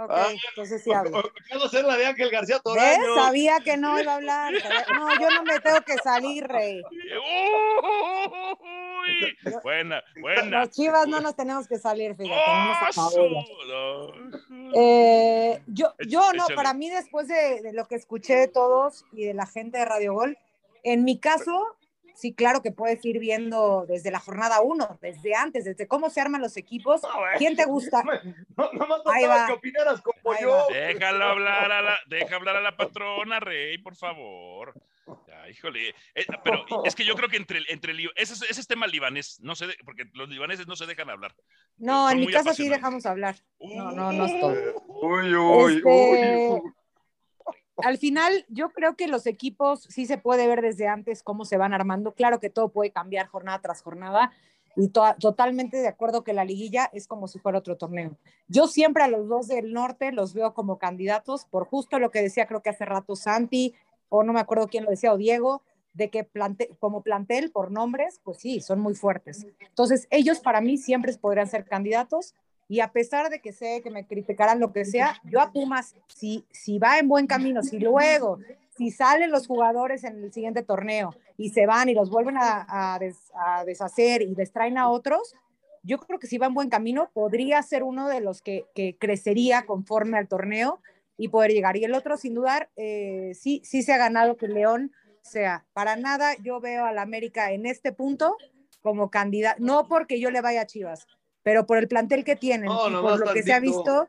Ok, 0.00 0.10
ah, 0.14 0.28
entonces 0.50 0.82
sí 0.82 0.92
hablo. 0.92 1.22
Quiero 1.48 1.68
ser 1.68 1.84
la 1.84 1.96
de 1.96 2.06
Ángel 2.06 2.30
García 2.30 2.60
¿Ves? 2.64 2.98
Sabía 3.16 3.58
que 3.60 3.76
no 3.76 4.00
iba 4.00 4.12
a 4.12 4.16
hablar. 4.16 4.52
No, 4.94 5.20
yo 5.20 5.30
no 5.30 5.42
me 5.42 5.58
tengo 5.58 5.80
que 5.80 5.96
salir, 5.96 6.46
rey. 6.46 6.82
buena, 9.62 10.02
buena. 10.20 10.60
Los 10.60 10.70
chivas 10.70 11.08
no 11.08 11.20
nos 11.20 11.34
tenemos 11.34 11.66
que 11.66 11.78
salir, 11.78 12.14
fíjate. 12.14 12.40
no 12.96 14.12
eh, 14.74 15.62
yo, 15.66 15.94
yo 16.06 16.32
no, 16.32 16.46
para 16.54 16.74
mí 16.74 16.90
después 16.90 17.26
de, 17.26 17.60
de, 17.62 17.72
lo 17.72 17.86
que 17.88 17.96
escuché 17.96 18.36
de 18.36 18.48
todos 18.48 19.04
y 19.12 19.24
de 19.24 19.34
la 19.34 19.46
gente 19.46 19.78
de 19.78 19.84
Radio 19.84 20.14
Gol, 20.14 20.38
en 20.84 21.02
mi 21.04 21.18
caso, 21.18 21.76
sí, 22.18 22.34
claro 22.34 22.62
que 22.62 22.72
puedes 22.72 23.04
ir 23.04 23.20
viendo 23.20 23.86
desde 23.86 24.10
la 24.10 24.18
jornada 24.18 24.60
uno, 24.60 24.98
desde 25.00 25.34
antes, 25.34 25.64
desde 25.64 25.86
cómo 25.86 26.10
se 26.10 26.20
arman 26.20 26.40
los 26.40 26.56
equipos. 26.56 27.00
¿Quién 27.38 27.56
te 27.56 27.64
gusta? 27.64 28.02
No, 28.56 28.72
no, 28.72 28.86
no 28.86 29.10
Ahí 29.12 29.24
va. 29.24 29.46
que 29.46 29.52
opinaras 29.52 30.02
como 30.02 30.36
yo. 30.40 30.66
Déjalo 30.70 31.24
hablar 31.24 31.70
a 31.70 31.80
la, 31.80 31.98
deja 32.08 32.34
hablar 32.34 32.56
a 32.56 32.60
la 32.60 32.76
patrona, 32.76 33.38
Rey, 33.38 33.78
por 33.78 33.94
favor. 33.94 34.74
Ya, 35.26 35.48
híjole. 35.48 35.90
Eh, 36.14 36.26
pero 36.42 36.64
es 36.84 36.94
que 36.94 37.04
yo 37.04 37.14
creo 37.14 37.28
que 37.28 37.36
entre, 37.36 37.60
entre 37.68 37.94
ese, 38.16 38.44
ese 38.50 38.60
es 38.60 38.66
tema 38.66 38.86
libanés, 38.86 39.38
no 39.40 39.54
sé, 39.54 39.66
porque 39.84 40.04
los 40.12 40.28
libaneses 40.28 40.66
no 40.66 40.74
se 40.74 40.86
dejan 40.86 41.08
hablar. 41.08 41.34
No, 41.76 42.10
en 42.10 42.20
mi 42.20 42.26
caso 42.26 42.52
sí 42.52 42.68
dejamos 42.68 43.06
hablar. 43.06 43.36
No, 43.60 43.92
no, 43.92 44.12
no 44.12 44.26
es 44.26 44.40
todo. 44.40 44.54
Uy, 44.86 45.34
uy, 45.34 45.76
este, 45.76 45.88
uy 46.50 46.72
al 47.84 47.98
final 47.98 48.44
yo 48.48 48.70
creo 48.70 48.96
que 48.96 49.08
los 49.08 49.26
equipos 49.26 49.86
sí 49.88 50.06
se 50.06 50.18
puede 50.18 50.46
ver 50.46 50.62
desde 50.62 50.88
antes 50.88 51.22
cómo 51.22 51.44
se 51.44 51.56
van 51.56 51.74
armando. 51.74 52.12
Claro 52.12 52.40
que 52.40 52.50
todo 52.50 52.68
puede 52.70 52.90
cambiar 52.90 53.26
jornada 53.26 53.60
tras 53.60 53.82
jornada 53.82 54.32
y 54.76 54.88
totalmente 54.88 55.76
de 55.76 55.88
acuerdo 55.88 56.22
que 56.22 56.32
la 56.32 56.44
liguilla 56.44 56.88
es 56.92 57.06
como 57.06 57.26
si 57.26 57.38
fuera 57.38 57.58
otro 57.58 57.76
torneo. 57.76 58.16
Yo 58.46 58.68
siempre 58.68 59.02
a 59.02 59.08
los 59.08 59.28
dos 59.28 59.48
del 59.48 59.72
norte 59.72 60.12
los 60.12 60.34
veo 60.34 60.54
como 60.54 60.78
candidatos 60.78 61.44
por 61.46 61.66
justo 61.66 61.98
lo 61.98 62.10
que 62.10 62.22
decía 62.22 62.46
creo 62.46 62.62
que 62.62 62.70
hace 62.70 62.84
rato 62.84 63.16
Santi 63.16 63.74
o 64.08 64.22
no 64.22 64.32
me 64.32 64.40
acuerdo 64.40 64.68
quién 64.68 64.84
lo 64.84 64.90
decía 64.90 65.12
o 65.12 65.16
Diego 65.16 65.62
de 65.94 66.10
que 66.10 66.28
como 66.78 67.02
plantel 67.02 67.50
por 67.50 67.72
nombres, 67.72 68.20
pues 68.22 68.38
sí, 68.38 68.60
son 68.60 68.78
muy 68.78 68.94
fuertes. 68.94 69.46
Entonces, 69.58 70.06
ellos 70.10 70.38
para 70.38 70.60
mí 70.60 70.76
siempre 70.78 71.12
podrían 71.14 71.48
ser 71.48 71.64
candidatos 71.64 72.34
y 72.68 72.80
a 72.80 72.92
pesar 72.92 73.30
de 73.30 73.40
que 73.40 73.52
sé 73.52 73.80
que 73.82 73.90
me 73.90 74.06
criticarán 74.06 74.60
lo 74.60 74.72
que 74.72 74.84
sea, 74.84 75.18
yo 75.24 75.40
a 75.40 75.52
Pumas, 75.52 75.96
si, 76.06 76.44
si 76.50 76.78
va 76.78 76.98
en 76.98 77.08
buen 77.08 77.26
camino, 77.26 77.62
si 77.62 77.78
luego, 77.78 78.38
si 78.76 78.90
salen 78.90 79.30
los 79.30 79.46
jugadores 79.46 80.04
en 80.04 80.22
el 80.22 80.32
siguiente 80.32 80.62
torneo 80.62 81.14
y 81.38 81.48
se 81.48 81.66
van 81.66 81.88
y 81.88 81.94
los 81.94 82.10
vuelven 82.10 82.36
a, 82.38 82.98
deshacer 83.64 84.20
y 84.20 84.34
les 84.34 84.52
traen 84.52 84.76
a 84.76 84.90
otros, 84.90 85.34
yo 85.82 85.98
creo 85.98 86.18
que 86.18 86.26
si 86.26 86.36
va 86.36 86.46
en 86.46 86.54
buen 86.54 86.68
camino, 86.68 87.10
podría 87.14 87.62
ser 87.62 87.82
uno 87.82 88.06
de 88.06 88.20
los 88.20 88.42
que, 88.42 88.66
crecería 88.98 89.64
conforme 89.64 90.18
al 90.18 90.28
torneo 90.28 90.80
y 91.16 91.28
poder 91.28 91.52
llegar. 91.52 91.78
Y 91.78 91.84
el 91.84 91.94
otro, 91.94 92.18
sin 92.18 92.34
dudar, 92.34 92.68
eh, 92.76 93.32
sí, 93.34 93.62
sí 93.64 93.82
se 93.82 93.94
ha 93.94 93.98
ganado 93.98 94.36
que 94.36 94.46
León 94.46 94.92
sea. 95.22 95.64
Para 95.72 95.96
nada 95.96 96.34
yo 96.42 96.60
veo 96.60 96.84
al 96.84 96.98
América 96.98 97.50
en 97.52 97.64
este 97.64 97.92
punto 97.92 98.36
como 98.82 99.10
candidato, 99.10 99.60
no 99.60 99.88
porque 99.88 100.20
yo 100.20 100.30
le 100.30 100.40
vaya 100.40 100.62
a 100.62 100.66
Chivas, 100.66 101.06
pero 101.42 101.66
por 101.66 101.78
el 101.78 101.88
plantel 101.88 102.24
que 102.24 102.36
tienen 102.36 102.70
y 102.70 102.74
por 102.74 103.20
lo 103.20 103.32
que 103.32 103.42
se 103.42 103.52
ha 103.52 103.60
visto, 103.60 104.08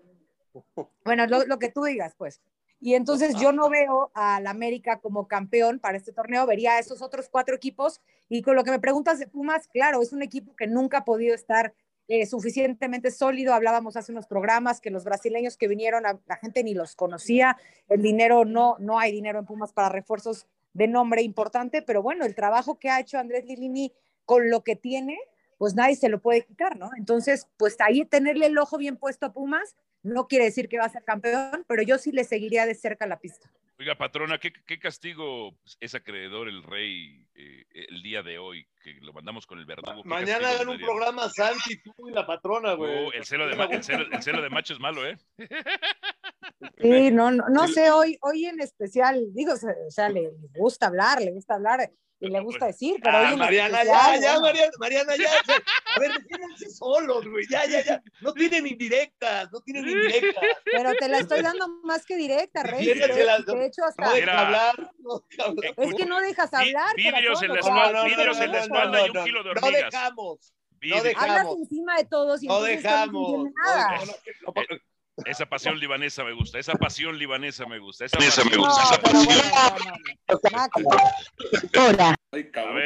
bueno, 1.06 1.26
lo, 1.28 1.60
que 1.60 1.70
tú 1.70 1.84
digas, 1.84 2.16
pues. 2.18 2.42
Y 2.82 2.94
entonces 2.94 3.36
yo 3.36 3.52
no 3.52 3.70
veo 3.70 4.10
al 4.14 4.48
América 4.48 5.00
como 5.00 5.28
campeón 5.28 5.80
para 5.80 5.98
este 5.98 6.14
torneo, 6.14 6.46
vería 6.46 6.76
a 6.76 6.80
esos 6.80 7.02
otros 7.02 7.28
cuatro 7.30 7.56
equipos. 7.56 8.02
Y 8.30 8.42
con 8.42 8.56
lo 8.56 8.64
que 8.64 8.72
me 8.72 8.80
preguntas 8.80 9.20
de 9.20 9.28
Pumas, 9.28 9.68
claro, 9.68 10.02
es 10.02 10.14
un 10.14 10.22
equipo 10.22 10.56
que 10.56 10.68
nunca 10.68 11.00
ha 11.00 11.06
podido 11.06 11.36
estar 11.36 11.74
eh, 12.08 12.26
suficientemente 12.26 13.12
sólido. 13.12 13.54
Hablábamos 13.54 13.98
hace 13.98 14.14
unos 14.14 14.28
programas 14.28 14.80
que 14.80 14.92
los 14.92 15.04
brasileños 15.04 15.58
que 15.58 15.68
vinieron, 15.68 16.04
la 16.04 16.36
gente 16.38 16.64
ni 16.64 16.74
los 16.74 16.96
conocía. 16.96 17.58
El 17.90 18.02
dinero, 18.02 18.46
no, 18.46 18.78
no 18.80 18.98
hay 18.98 19.12
dinero 19.12 19.40
en 19.40 19.46
Pumas 19.46 19.74
para 19.74 19.90
refuerzos 19.90 20.48
de 20.74 20.88
nombre 20.88 21.22
importante, 21.22 21.82
pero 21.82 22.02
bueno, 22.02 22.26
el 22.26 22.36
trabajo 22.36 22.80
que 22.80 22.90
ha 22.90 23.00
hecho 23.00 23.18
Andrés 23.18 23.46
Lilini 23.46 23.92
con 24.26 24.50
lo 24.50 24.64
que 24.64 24.76
tiene, 24.76 25.18
pues 25.60 25.76
nadie 25.76 25.96
se 25.96 26.10
lo 26.10 26.20
puede 26.20 26.46
quitar, 26.46 26.78
¿no? 26.78 26.90
Entonces, 26.98 27.48
pues 27.58 27.76
ahí 27.82 28.06
tenerle 28.06 28.48
el 28.48 28.58
ojo 28.58 28.78
bien 28.78 28.98
puesto 28.98 29.28
a 29.28 29.34
Pumas 29.34 29.76
no 30.02 30.28
quiere 30.28 30.46
decir 30.46 30.70
que 30.70 30.80
va 30.80 30.86
a 30.86 30.90
ser 30.90 31.04
campeón, 31.04 31.66
pero 31.68 31.84
yo 31.84 31.98
sí 31.98 32.14
le 32.14 32.24
seguiría 32.24 32.66
de 32.66 32.74
cerca 32.74 33.06
la 33.06 33.20
pista. 33.20 33.52
Oiga, 33.78 33.96
patrona, 33.96 34.40
¿qué, 34.40 34.80
castigo 34.80 35.54
es 35.82 35.96
acreedor 35.96 36.48
el 36.48 36.64
rey 36.64 37.28
eh, 37.36 37.66
el 37.74 38.02
día 38.02 38.24
de 38.24 38.38
hoy? 38.38 38.68
Que 38.82 38.94
lo 39.02 39.12
mandamos 39.12 39.46
con 39.46 39.60
el 39.60 39.66
verdugo. 39.66 40.04
Mañana 40.06 40.50
hagan 40.50 40.70
un 40.70 40.80
programa 40.80 41.30
Santi, 41.30 41.82
tú 41.82 41.94
y 42.08 42.14
la 42.14 42.26
patrona, 42.26 42.74
güey. 42.74 43.08
Oh, 43.08 43.12
el, 43.12 43.26
celo 43.26 43.48
de, 43.48 43.54
el, 43.54 43.84
celo, 43.84 44.42
de 44.42 44.50
macho 44.50 44.74
es 44.74 44.80
malo, 44.80 45.06
¿eh? 45.06 45.18
Sí, 46.82 47.12
no, 47.12 47.32
no, 47.32 47.48
no 47.50 47.68
sé, 47.68 47.92
hoy, 47.92 48.18
hoy 48.22 48.46
en 48.46 48.60
especial, 48.60 49.34
digo, 49.34 49.54
o 49.54 49.92
sea, 49.92 50.10
le 50.10 50.32
gusta 50.56 50.88
hablar, 50.88 51.22
le 51.22 51.32
gusta 51.32 51.56
hablar 51.56 51.90
y 52.22 52.28
le 52.28 52.42
gusta 52.42 52.66
decir, 52.66 53.00
pero 53.02 53.18
ah, 53.18 53.36
Mariana, 53.38 53.82
ya, 53.84 54.20
ya, 54.20 54.40
Mariana, 54.42 54.72
Mariana, 54.78 55.16
ya. 55.16 55.30
a 55.96 56.00
ver, 56.00 56.12
defínense 56.12 56.70
solos, 56.70 57.26
güey, 57.26 57.46
ya, 57.50 57.66
ya, 57.66 57.82
ya. 57.82 58.04
No 58.20 58.34
tienen 58.34 58.68
indirectas, 58.68 59.50
no 59.54 59.62
tienen 59.62 59.88
indirectas. 59.88 60.44
Pero 60.66 60.92
te 60.96 61.08
la 61.08 61.20
estoy 61.20 61.42
dando 61.42 61.70
más 61.84 62.06
que 62.06 62.18
directa, 62.18 62.64
Rey. 62.64 62.86
De, 62.86 62.96
de, 62.96 63.66
hecho, 63.66 63.86
hasta. 63.86 64.06
No 64.06 64.14
dejas 64.14 64.36
hablar, 64.36 64.92
no. 65.00 65.24
Es 65.78 65.94
que 65.94 66.06
no 66.06 66.20
dejas 66.20 66.54
hablar. 66.54 66.94
Vidrios 66.98 67.42
en 67.42 67.54
la 67.54 67.60
espalda, 67.62 68.04
vidrios 68.04 68.42
en 68.42 68.52
la 68.52 68.60
espalda 68.78 69.08
y 69.08 69.10
un 69.10 69.24
kilo 69.24 69.44
de 69.44 69.50
hormigas. 69.50 69.72
No 69.72 69.72
dejamos. 69.72 70.54
No 70.82 71.04
dejamos. 71.04 71.30
Hablas 71.30 71.56
encima 71.58 71.98
de 71.98 72.06
todos 72.06 72.44
y 72.44 72.48
no 72.48 72.62
dejamos. 72.62 73.32
No 73.32 73.52
nada. 73.66 74.00
Esa 75.26 75.46
pasión 75.46 75.80
libanesa 75.80 76.24
me 76.24 76.34
gusta, 76.34 76.60
esa 76.60 76.74
pasión 76.74 77.18
libanesa 77.18 77.66
me 77.66 77.80
gusta, 77.80 78.06
esa 78.06 78.18
pasión 78.18 78.50
me 78.50 78.58
gusta. 78.58 79.02
Hola. 81.78 82.16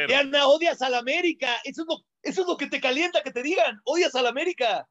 Diana, 0.08 0.46
odias 0.46 0.82
a 0.82 0.88
la 0.88 0.98
América. 0.98 1.60
Eso 1.64 1.82
es, 1.82 1.88
lo, 1.88 1.98
eso 2.22 2.40
es 2.42 2.46
lo 2.46 2.56
que 2.56 2.66
te 2.66 2.80
calienta 2.80 3.22
que 3.22 3.30
te 3.30 3.42
digan. 3.42 3.80
Odias 3.84 4.14
a 4.14 4.22
la 4.22 4.30
América. 4.30 4.86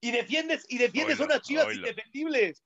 Y 0.00 0.12
defiendes, 0.12 0.64
y 0.68 0.78
defiendes 0.78 1.20
unas 1.20 1.42
chivas 1.42 1.74
indefendibles. 1.74 2.62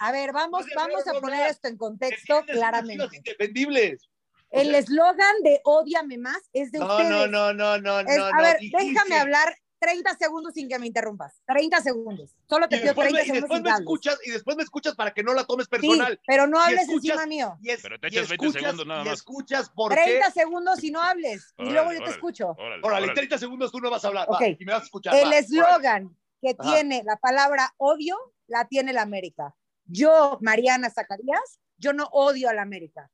a 0.00 0.12
ver, 0.12 0.32
vamos, 0.32 0.66
vamos 0.74 1.06
a 1.08 1.18
poner 1.20 1.50
esto 1.50 1.68
en 1.68 1.78
contexto 1.78 2.44
claramente. 2.44 3.04
Chivas 3.04 3.14
indefendibles. 3.14 4.08
El 4.50 4.74
eslogan 4.74 5.42
de 5.42 5.60
Odiame 5.64 6.18
más 6.18 6.48
es 6.52 6.72
de 6.72 6.78
no, 6.78 6.86
ustedes. 6.86 7.10
No, 7.10 7.26
no, 7.26 7.52
no, 7.52 7.78
no, 7.78 8.02
no. 8.02 8.24
A 8.24 8.42
ver, 8.42 8.58
déjame 8.60 9.16
hablar 9.16 9.56
30 9.78 10.16
segundos 10.16 10.54
sin 10.54 10.68
que 10.68 10.78
me 10.78 10.86
interrumpas. 10.86 11.40
30 11.46 11.80
segundos. 11.82 12.34
Solo 12.48 12.68
te 12.68 12.78
pido 12.78 12.94
30 12.94 13.24
segundos. 13.24 13.28
Y 13.28 13.40
después, 13.40 13.62
me 13.62 13.70
escuchas, 13.70 14.18
y 14.24 14.30
después 14.30 14.56
me 14.56 14.62
escuchas 14.62 14.94
para 14.94 15.12
que 15.12 15.22
no 15.22 15.34
la 15.34 15.44
tomes 15.44 15.68
personal. 15.68 16.12
Sí, 16.12 16.20
pero 16.26 16.46
no 16.46 16.58
hables 16.58 16.88
encima 16.88 17.26
mío. 17.26 17.56
Y 17.60 17.70
pero 17.82 17.98
te 17.98 18.08
echas 18.08 18.28
20 18.28 18.52
segundos 18.52 18.86
nada 18.86 19.00
más. 19.04 19.10
Y 19.10 19.14
escuchas 19.14 19.70
por 19.70 19.92
30 19.92 20.30
segundos 20.30 20.82
y 20.82 20.90
no 20.90 21.02
hables. 21.02 21.54
y 21.58 21.70
luego 21.70 21.92
yo 21.92 22.02
te 22.04 22.10
escucho. 22.10 22.56
Órale, 22.82 23.12
30 23.12 23.38
segundos 23.38 23.72
tú 23.72 23.80
no 23.80 23.90
vas 23.90 24.04
a 24.04 24.08
hablar. 24.08 24.28
y 24.58 24.64
me 24.64 24.72
vas 24.72 24.82
a 24.82 24.84
escuchar. 24.86 25.14
El 25.14 25.32
eslogan 25.32 26.16
que 26.40 26.54
tiene 26.54 27.02
la 27.04 27.16
palabra 27.16 27.74
odio 27.78 28.16
la 28.46 28.66
tiene 28.66 28.92
la 28.92 29.02
América. 29.02 29.54
Yo, 29.84 30.38
Mariana 30.40 30.90
Zacarías, 30.90 31.60
yo 31.78 31.92
no 31.92 32.06
odio 32.12 32.48
a 32.48 32.54
la 32.54 32.62
América. 32.62 33.10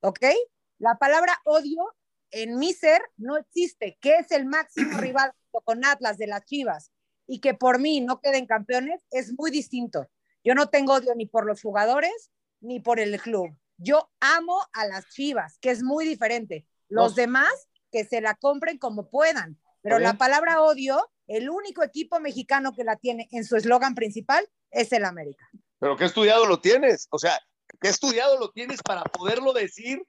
¿Ok? 0.00 0.24
La 0.80 0.96
palabra 0.96 1.38
odio 1.44 1.94
en 2.30 2.58
mi 2.58 2.72
ser 2.72 3.02
no 3.18 3.36
existe, 3.36 3.98
que 4.00 4.16
es 4.16 4.30
el 4.32 4.46
máximo 4.46 4.90
rival 4.98 5.32
con 5.64 5.84
Atlas 5.84 6.16
de 6.16 6.26
las 6.26 6.44
Chivas 6.46 6.90
y 7.26 7.40
que 7.40 7.54
por 7.54 7.78
mí 7.78 8.00
no 8.00 8.20
queden 8.20 8.46
campeones, 8.46 9.02
es 9.10 9.34
muy 9.38 9.50
distinto. 9.50 10.08
Yo 10.42 10.54
no 10.54 10.70
tengo 10.70 10.94
odio 10.94 11.14
ni 11.14 11.26
por 11.26 11.44
los 11.44 11.60
jugadores 11.60 12.30
ni 12.60 12.80
por 12.80 12.98
el 12.98 13.20
club. 13.20 13.54
Yo 13.76 14.10
amo 14.20 14.58
a 14.72 14.86
las 14.86 15.06
Chivas, 15.10 15.58
que 15.60 15.70
es 15.70 15.82
muy 15.82 16.06
diferente. 16.06 16.66
Los 16.88 17.14
demás, 17.14 17.52
que 17.92 18.04
se 18.04 18.20
la 18.20 18.34
compren 18.34 18.78
como 18.78 19.10
puedan. 19.10 19.60
Pero 19.82 19.98
la 19.98 20.14
palabra 20.14 20.62
odio, 20.62 21.10
el 21.26 21.50
único 21.50 21.82
equipo 21.82 22.20
mexicano 22.20 22.72
que 22.72 22.84
la 22.84 22.96
tiene 22.96 23.28
en 23.32 23.44
su 23.44 23.56
eslogan 23.56 23.94
principal 23.94 24.48
es 24.70 24.92
el 24.92 25.04
América. 25.04 25.46
Pero 25.78 25.96
qué 25.96 26.06
estudiado 26.06 26.46
lo 26.46 26.60
tienes, 26.60 27.06
o 27.10 27.18
sea, 27.18 27.38
qué 27.80 27.88
estudiado 27.88 28.38
lo 28.38 28.50
tienes 28.50 28.82
para 28.82 29.02
poderlo 29.04 29.52
decir 29.52 30.02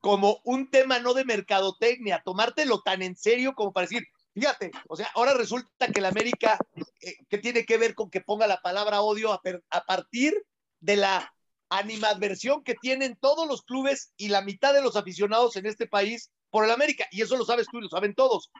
como 0.00 0.40
un 0.44 0.70
tema 0.70 0.98
no 0.98 1.14
de 1.14 1.24
mercadotecnia, 1.24 2.22
tomártelo 2.24 2.82
tan 2.82 3.02
en 3.02 3.16
serio 3.16 3.54
como 3.54 3.72
para 3.72 3.86
decir, 3.86 4.06
fíjate, 4.34 4.70
o 4.88 4.96
sea, 4.96 5.10
ahora 5.14 5.34
resulta 5.34 5.88
que 5.88 6.00
la 6.00 6.08
América, 6.08 6.58
eh, 7.00 7.16
¿qué 7.28 7.38
tiene 7.38 7.64
que 7.64 7.78
ver 7.78 7.94
con 7.94 8.10
que 8.10 8.20
ponga 8.20 8.46
la 8.46 8.60
palabra 8.60 9.02
odio 9.02 9.32
a, 9.32 9.40
a 9.70 9.84
partir 9.84 10.34
de 10.80 10.96
la 10.96 11.34
animadversión 11.70 12.62
que 12.62 12.74
tienen 12.74 13.16
todos 13.20 13.46
los 13.46 13.62
clubes 13.62 14.12
y 14.16 14.28
la 14.28 14.42
mitad 14.42 14.72
de 14.72 14.82
los 14.82 14.96
aficionados 14.96 15.56
en 15.56 15.66
este 15.66 15.86
país 15.86 16.30
por 16.50 16.64
el 16.64 16.70
América? 16.70 17.06
Y 17.10 17.22
eso 17.22 17.36
lo 17.36 17.44
sabes 17.44 17.66
tú 17.70 17.78
y 17.78 17.82
lo 17.82 17.88
saben 17.88 18.14
todos. 18.14 18.50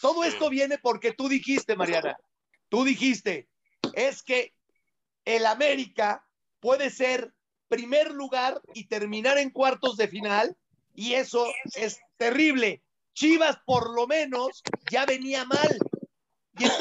Todo 0.00 0.24
esto 0.24 0.50
viene 0.50 0.78
porque 0.78 1.12
tú 1.12 1.28
dijiste, 1.28 1.76
Mariana, 1.76 2.16
tú 2.68 2.84
dijiste, 2.84 3.48
es 3.94 4.22
que 4.22 4.52
el 5.24 5.46
América 5.46 6.26
puede 6.60 6.90
ser 6.90 7.32
primer 7.68 8.12
lugar 8.12 8.60
y 8.74 8.86
terminar 8.86 9.38
en 9.38 9.50
cuartos 9.50 9.96
de 9.96 10.08
final 10.08 10.56
y 10.94 11.14
eso 11.14 11.46
es 11.74 11.98
terrible. 12.16 12.82
Chivas 13.14 13.58
por 13.66 13.94
lo 13.94 14.06
menos 14.06 14.62
ya 14.90 15.04
venía 15.04 15.44
mal. 15.44 15.78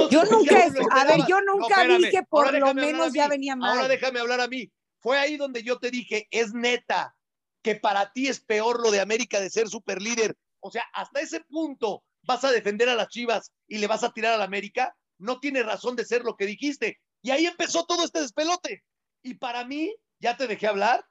yo 0.09 0.23
nunca, 0.25 0.55
a 0.91 1.05
ver, 1.05 1.25
yo 1.27 1.41
nunca 1.41 1.83
dije 1.85 2.23
por 2.29 2.57
lo 2.57 2.73
menos 2.73 3.11
ya 3.13 3.27
venía 3.27 3.55
mal. 3.55 3.77
Ahora 3.77 3.87
déjame 3.87 4.19
hablar 4.19 4.39
a 4.39 4.47
mí. 4.47 4.71
Fue 4.99 5.17
ahí 5.17 5.35
donde 5.35 5.63
yo 5.63 5.79
te 5.79 5.91
dije, 5.91 6.27
es 6.31 6.53
neta 6.53 7.15
que 7.61 7.75
para 7.75 8.11
ti 8.13 8.27
es 8.27 8.39
peor 8.39 8.81
lo 8.81 8.91
de 8.91 9.01
América 9.01 9.39
de 9.39 9.49
ser 9.49 9.67
super 9.67 10.01
líder. 10.01 10.35
O 10.59 10.71
sea, 10.71 10.83
hasta 10.93 11.19
ese 11.19 11.41
punto 11.41 12.03
vas 12.21 12.43
a 12.43 12.51
defender 12.51 12.89
a 12.89 12.95
las 12.95 13.09
Chivas 13.09 13.51
y 13.67 13.79
le 13.79 13.87
vas 13.87 14.03
a 14.03 14.13
tirar 14.13 14.33
a 14.33 14.37
la 14.37 14.45
América. 14.45 14.95
No 15.17 15.39
tiene 15.39 15.63
razón 15.63 15.95
de 15.95 16.05
ser 16.05 16.23
lo 16.23 16.35
que 16.35 16.45
dijiste. 16.45 16.99
Y 17.21 17.31
ahí 17.31 17.45
empezó 17.45 17.85
todo 17.85 18.03
este 18.05 18.21
despelote. 18.21 18.83
Y 19.23 19.35
para 19.35 19.65
mí, 19.65 19.95
ya 20.19 20.37
te 20.37 20.47
dejé 20.47 20.67
hablar, 20.67 21.05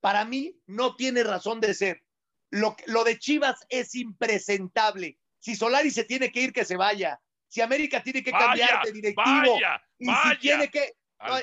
para 0.00 0.24
mí 0.24 0.58
no 0.66 0.96
tiene 0.96 1.22
razón 1.24 1.60
de 1.60 1.74
ser. 1.74 2.02
Lo, 2.50 2.76
lo 2.86 3.04
de 3.04 3.18
Chivas 3.18 3.66
es 3.68 3.94
impresentable. 3.94 5.18
Si 5.38 5.54
Solari 5.54 5.90
se 5.90 6.04
tiene 6.04 6.30
que 6.32 6.40
ir, 6.40 6.52
que 6.52 6.64
se 6.64 6.76
vaya. 6.76 7.20
Si 7.48 7.60
América 7.60 8.02
tiene 8.02 8.22
que 8.22 8.30
cambiar 8.30 8.84
de 8.84 8.92
directivo. 8.92 9.58
y 9.98 10.06
si 10.06 10.38
tiene 10.40 10.70
que. 10.70 10.94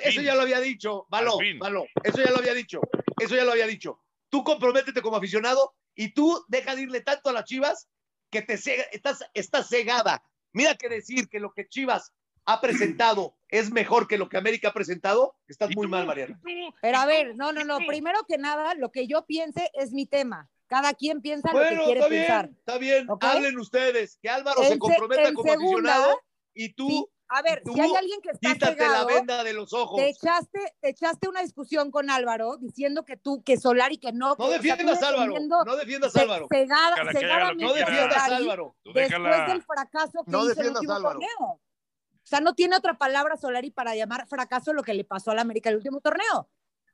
eso 0.03 0.21
ya 0.21 0.35
lo 0.35 0.41
había 0.41 0.59
dicho. 0.59 1.05
Való, 1.09 1.37
való. 1.59 1.85
Eso 2.03 2.23
ya 2.23 2.31
lo 2.31 2.37
había 2.37 2.53
dicho. 2.53 2.81
Eso 3.19 3.35
ya 3.35 3.43
lo 3.43 3.51
había 3.51 3.67
dicho. 3.67 3.99
Tú 4.29 4.43
comprométete 4.43 5.01
como 5.01 5.17
aficionado 5.17 5.75
y 5.95 6.13
tú 6.13 6.43
deja 6.47 6.75
de 6.75 6.83
irle 6.83 7.01
tanto 7.01 7.29
a 7.29 7.33
las 7.33 7.45
Chivas 7.45 7.87
que 8.29 8.41
te 8.41 8.53
estás, 8.91 9.23
estás 9.33 9.69
cegada. 9.69 10.23
Mira 10.51 10.75
que 10.75 10.89
decir 10.89 11.29
que 11.29 11.39
lo 11.39 11.53
que 11.53 11.67
Chivas 11.67 12.13
ha 12.45 12.61
presentado 12.61 13.37
es 13.49 13.71
mejor 13.71 14.07
que 14.07 14.17
lo 14.17 14.29
que 14.29 14.37
América 14.37 14.69
ha 14.69 14.73
presentado, 14.73 15.35
estás 15.47 15.75
muy 15.75 15.87
mal, 15.87 16.05
Mariana. 16.05 16.39
Pero 16.81 16.97
a 16.97 17.05
ver, 17.05 17.35
no, 17.35 17.51
no, 17.51 17.63
no. 17.63 17.77
Primero 17.87 18.23
que 18.27 18.37
nada, 18.37 18.75
lo 18.75 18.91
que 18.91 19.07
yo 19.07 19.25
piense 19.25 19.69
es 19.73 19.91
mi 19.91 20.05
tema. 20.05 20.49
Cada 20.67 20.93
quien 20.93 21.21
piensa 21.21 21.51
lo 21.53 21.59
que 21.59 21.83
quiere 21.83 21.99
está 21.99 22.09
pensar. 22.09 22.47
Bien, 22.47 22.59
está 22.59 22.77
bien, 22.77 23.07
hablen 23.21 23.59
ustedes, 23.59 24.17
que 24.21 24.29
Álvaro 24.29 24.63
se 24.63 24.79
comprometa 24.79 25.33
como 25.33 25.51
aficionado 25.51 26.19
y 26.53 26.73
tú. 26.73 27.09
A 27.27 27.41
ver, 27.41 27.63
si 27.65 27.79
hay 27.79 27.91
alguien 27.95 28.21
que 28.21 28.29
está 28.29 28.53
quítate 28.53 28.87
la 28.87 29.03
venda 29.03 29.43
de 29.43 29.53
los 29.53 29.73
ojos. 29.73 29.97
Te 29.97 30.09
echaste, 30.09 30.59
te 30.79 30.89
echaste 30.89 31.27
una 31.27 31.41
discusión 31.41 31.89
con 31.89 32.09
Álvaro 32.11 32.57
diciendo 32.57 33.03
que 33.03 33.17
tú, 33.17 33.43
que 33.43 33.57
Solari, 33.57 33.97
que 33.97 34.11
no. 34.11 34.35
No 34.37 34.49
defiendas 34.49 35.01
a 35.01 35.07
Álvaro. 35.09 35.33
No 35.65 35.75
defiendas 35.75 36.15
a 36.15 36.21
Álvaro. 36.21 36.47
Cegada, 36.51 36.95
cegadamente 37.11 37.63
no 37.63 37.73
defiendas 37.73 38.17
a 38.17 38.35
Álvaro. 38.35 38.75
Después 38.85 39.47
del 39.47 39.63
fracaso 39.63 40.23
que 40.23 40.31
no 40.31 40.49
hizo 40.49 40.61
el 40.61 40.69
último 40.69 41.01
torneo. 41.01 41.39
O 41.39 42.27
sea, 42.27 42.41
no 42.41 42.55
tiene 42.55 42.75
otra 42.75 42.97
palabra 42.97 43.37
Solari 43.37 43.69
para 43.69 43.95
llamar 43.95 44.27
fracaso 44.27 44.73
lo 44.73 44.83
que 44.83 44.93
le 44.95 45.03
pasó 45.03 45.31
a 45.31 45.35
la 45.35 45.41
América 45.41 45.69
el 45.69 45.77
último 45.77 46.01
torneo. 46.01 46.49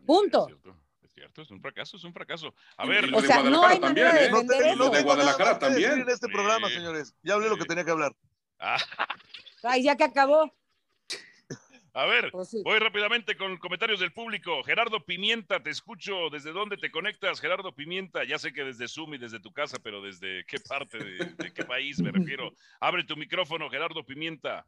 Punto 0.05 0.47
cierto, 1.13 1.41
es 1.41 1.51
un 1.51 1.61
fracaso, 1.61 1.97
es 1.97 2.03
un 2.03 2.13
fracaso. 2.13 2.53
A 2.77 2.85
ver, 2.85 3.13
o 3.13 3.21
sea, 3.21 3.43
no 3.43 3.65
hay 3.65 3.79
también, 3.79 4.07
¿eh? 4.07 4.29
de 4.29 4.75
lo 4.75 4.89
de 4.89 5.03
Guadalajara 5.03 5.59
también. 5.59 6.01
en 6.01 6.09
este 6.09 6.27
programa, 6.27 6.69
señores. 6.69 7.15
Ya 7.21 7.35
hablé 7.35 7.49
lo 7.49 7.57
que 7.57 7.65
tenía 7.65 7.83
que 7.83 7.91
hablar. 7.91 8.15
Ay, 9.63 9.83
ya 9.83 9.95
que 9.95 10.03
acabó. 10.03 10.51
A 11.93 12.05
ver, 12.05 12.31
pues 12.31 12.55
voy 12.63 12.79
rápidamente 12.79 13.35
con 13.35 13.57
comentarios 13.57 13.99
del 13.99 14.13
público. 14.13 14.63
Gerardo 14.63 15.03
Pimienta, 15.03 15.61
te 15.61 15.69
escucho. 15.69 16.29
¿Desde 16.29 16.53
dónde 16.53 16.77
te 16.77 16.89
conectas, 16.89 17.41
Gerardo 17.41 17.75
Pimienta? 17.75 18.23
Ya 18.23 18.39
sé 18.39 18.53
que 18.53 18.63
desde 18.63 18.87
Zoom 18.87 19.15
y 19.15 19.17
desde 19.17 19.41
tu 19.41 19.51
casa, 19.51 19.77
pero 19.83 20.01
¿desde 20.01 20.45
qué 20.45 20.57
parte, 20.59 20.99
de, 20.99 21.53
qué 21.53 21.65
país 21.65 21.99
me 21.99 22.11
refiero? 22.11 22.53
Abre 22.79 23.03
tu 23.03 23.17
micrófono, 23.17 23.69
Gerardo 23.69 24.05
Pimienta. 24.05 24.65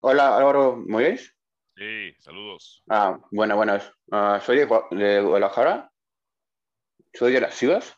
Hola, 0.00 0.38
Álvaro 0.38 0.82
Moyes. 0.86 1.35
Sí, 1.76 2.14
saludos. 2.20 2.82
Ah, 2.88 3.20
bueno, 3.30 3.54
buenas. 3.54 3.92
Uh, 4.06 4.40
soy 4.40 4.56
de, 4.56 4.66
de, 4.92 5.20
Guadalajara. 5.20 5.92
Soy 7.12 7.32
de 7.32 7.42
las 7.42 7.58
Chivas. 7.58 7.94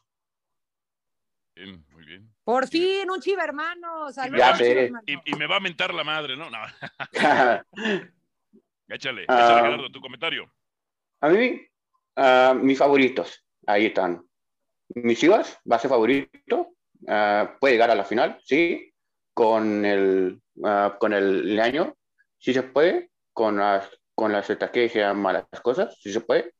Bien, 1.54 1.86
muy 1.90 2.04
bien. 2.04 2.28
Por 2.42 2.66
fin, 2.66 3.08
un 3.08 3.20
chiva 3.20 3.44
hermano. 3.44 4.10
Saludos. 4.10 4.40
Ya 4.40 4.56
sé. 4.56 4.90
Y, 5.06 5.30
y, 5.30 5.36
me 5.36 5.46
va 5.46 5.56
a 5.56 5.60
mentar 5.60 5.94
la 5.94 6.02
madre, 6.02 6.36
¿no? 6.36 6.50
No. 6.50 6.58
échale, 8.88 9.20
uh, 9.20 9.32
échale, 9.32 9.60
Gerardo, 9.62 9.92
tu 9.92 10.00
comentario. 10.00 10.52
A 11.20 11.28
mí, 11.28 11.60
uh, 12.16 12.54
mis 12.54 12.78
favoritos, 12.78 13.46
ahí 13.64 13.86
están. 13.86 14.26
Mis 14.88 15.20
Chivas, 15.20 15.60
base 15.62 15.88
favorito. 15.88 16.74
puede 17.60 17.74
llegar 17.74 17.92
a 17.92 17.94
la 17.94 18.04
final, 18.04 18.40
sí. 18.42 18.92
con 19.34 19.84
el, 19.84 20.40
uh, 20.56 20.98
con 20.98 21.12
el 21.12 21.60
año, 21.60 21.94
si 22.38 22.52
se 22.52 22.64
puede, 22.64 23.12
con 23.38 23.56
las, 23.56 23.88
con 24.16 24.32
las 24.32 24.50
estrategias, 24.50 25.14
malas 25.14 25.46
cosas, 25.62 25.96
si 26.00 26.12
se 26.12 26.20
puede. 26.20 26.52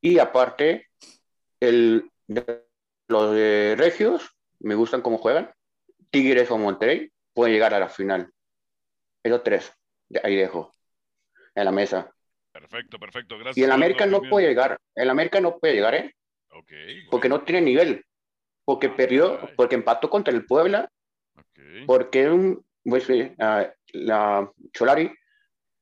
Y 0.00 0.18
aparte, 0.18 0.88
el, 1.60 2.10
los 3.06 3.34
de 3.34 3.74
Regios 3.76 4.34
me 4.60 4.74
gustan 4.74 5.02
cómo 5.02 5.18
juegan. 5.18 5.52
Tigres 6.10 6.50
o 6.50 6.56
Monterrey 6.56 7.12
pueden 7.34 7.52
llegar 7.52 7.74
a 7.74 7.78
la 7.78 7.90
final. 7.90 8.32
Esos 9.22 9.42
tres, 9.42 9.70
ahí 10.22 10.36
dejo, 10.36 10.72
en 11.54 11.66
la 11.66 11.72
mesa. 11.72 12.10
Perfecto, 12.50 12.98
perfecto, 12.98 13.36
gracias. 13.36 13.58
Y 13.58 13.64
el 13.64 13.72
América 13.72 14.06
no 14.06 14.22
puede 14.22 14.48
llegar, 14.48 14.78
el 14.94 15.10
América 15.10 15.38
no 15.42 15.58
puede 15.58 15.74
llegar, 15.74 15.96
¿eh? 15.96 16.14
Porque 17.10 17.28
no 17.28 17.42
tiene 17.42 17.60
nivel, 17.60 18.06
porque 18.64 18.88
perdió, 18.88 19.38
porque 19.54 19.74
empató 19.74 20.08
contra 20.08 20.32
el 20.32 20.46
Puebla, 20.46 20.90
porque 21.86 22.30
un, 22.30 22.64
pues, 22.82 23.06
uh, 23.10 23.34
la 23.92 24.50
Cholari 24.72 25.12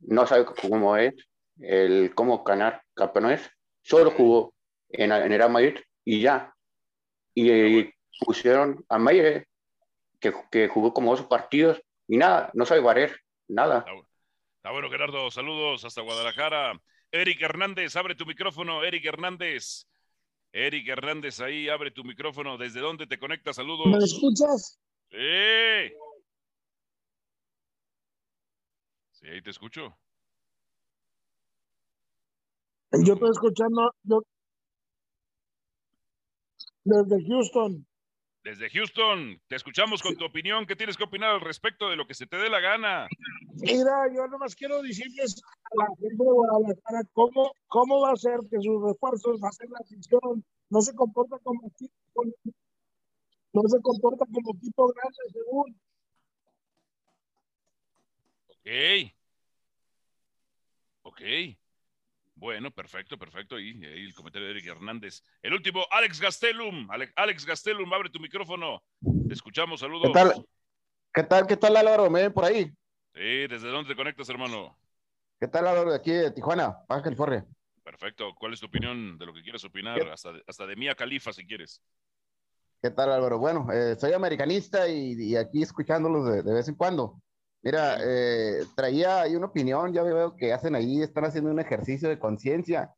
no 0.06 0.26
sabe 0.26 0.44
cómo 0.44 0.96
es, 0.96 1.14
el 1.60 2.14
cómo 2.14 2.42
ganar 2.42 2.82
campeones, 2.94 3.48
solo 3.82 4.10
jugó 4.10 4.54
en, 4.88 5.12
en 5.12 5.32
el 5.32 5.50
Madrid 5.50 5.76
y 6.04 6.20
ya. 6.20 6.54
Y, 7.34 7.92
pusieron 8.20 8.84
a 8.88 8.96
Mayer, 8.96 9.46
que, 10.20 10.32
que, 10.50 10.68
jugó 10.68 10.94
como 10.94 11.16
dos 11.16 11.26
partidos 11.26 11.82
y 12.06 12.16
nada, 12.16 12.50
no 12.54 12.64
sabe 12.64 12.80
barrer, 12.80 13.16
nada. 13.48 13.84
Está 14.56 14.70
bueno, 14.70 14.88
Gerardo. 14.88 15.30
Saludos 15.30 15.84
hasta 15.84 16.00
Guadalajara. 16.00 16.80
Eric 17.10 17.42
Hernández, 17.42 17.96
abre 17.96 18.14
tu 18.14 18.24
micrófono. 18.24 18.82
Eric 18.82 19.04
Hernández. 19.04 19.86
Eric 20.52 20.88
Hernández, 20.88 21.40
ahí 21.40 21.68
abre 21.68 21.90
tu 21.90 22.04
micrófono. 22.04 22.56
¿Desde 22.56 22.80
dónde 22.80 23.06
te 23.06 23.18
conectas? 23.18 23.56
Saludos. 23.56 23.86
¿Me 23.86 23.98
escuchas? 23.98 24.80
Sí. 25.10 25.94
Sí, 29.24 29.30
ahí 29.30 29.40
te 29.40 29.50
escucho. 29.50 29.96
Yo 32.92 33.14
estoy 33.14 33.30
escuchando 33.30 33.90
yo... 34.02 34.22
desde 36.84 37.26
Houston. 37.26 37.86
Desde 38.42 38.68
Houston, 38.68 39.40
te 39.48 39.56
escuchamos 39.56 40.02
con 40.02 40.14
tu 40.16 40.26
opinión. 40.26 40.66
¿Qué 40.66 40.76
tienes 40.76 40.98
que 40.98 41.04
opinar 41.04 41.30
al 41.30 41.40
respecto 41.40 41.88
de 41.88 41.96
lo 41.96 42.06
que 42.06 42.12
se 42.12 42.26
te 42.26 42.36
dé 42.36 42.50
la 42.50 42.60
gana? 42.60 43.08
Mira, 43.54 44.12
yo 44.14 44.26
nomás 44.28 44.54
quiero 44.54 44.82
decirles 44.82 45.40
a 45.64 45.70
la 45.74 45.86
gente 45.98 46.22
de 46.22 46.30
Guadalajara 46.30 47.08
cómo, 47.14 47.54
cómo 47.68 48.02
va 48.02 48.12
a 48.12 48.16
ser 48.16 48.40
que 48.50 48.60
sus 48.60 48.82
refuerzos 48.82 49.40
va 49.42 49.48
a 49.48 49.52
ser 49.52 49.70
la 49.70 49.78
afición. 49.78 50.44
No 50.68 50.82
se 50.82 50.94
comporta 50.94 51.38
como 51.38 51.66
equipo, 51.66 52.24
no 53.54 53.62
se 53.68 53.80
comporta 53.80 54.26
como 54.26 54.54
equipo 54.54 54.92
grande, 54.92 55.18
según. 55.32 55.80
Ok. 58.64 59.12
Ok. 61.02 61.20
Bueno, 62.36 62.70
perfecto, 62.70 63.18
perfecto. 63.18 63.58
Y, 63.58 63.84
ahí 63.84 64.04
el 64.04 64.14
comentario 64.14 64.46
de 64.48 64.54
Eric 64.54 64.66
Hernández. 64.66 65.22
El 65.42 65.52
último, 65.52 65.84
Alex 65.90 66.20
Gastelum. 66.20 66.88
Alex 67.14 67.44
Gastelum, 67.44 67.92
abre 67.92 68.10
tu 68.10 68.18
micrófono. 68.18 68.82
Te 69.28 69.34
escuchamos, 69.34 69.80
saludos. 69.80 70.08
¿Qué 70.08 70.12
tal? 70.12 70.46
¿Qué 71.12 71.22
tal, 71.22 71.46
qué 71.46 71.56
tal 71.56 71.76
Álvaro? 71.76 72.10
¿Me 72.10 72.22
ven 72.22 72.32
por 72.32 72.44
ahí? 72.44 72.64
Sí, 73.14 73.46
¿desde 73.46 73.68
dónde 73.68 73.90
te 73.90 73.96
conectas, 73.96 74.28
hermano? 74.28 74.76
¿Qué 75.38 75.46
tal 75.46 75.66
Álvaro? 75.66 75.90
De 75.90 75.96
aquí 75.96 76.10
de 76.10 76.30
Tijuana, 76.30 76.76
Baja 76.88 77.02
California. 77.02 77.46
Perfecto. 77.84 78.34
¿Cuál 78.34 78.54
es 78.54 78.60
tu 78.60 78.66
opinión 78.66 79.18
de 79.18 79.26
lo 79.26 79.34
que 79.34 79.42
quieres 79.42 79.62
opinar? 79.64 80.00
Hasta 80.08 80.32
de, 80.32 80.42
hasta 80.46 80.66
de 80.66 80.74
Mía 80.74 80.94
Califa, 80.94 81.32
si 81.32 81.46
quieres. 81.46 81.82
¿Qué 82.82 82.90
tal 82.90 83.12
Álvaro? 83.12 83.38
Bueno, 83.38 83.70
eh, 83.72 83.94
soy 83.98 84.12
americanista 84.12 84.88
y, 84.88 85.12
y 85.12 85.36
aquí 85.36 85.62
escuchándolos 85.62 86.26
de, 86.26 86.42
de, 86.42 86.54
vez 86.54 86.68
en 86.68 86.74
cuando. 86.74 87.22
Mira, 87.64 87.96
eh, 87.98 88.66
traía 88.76 89.22
ahí 89.22 89.36
una 89.36 89.46
opinión, 89.46 89.90
ya 89.94 90.02
veo 90.02 90.36
que 90.36 90.52
hacen 90.52 90.74
ahí, 90.74 91.00
están 91.00 91.24
haciendo 91.24 91.50
un 91.50 91.58
ejercicio 91.58 92.10
de 92.10 92.18
conciencia. 92.18 92.94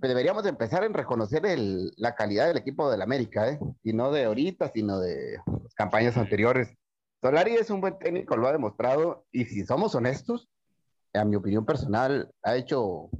Pero 0.00 0.08
deberíamos 0.08 0.46
empezar 0.46 0.84
en 0.84 0.94
reconocer 0.94 1.44
el, 1.44 1.92
la 1.98 2.14
calidad 2.14 2.48
del 2.48 2.56
equipo 2.56 2.90
del 2.90 3.02
América, 3.02 3.50
¿eh? 3.50 3.60
Y 3.82 3.92
no 3.92 4.10
de 4.10 4.24
ahorita, 4.24 4.70
sino 4.72 5.00
de 5.00 5.38
campañas 5.74 6.16
anteriores. 6.16 6.74
Solari 7.20 7.56
es 7.56 7.68
un 7.68 7.82
buen 7.82 7.98
técnico, 7.98 8.38
lo 8.38 8.48
ha 8.48 8.52
demostrado, 8.52 9.26
y 9.32 9.44
si 9.44 9.66
somos 9.66 9.94
honestos, 9.94 10.48
a 11.12 11.24
mi 11.24 11.36
opinión 11.36 11.66
personal, 11.66 12.30
ha 12.42 12.56
hecho 12.56 13.10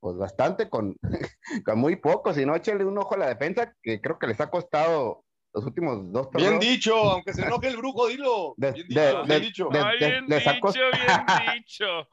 pues 0.00 0.16
bastante 0.16 0.68
con, 0.68 0.96
con 1.64 1.78
muy 1.78 1.96
poco, 1.96 2.34
si 2.34 2.44
no, 2.44 2.56
échale 2.56 2.84
un 2.84 2.98
ojo 2.98 3.14
a 3.14 3.18
la 3.18 3.28
defensa, 3.28 3.72
que 3.82 4.00
creo 4.00 4.18
que 4.18 4.26
les 4.26 4.40
ha 4.40 4.50
costado 4.50 5.23
los 5.54 5.64
últimos 5.66 6.12
dos 6.12 6.30
torneos. 6.30 6.58
Bien 6.58 6.72
dicho, 6.72 6.94
aunque 6.96 7.32
se 7.32 7.42
enoje 7.42 7.68
el 7.68 7.76
brujo, 7.76 8.08
dilo. 8.08 8.54
De, 8.56 8.72
bien 8.72 8.88
dicho, 8.88 9.22
de, 9.22 9.26
bien 9.28 9.40
dicho. 9.40 9.68
Ay, 9.72 9.98
bien 9.98 10.26
dicho, 10.26 10.72
bien 10.72 11.54
dicho. 11.54 12.08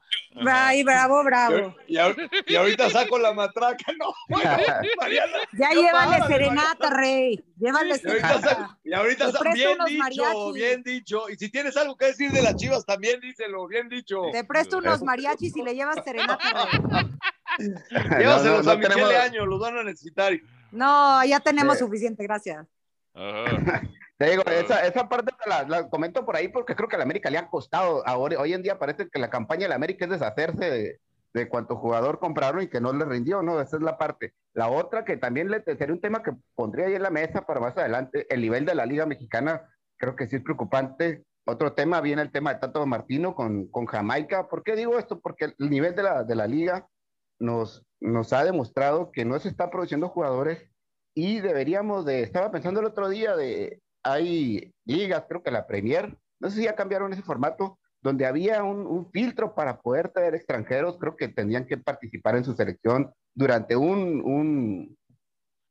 Ay, 0.48 0.84
bravo, 0.84 1.24
bravo. 1.24 1.74
Y, 1.88 1.94
y, 1.94 2.56
ahorita 2.56 2.88
saco 2.90 3.18
la 3.18 3.32
matraca, 3.32 3.92
no. 3.98 4.14
Mariana, 5.00 5.38
ya 5.54 5.70
llévale 5.70 6.18
para, 6.18 6.26
serenata, 6.28 6.90
rey. 6.90 7.44
Llévale 7.58 8.00
y 8.02 8.08
ahorita 8.08 8.40
saco, 8.40 8.78
y 8.84 8.92
ahorita 8.92 9.32
saco, 9.32 9.44
bien 9.52 9.78
dicho, 9.86 9.98
mariachis. 9.98 10.54
bien 10.54 10.82
dicho. 10.84 11.28
Y 11.28 11.36
si 11.36 11.50
tienes 11.50 11.76
algo 11.76 11.96
que 11.96 12.06
decir 12.06 12.30
de 12.30 12.42
las 12.42 12.54
chivas, 12.54 12.86
también 12.86 13.18
díselo, 13.20 13.66
bien 13.66 13.88
dicho. 13.88 14.22
Te 14.30 14.44
presto 14.44 14.78
unos 14.78 15.02
mariachis 15.02 15.56
y 15.56 15.62
le 15.62 15.74
llevas 15.74 15.96
serenata, 16.04 16.38
rey. 17.58 17.68
Llévaselos 18.18 18.58
no, 18.58 18.62
no, 18.62 18.70
a 18.70 18.76
Michele 18.76 18.94
tenemos... 18.94 19.14
Año, 19.14 19.46
los 19.46 19.60
van 19.60 19.78
a 19.78 19.82
necesitar. 19.82 20.32
No, 20.70 21.24
ya 21.24 21.40
tenemos 21.40 21.74
sí. 21.74 21.84
suficiente, 21.84 22.22
gracias. 22.22 22.66
Te 24.18 24.30
digo, 24.30 24.42
esa, 24.46 24.86
esa 24.86 25.08
parte 25.08 25.34
la, 25.46 25.64
la, 25.64 25.88
comento 25.88 26.24
por 26.24 26.36
ahí 26.36 26.48
porque 26.48 26.76
creo 26.76 26.88
que 26.88 26.96
a 26.96 26.98
la 26.98 27.04
América 27.04 27.30
le 27.30 27.38
ha 27.38 27.48
costado. 27.48 28.06
Ahora, 28.06 28.38
hoy 28.38 28.52
en 28.52 28.62
día 28.62 28.78
parece 28.78 29.08
que 29.08 29.18
la 29.18 29.30
campaña 29.30 29.62
de 29.62 29.68
la 29.70 29.74
América 29.74 30.04
es 30.04 30.10
deshacerse 30.12 30.70
de, 30.70 31.00
de 31.34 31.48
cuánto 31.48 31.76
jugador 31.76 32.18
compraron 32.18 32.62
y 32.62 32.68
que 32.68 32.80
no 32.80 32.92
le 32.92 33.04
rindió, 33.04 33.42
¿no? 33.42 33.60
Esa 33.60 33.76
es 33.76 33.82
la 33.82 33.98
parte. 33.98 34.34
La 34.52 34.68
otra 34.68 35.04
que 35.04 35.16
también 35.16 35.50
le, 35.50 35.62
sería 35.62 35.92
un 35.92 36.00
tema 36.00 36.22
que 36.22 36.32
pondría 36.54 36.86
ahí 36.86 36.94
en 36.94 37.02
la 37.02 37.10
mesa 37.10 37.46
para 37.46 37.60
más 37.60 37.76
adelante, 37.76 38.26
el 38.32 38.40
nivel 38.40 38.64
de 38.64 38.74
la 38.74 38.86
Liga 38.86 39.06
Mexicana, 39.06 39.62
creo 39.96 40.14
que 40.14 40.26
sí 40.26 40.36
es 40.36 40.42
preocupante. 40.42 41.24
Otro 41.44 41.72
tema, 41.72 42.00
viene 42.00 42.22
el 42.22 42.30
tema 42.30 42.52
de 42.52 42.60
Tato 42.60 42.86
Martino 42.86 43.34
con, 43.34 43.66
con 43.68 43.86
Jamaica. 43.86 44.48
¿Por 44.48 44.62
qué 44.62 44.76
digo 44.76 44.98
esto? 44.98 45.20
Porque 45.20 45.54
el 45.58 45.70
nivel 45.70 45.94
de 45.94 46.02
la, 46.02 46.22
de 46.22 46.34
la 46.34 46.46
liga 46.46 46.86
nos, 47.40 47.84
nos 48.00 48.32
ha 48.32 48.44
demostrado 48.44 49.10
que 49.10 49.24
no 49.24 49.38
se 49.38 49.48
está 49.48 49.70
produciendo 49.70 50.08
jugadores 50.08 50.68
y 51.14 51.40
deberíamos 51.40 52.04
de, 52.04 52.22
estaba 52.22 52.50
pensando 52.50 52.80
el 52.80 52.86
otro 52.86 53.08
día 53.08 53.36
de, 53.36 53.80
hay 54.02 54.72
ligas, 54.84 55.24
creo 55.28 55.42
que 55.42 55.50
la 55.50 55.66
Premier, 55.66 56.16
no 56.40 56.50
sé 56.50 56.56
si 56.56 56.64
ya 56.64 56.74
cambiaron 56.74 57.12
ese 57.12 57.22
formato, 57.22 57.78
donde 58.02 58.26
había 58.26 58.64
un, 58.64 59.10
filtro 59.12 59.54
para 59.54 59.80
poder 59.80 60.08
traer 60.08 60.34
extranjeros, 60.34 60.98
creo 60.98 61.16
que 61.16 61.28
tendrían 61.28 61.66
que 61.66 61.76
participar 61.76 62.36
en 62.36 62.44
su 62.44 62.54
selección 62.54 63.12
durante 63.34 63.76
un, 63.76 64.20
un, 64.24 64.96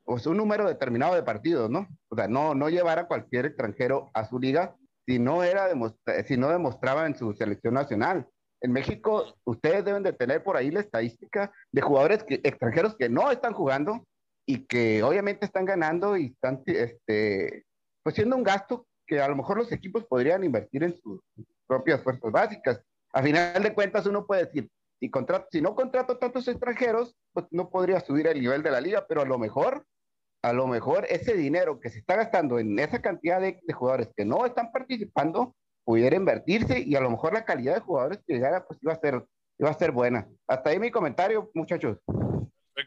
o 0.05 0.15
un 0.29 0.37
número 0.37 0.65
determinado 0.65 1.13
de 1.13 1.23
partidos, 1.23 1.69
¿no? 1.69 1.87
O 2.09 2.15
sea, 2.15 2.27
no, 2.27 2.55
no 2.55 2.69
llevar 2.69 2.99
a 2.99 3.07
cualquier 3.07 3.47
extranjero 3.47 4.11
a 4.13 4.25
su 4.25 4.39
liga 4.39 4.75
si 5.05 5.19
no, 5.19 5.43
era 5.43 5.67
si 6.25 6.37
no 6.37 6.49
demostraba 6.49 7.05
en 7.05 7.17
su 7.17 7.33
selección 7.33 7.73
nacional. 7.73 8.27
En 8.61 8.71
México, 8.71 9.35
ustedes 9.43 9.83
deben 9.83 10.03
de 10.03 10.13
tener 10.13 10.43
por 10.43 10.55
ahí 10.55 10.69
la 10.71 10.81
estadística 10.81 11.51
de 11.71 11.81
jugadores 11.81 12.23
extranjeros 12.27 12.95
que 12.95 13.09
no 13.09 13.31
están 13.31 13.53
jugando, 13.53 14.05
y 14.45 14.65
que 14.65 15.03
obviamente 15.03 15.45
están 15.45 15.65
ganando 15.65 16.17
y 16.17 16.27
están 16.27 16.61
este, 16.65 17.65
pues 18.03 18.15
siendo 18.15 18.35
un 18.35 18.43
gasto 18.43 18.87
que 19.05 19.21
a 19.21 19.27
lo 19.27 19.35
mejor 19.35 19.57
los 19.57 19.71
equipos 19.71 20.05
podrían 20.05 20.43
invertir 20.43 20.83
en 20.83 20.95
sus 20.95 21.21
propias 21.67 22.01
fuerzas 22.01 22.31
básicas. 22.31 22.81
A 23.13 23.21
final 23.21 23.61
de 23.61 23.73
cuentas 23.73 24.05
uno 24.05 24.25
puede 24.25 24.45
decir, 24.45 24.69
si, 24.99 25.09
contrato, 25.09 25.47
si 25.51 25.61
no 25.61 25.75
contrato 25.75 26.17
tantos 26.17 26.47
extranjeros, 26.47 27.15
pues 27.33 27.45
no 27.51 27.69
podría 27.69 27.99
subir 27.99 28.27
el 28.27 28.39
nivel 28.39 28.63
de 28.63 28.71
la 28.71 28.81
liga, 28.81 29.05
pero 29.07 29.21
a 29.21 29.25
lo 29.25 29.37
mejor, 29.37 29.85
a 30.43 30.53
lo 30.53 30.67
mejor 30.67 31.05
ese 31.09 31.33
dinero 31.33 31.79
que 31.79 31.89
se 31.89 31.99
está 31.99 32.15
gastando 32.15 32.59
en 32.59 32.77
esa 32.79 33.01
cantidad 33.01 33.41
de, 33.41 33.59
de 33.61 33.73
jugadores 33.73 34.09
que 34.15 34.25
no 34.25 34.45
están 34.45 34.71
participando, 34.71 35.55
pudiera 35.83 36.15
invertirse 36.15 36.79
y 36.79 36.95
a 36.95 37.01
lo 37.01 37.09
mejor 37.09 37.33
la 37.33 37.45
calidad 37.45 37.75
de 37.75 37.81
jugadores 37.81 38.19
que 38.25 38.35
llegara 38.35 38.65
pues 38.65 38.79
iba 38.81 38.93
a 38.93 38.99
ser, 38.99 39.25
iba 39.59 39.69
a 39.69 39.77
ser 39.77 39.91
buena. 39.91 40.27
Hasta 40.47 40.69
ahí 40.69 40.79
mi 40.79 40.91
comentario, 40.91 41.49
muchachos. 41.53 41.97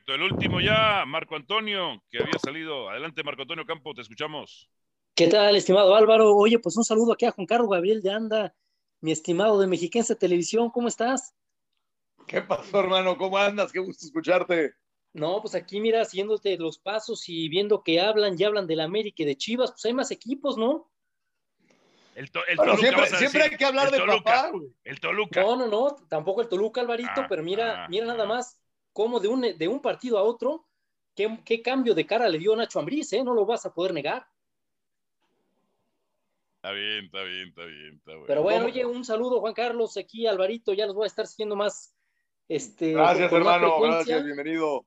Perfecto, 0.04 0.14
el 0.14 0.32
último 0.32 0.60
ya, 0.60 1.04
Marco 1.06 1.36
Antonio, 1.36 2.02
que 2.10 2.18
había 2.18 2.38
salido. 2.38 2.90
Adelante, 2.90 3.22
Marco 3.22 3.42
Antonio 3.42 3.64
Campo, 3.64 3.94
te 3.94 4.02
escuchamos. 4.02 4.68
¿Qué 5.14 5.28
tal, 5.28 5.56
estimado 5.56 5.94
Álvaro? 5.94 6.34
Oye, 6.36 6.58
pues 6.58 6.76
un 6.76 6.84
saludo 6.84 7.12
aquí 7.12 7.24
a 7.24 7.30
Juan 7.30 7.46
Carlos 7.46 7.70
Gabriel 7.70 8.02
de 8.02 8.10
Anda, 8.10 8.54
mi 9.00 9.12
estimado 9.12 9.58
de 9.60 9.66
Mexiquense 9.66 10.14
Televisión, 10.16 10.70
¿cómo 10.70 10.88
estás? 10.88 11.34
¿Qué 12.26 12.42
pasó, 12.42 12.80
hermano? 12.80 13.16
¿Cómo 13.16 13.38
andas? 13.38 13.72
Qué 13.72 13.78
gusto 13.78 14.04
escucharte. 14.06 14.74
No, 15.12 15.40
pues 15.40 15.54
aquí 15.54 15.80
mira, 15.80 16.04
siguiéndote 16.04 16.56
los 16.58 16.78
pasos 16.78 17.28
y 17.28 17.48
viendo 17.48 17.82
que 17.82 18.00
hablan 18.00 18.34
y 18.38 18.44
hablan 18.44 18.66
del 18.66 18.80
América 18.80 19.22
y 19.22 19.26
de 19.26 19.36
Chivas, 19.36 19.70
pues 19.70 19.84
hay 19.84 19.94
más 19.94 20.10
equipos, 20.10 20.58
¿no? 20.58 20.90
El, 22.14 22.30
to, 22.30 22.40
el 22.46 22.56
bueno, 22.56 22.72
Toluca, 22.72 22.88
siempre, 22.88 23.18
siempre 23.18 23.42
hay 23.42 23.56
que 23.56 23.64
hablar 23.64 23.86
el 23.86 23.92
de 23.92 23.98
Toluca, 23.98 24.22
papá, 24.22 24.50
güey. 24.50 24.68
El 24.84 25.00
Toluca. 25.00 25.42
No, 25.42 25.56
no, 25.56 25.66
no, 25.66 25.96
tampoco 26.08 26.42
el 26.42 26.48
Toluca, 26.48 26.80
Alvarito, 26.80 27.10
Ah, 27.16 27.26
pero 27.28 27.42
mira, 27.42 27.84
ah, 27.84 27.88
mira 27.88 28.06
nada 28.06 28.24
ah. 28.24 28.26
más 28.26 28.63
cómo 28.94 29.20
de 29.20 29.28
un, 29.28 29.42
de 29.42 29.68
un 29.68 29.80
partido 29.80 30.16
a 30.16 30.22
otro, 30.22 30.66
qué, 31.14 31.38
qué 31.44 31.60
cambio 31.60 31.94
de 31.94 32.06
cara 32.06 32.28
le 32.28 32.38
dio 32.38 32.56
Nacho 32.56 32.78
Ambriz, 32.78 33.12
¿eh? 33.12 33.22
No 33.22 33.34
lo 33.34 33.44
vas 33.44 33.66
a 33.66 33.74
poder 33.74 33.92
negar. 33.92 34.26
Está 36.56 36.72
bien, 36.72 37.04
está 37.04 37.22
bien, 37.24 37.48
está 37.48 37.64
bien. 37.66 37.94
Está 37.96 38.12
Pero 38.26 38.42
bueno, 38.42 38.64
oye, 38.64 38.86
un 38.86 39.04
saludo, 39.04 39.40
Juan 39.40 39.52
Carlos, 39.52 39.98
aquí 39.98 40.26
Alvarito, 40.26 40.72
ya 40.72 40.86
los 40.86 40.94
voy 40.94 41.04
a 41.04 41.08
estar 41.08 41.26
siguiendo 41.26 41.56
más. 41.56 41.94
Este, 42.48 42.92
gracias, 42.92 43.30
hermano, 43.30 43.80
gracias, 43.80 44.24
bienvenido. 44.24 44.86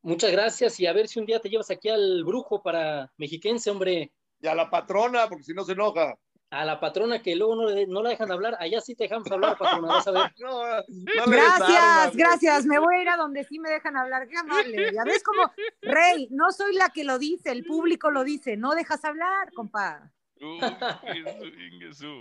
Muchas 0.00 0.32
gracias 0.32 0.80
y 0.80 0.86
a 0.86 0.92
ver 0.92 1.06
si 1.06 1.20
un 1.20 1.26
día 1.26 1.38
te 1.38 1.48
llevas 1.48 1.70
aquí 1.70 1.88
al 1.88 2.24
brujo 2.24 2.60
para 2.60 3.12
mexiquense, 3.18 3.70
hombre. 3.70 4.12
Y 4.40 4.46
a 4.48 4.54
la 4.54 4.68
patrona, 4.68 5.28
porque 5.28 5.44
si 5.44 5.54
no 5.54 5.62
se 5.62 5.72
enoja. 5.72 6.18
A 6.52 6.66
la 6.66 6.78
patrona 6.78 7.22
que 7.22 7.34
luego 7.34 7.56
no, 7.56 7.62
no 7.88 8.02
la 8.02 8.10
dejan 8.10 8.30
hablar, 8.30 8.58
allá 8.60 8.78
sí 8.82 8.94
te 8.94 9.04
dejamos 9.04 9.30
hablar, 9.32 9.56
patrona, 9.56 9.88
vas 9.88 10.06
a 10.06 10.10
ver. 10.10 10.34
gracias, 11.26 12.14
gracias, 12.14 12.66
me 12.66 12.78
voy 12.78 12.96
a 12.96 13.02
ir 13.02 13.08
a 13.08 13.16
donde 13.16 13.42
sí 13.44 13.58
me 13.58 13.70
dejan 13.70 13.96
hablar, 13.96 14.28
qué 14.28 14.36
amable. 14.36 14.92
Ya 14.92 15.02
ves 15.02 15.22
como, 15.22 15.50
Rey, 15.80 16.28
no 16.30 16.52
soy 16.52 16.74
la 16.74 16.90
que 16.90 17.04
lo 17.04 17.18
dice, 17.18 17.52
el 17.52 17.64
público 17.64 18.10
lo 18.10 18.22
dice, 18.22 18.58
no 18.58 18.74
dejas 18.74 19.02
hablar, 19.06 19.50
compa. 19.54 20.12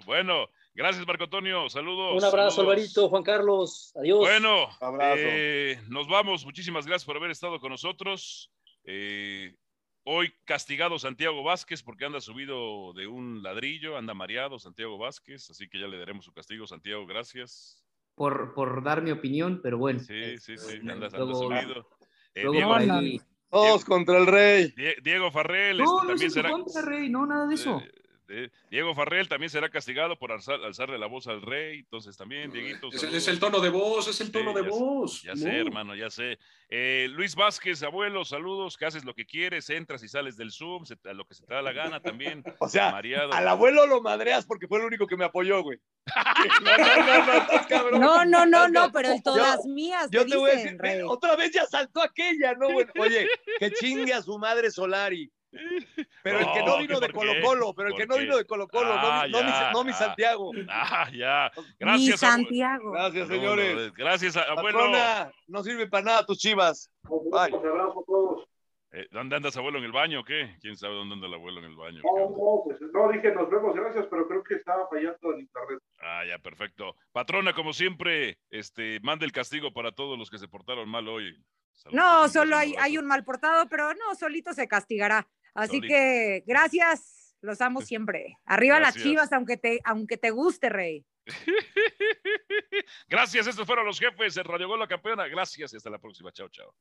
bueno, 0.05 0.47
gracias 0.75 1.05
Marco 1.05 1.25
Antonio, 1.25 1.69
saludos. 1.69 2.23
Un 2.23 2.23
abrazo, 2.23 2.61
Alvarito, 2.61 3.09
Juan 3.09 3.23
Carlos, 3.23 3.91
adiós. 3.97 4.19
Bueno, 4.19 4.69
eh, 5.17 5.77
nos 5.89 6.07
vamos, 6.07 6.45
muchísimas 6.45 6.85
gracias 6.85 7.03
por 7.03 7.17
haber 7.17 7.31
estado 7.31 7.59
con 7.59 7.71
nosotros. 7.71 8.49
Eh, 8.85 9.53
hoy 10.03 10.33
castigado 10.45 10.99
Santiago 10.99 11.43
Vázquez 11.43 11.83
porque 11.83 12.05
anda 12.05 12.21
subido 12.21 12.93
de 12.93 13.07
un 13.07 13.43
ladrillo, 13.43 13.97
anda 13.97 14.13
mareado 14.13 14.59
Santiago 14.59 14.97
Vázquez, 14.97 15.49
así 15.49 15.67
que 15.67 15.79
ya 15.79 15.87
le 15.87 15.97
daremos 15.97 16.25
su 16.25 16.33
castigo, 16.33 16.67
Santiago, 16.67 17.05
gracias. 17.05 17.83
Por, 18.15 18.53
por 18.53 18.83
dar 18.83 19.01
mi 19.01 19.11
opinión, 19.11 19.61
pero 19.63 19.77
bueno. 19.77 19.99
Sí, 19.99 20.37
sí, 20.37 20.57
sí, 20.57 20.73
este, 20.75 20.91
anda, 20.91 21.09
subido. 21.09 21.87
Eh, 22.35 22.45
todos 23.49 23.83
contra 23.83 24.17
el 24.17 24.27
rey. 24.27 24.73
Diego 25.03 25.31
Farrell. 25.31 25.77
No, 25.77 25.83
este, 25.83 25.93
no 25.93 26.07
también 26.07 26.31
será... 26.31 26.51
contra 26.51 26.81
rey, 26.81 27.09
no, 27.09 27.25
nada 27.25 27.47
de 27.47 27.55
eso. 27.55 27.81
Diego 28.69 28.95
Farrell 28.95 29.27
también 29.27 29.49
será 29.49 29.69
castigado 29.69 30.17
por 30.17 30.31
alzarle 30.31 30.97
la 30.97 31.07
voz 31.07 31.27
al 31.27 31.41
rey, 31.41 31.79
entonces 31.79 32.17
también, 32.17 32.51
Dieguito. 32.51 32.89
Es, 32.91 33.27
el 33.27 33.39
tono 33.39 33.59
de 33.59 33.69
voz, 33.69 34.07
es 34.07 34.21
el 34.21 34.31
tono 34.31 34.53
de 34.53 34.61
voz. 34.61 35.23
Ya 35.23 35.35
sé, 35.35 35.59
hermano, 35.59 35.95
ya 35.95 36.09
sé. 36.09 36.37
Eh, 36.69 37.07
Luis 37.09 37.35
Vázquez, 37.35 37.83
abuelo, 37.83 38.23
saludos, 38.23 38.77
que 38.77 38.85
haces 38.85 39.03
lo 39.03 39.13
que 39.13 39.25
quieres, 39.25 39.69
entras 39.69 40.03
y 40.03 40.07
sales 40.07 40.37
del 40.37 40.51
Zoom, 40.51 40.85
a 41.03 41.13
lo 41.13 41.25
que 41.25 41.33
se 41.33 41.45
te 41.45 41.53
da 41.53 41.61
la 41.61 41.73
gana 41.73 41.99
también. 41.99 42.43
O 42.63 42.69
sea, 42.69 42.89
al 42.95 43.47
abuelo 43.47 43.87
lo 43.87 44.01
madreas 44.01 44.45
porque 44.45 44.67
fue 44.67 44.79
el 44.79 44.85
único 44.85 45.07
que 45.07 45.17
me 45.17 45.25
apoyó, 45.25 45.63
güey. 45.63 45.79
No, 47.91 48.25
no, 48.25 48.25
no, 48.25 48.25
no, 48.25 48.25
no, 48.25 48.45
no, 48.45 48.67
no, 48.67 48.91
pero 48.91 49.09
en 49.09 49.21
todas 49.21 49.65
mías. 49.65 50.09
Yo 50.11 50.25
te 50.25 50.37
voy 50.37 50.51
a 50.51 50.55
decir, 50.55 50.77
otra 51.05 51.35
vez 51.35 51.51
ya 51.51 51.65
saltó 51.65 52.01
aquella, 52.01 52.53
¿no? 52.53 52.67
oye, 52.67 53.27
que 53.59 53.71
chingue 53.71 54.13
a 54.13 54.21
su 54.21 54.37
madre 54.37 54.71
Solari. 54.71 55.31
Pero 56.23 56.39
el 56.39 56.45
que 56.53 56.63
no 56.63 56.77
vino 56.77 56.99
de 56.99 57.09
Colo 57.11 57.33
Colo, 57.43 57.73
pero 57.73 57.89
el 57.89 57.95
que 57.95 58.05
no 58.05 58.17
vino 58.17 58.37
de 58.37 58.45
Colo 58.45 58.67
Colo, 58.67 58.95
no, 58.95 59.43
mi, 59.43 59.51
no, 59.73 59.83
mi, 59.83 59.93
Santiago. 59.93 60.51
Ah, 60.69 61.09
ya. 61.13 61.51
Gracias. 61.79 62.09
Mi 62.09 62.17
Santiago. 62.17 62.91
Gracias, 62.91 63.27
señores. 63.27 63.93
gracias, 63.93 64.37
abuelo. 64.37 64.91
no 65.47 65.63
sirve 65.63 65.87
para 65.87 66.03
nada 66.03 66.25
tus 66.25 66.37
chivas. 66.37 66.91
Bye. 67.03 67.53
Un 67.53 67.67
abrazo 67.67 67.99
a 67.99 68.05
todos. 68.05 68.47
Eh, 68.93 69.07
¿Dónde 69.09 69.37
andas, 69.37 69.55
abuelo, 69.55 69.77
en 69.77 69.85
el 69.85 69.93
baño 69.93 70.19
o 70.19 70.23
qué? 70.23 70.57
¿Quién 70.59 70.75
sabe 70.75 70.95
dónde 70.95 71.15
anda 71.15 71.27
el 71.27 71.33
abuelo 71.33 71.59
en 71.59 71.65
el 71.65 71.77
baño? 71.77 72.01
No, 72.03 72.29
no, 72.29 72.63
pues, 72.65 72.77
no, 72.93 73.09
dije 73.09 73.31
nos 73.31 73.49
vemos, 73.49 73.73
gracias, 73.73 74.05
pero 74.09 74.27
creo 74.27 74.43
que 74.43 74.55
estaba 74.55 74.85
fallando 74.89 75.33
el 75.33 75.39
internet. 75.39 75.79
Ah, 76.01 76.23
ya, 76.27 76.37
perfecto. 76.39 76.97
Patrona, 77.13 77.53
como 77.53 77.71
siempre, 77.71 78.37
este, 78.49 78.99
mande 79.01 79.25
el 79.25 79.31
castigo 79.31 79.71
para 79.71 79.93
todos 79.93 80.19
los 80.19 80.29
que 80.29 80.37
se 80.37 80.49
portaron 80.49 80.89
mal 80.89 81.07
hoy. 81.07 81.33
no, 81.93 82.27
solo 82.27 82.57
hay, 82.57 82.75
hay 82.79 82.97
un 82.97 83.05
mal 83.05 83.23
portado, 83.23 83.69
pero 83.69 83.93
no, 83.93 84.13
solito 84.15 84.51
se 84.53 84.67
castigará. 84.67 85.25
Así 85.53 85.81
que 85.81 86.43
gracias, 86.45 87.35
los 87.41 87.61
amo 87.61 87.81
siempre. 87.81 88.37
Arriba 88.45 88.79
las 88.79 88.95
chivas, 88.95 89.31
aunque 89.33 89.57
te, 89.57 89.79
aunque 89.83 90.17
te 90.17 90.31
guste, 90.31 90.69
Rey. 90.69 91.05
gracias, 93.07 93.47
estos 93.47 93.65
fueron 93.65 93.85
los 93.85 93.99
jefes 93.99 94.35
de 94.35 94.43
Radio 94.43 94.67
Gol 94.67 94.79
La 94.79 94.87
Campeona. 94.87 95.27
Gracias 95.27 95.73
y 95.73 95.77
hasta 95.77 95.89
la 95.89 95.99
próxima. 95.99 96.31
Chao, 96.31 96.49
chao. 96.49 96.73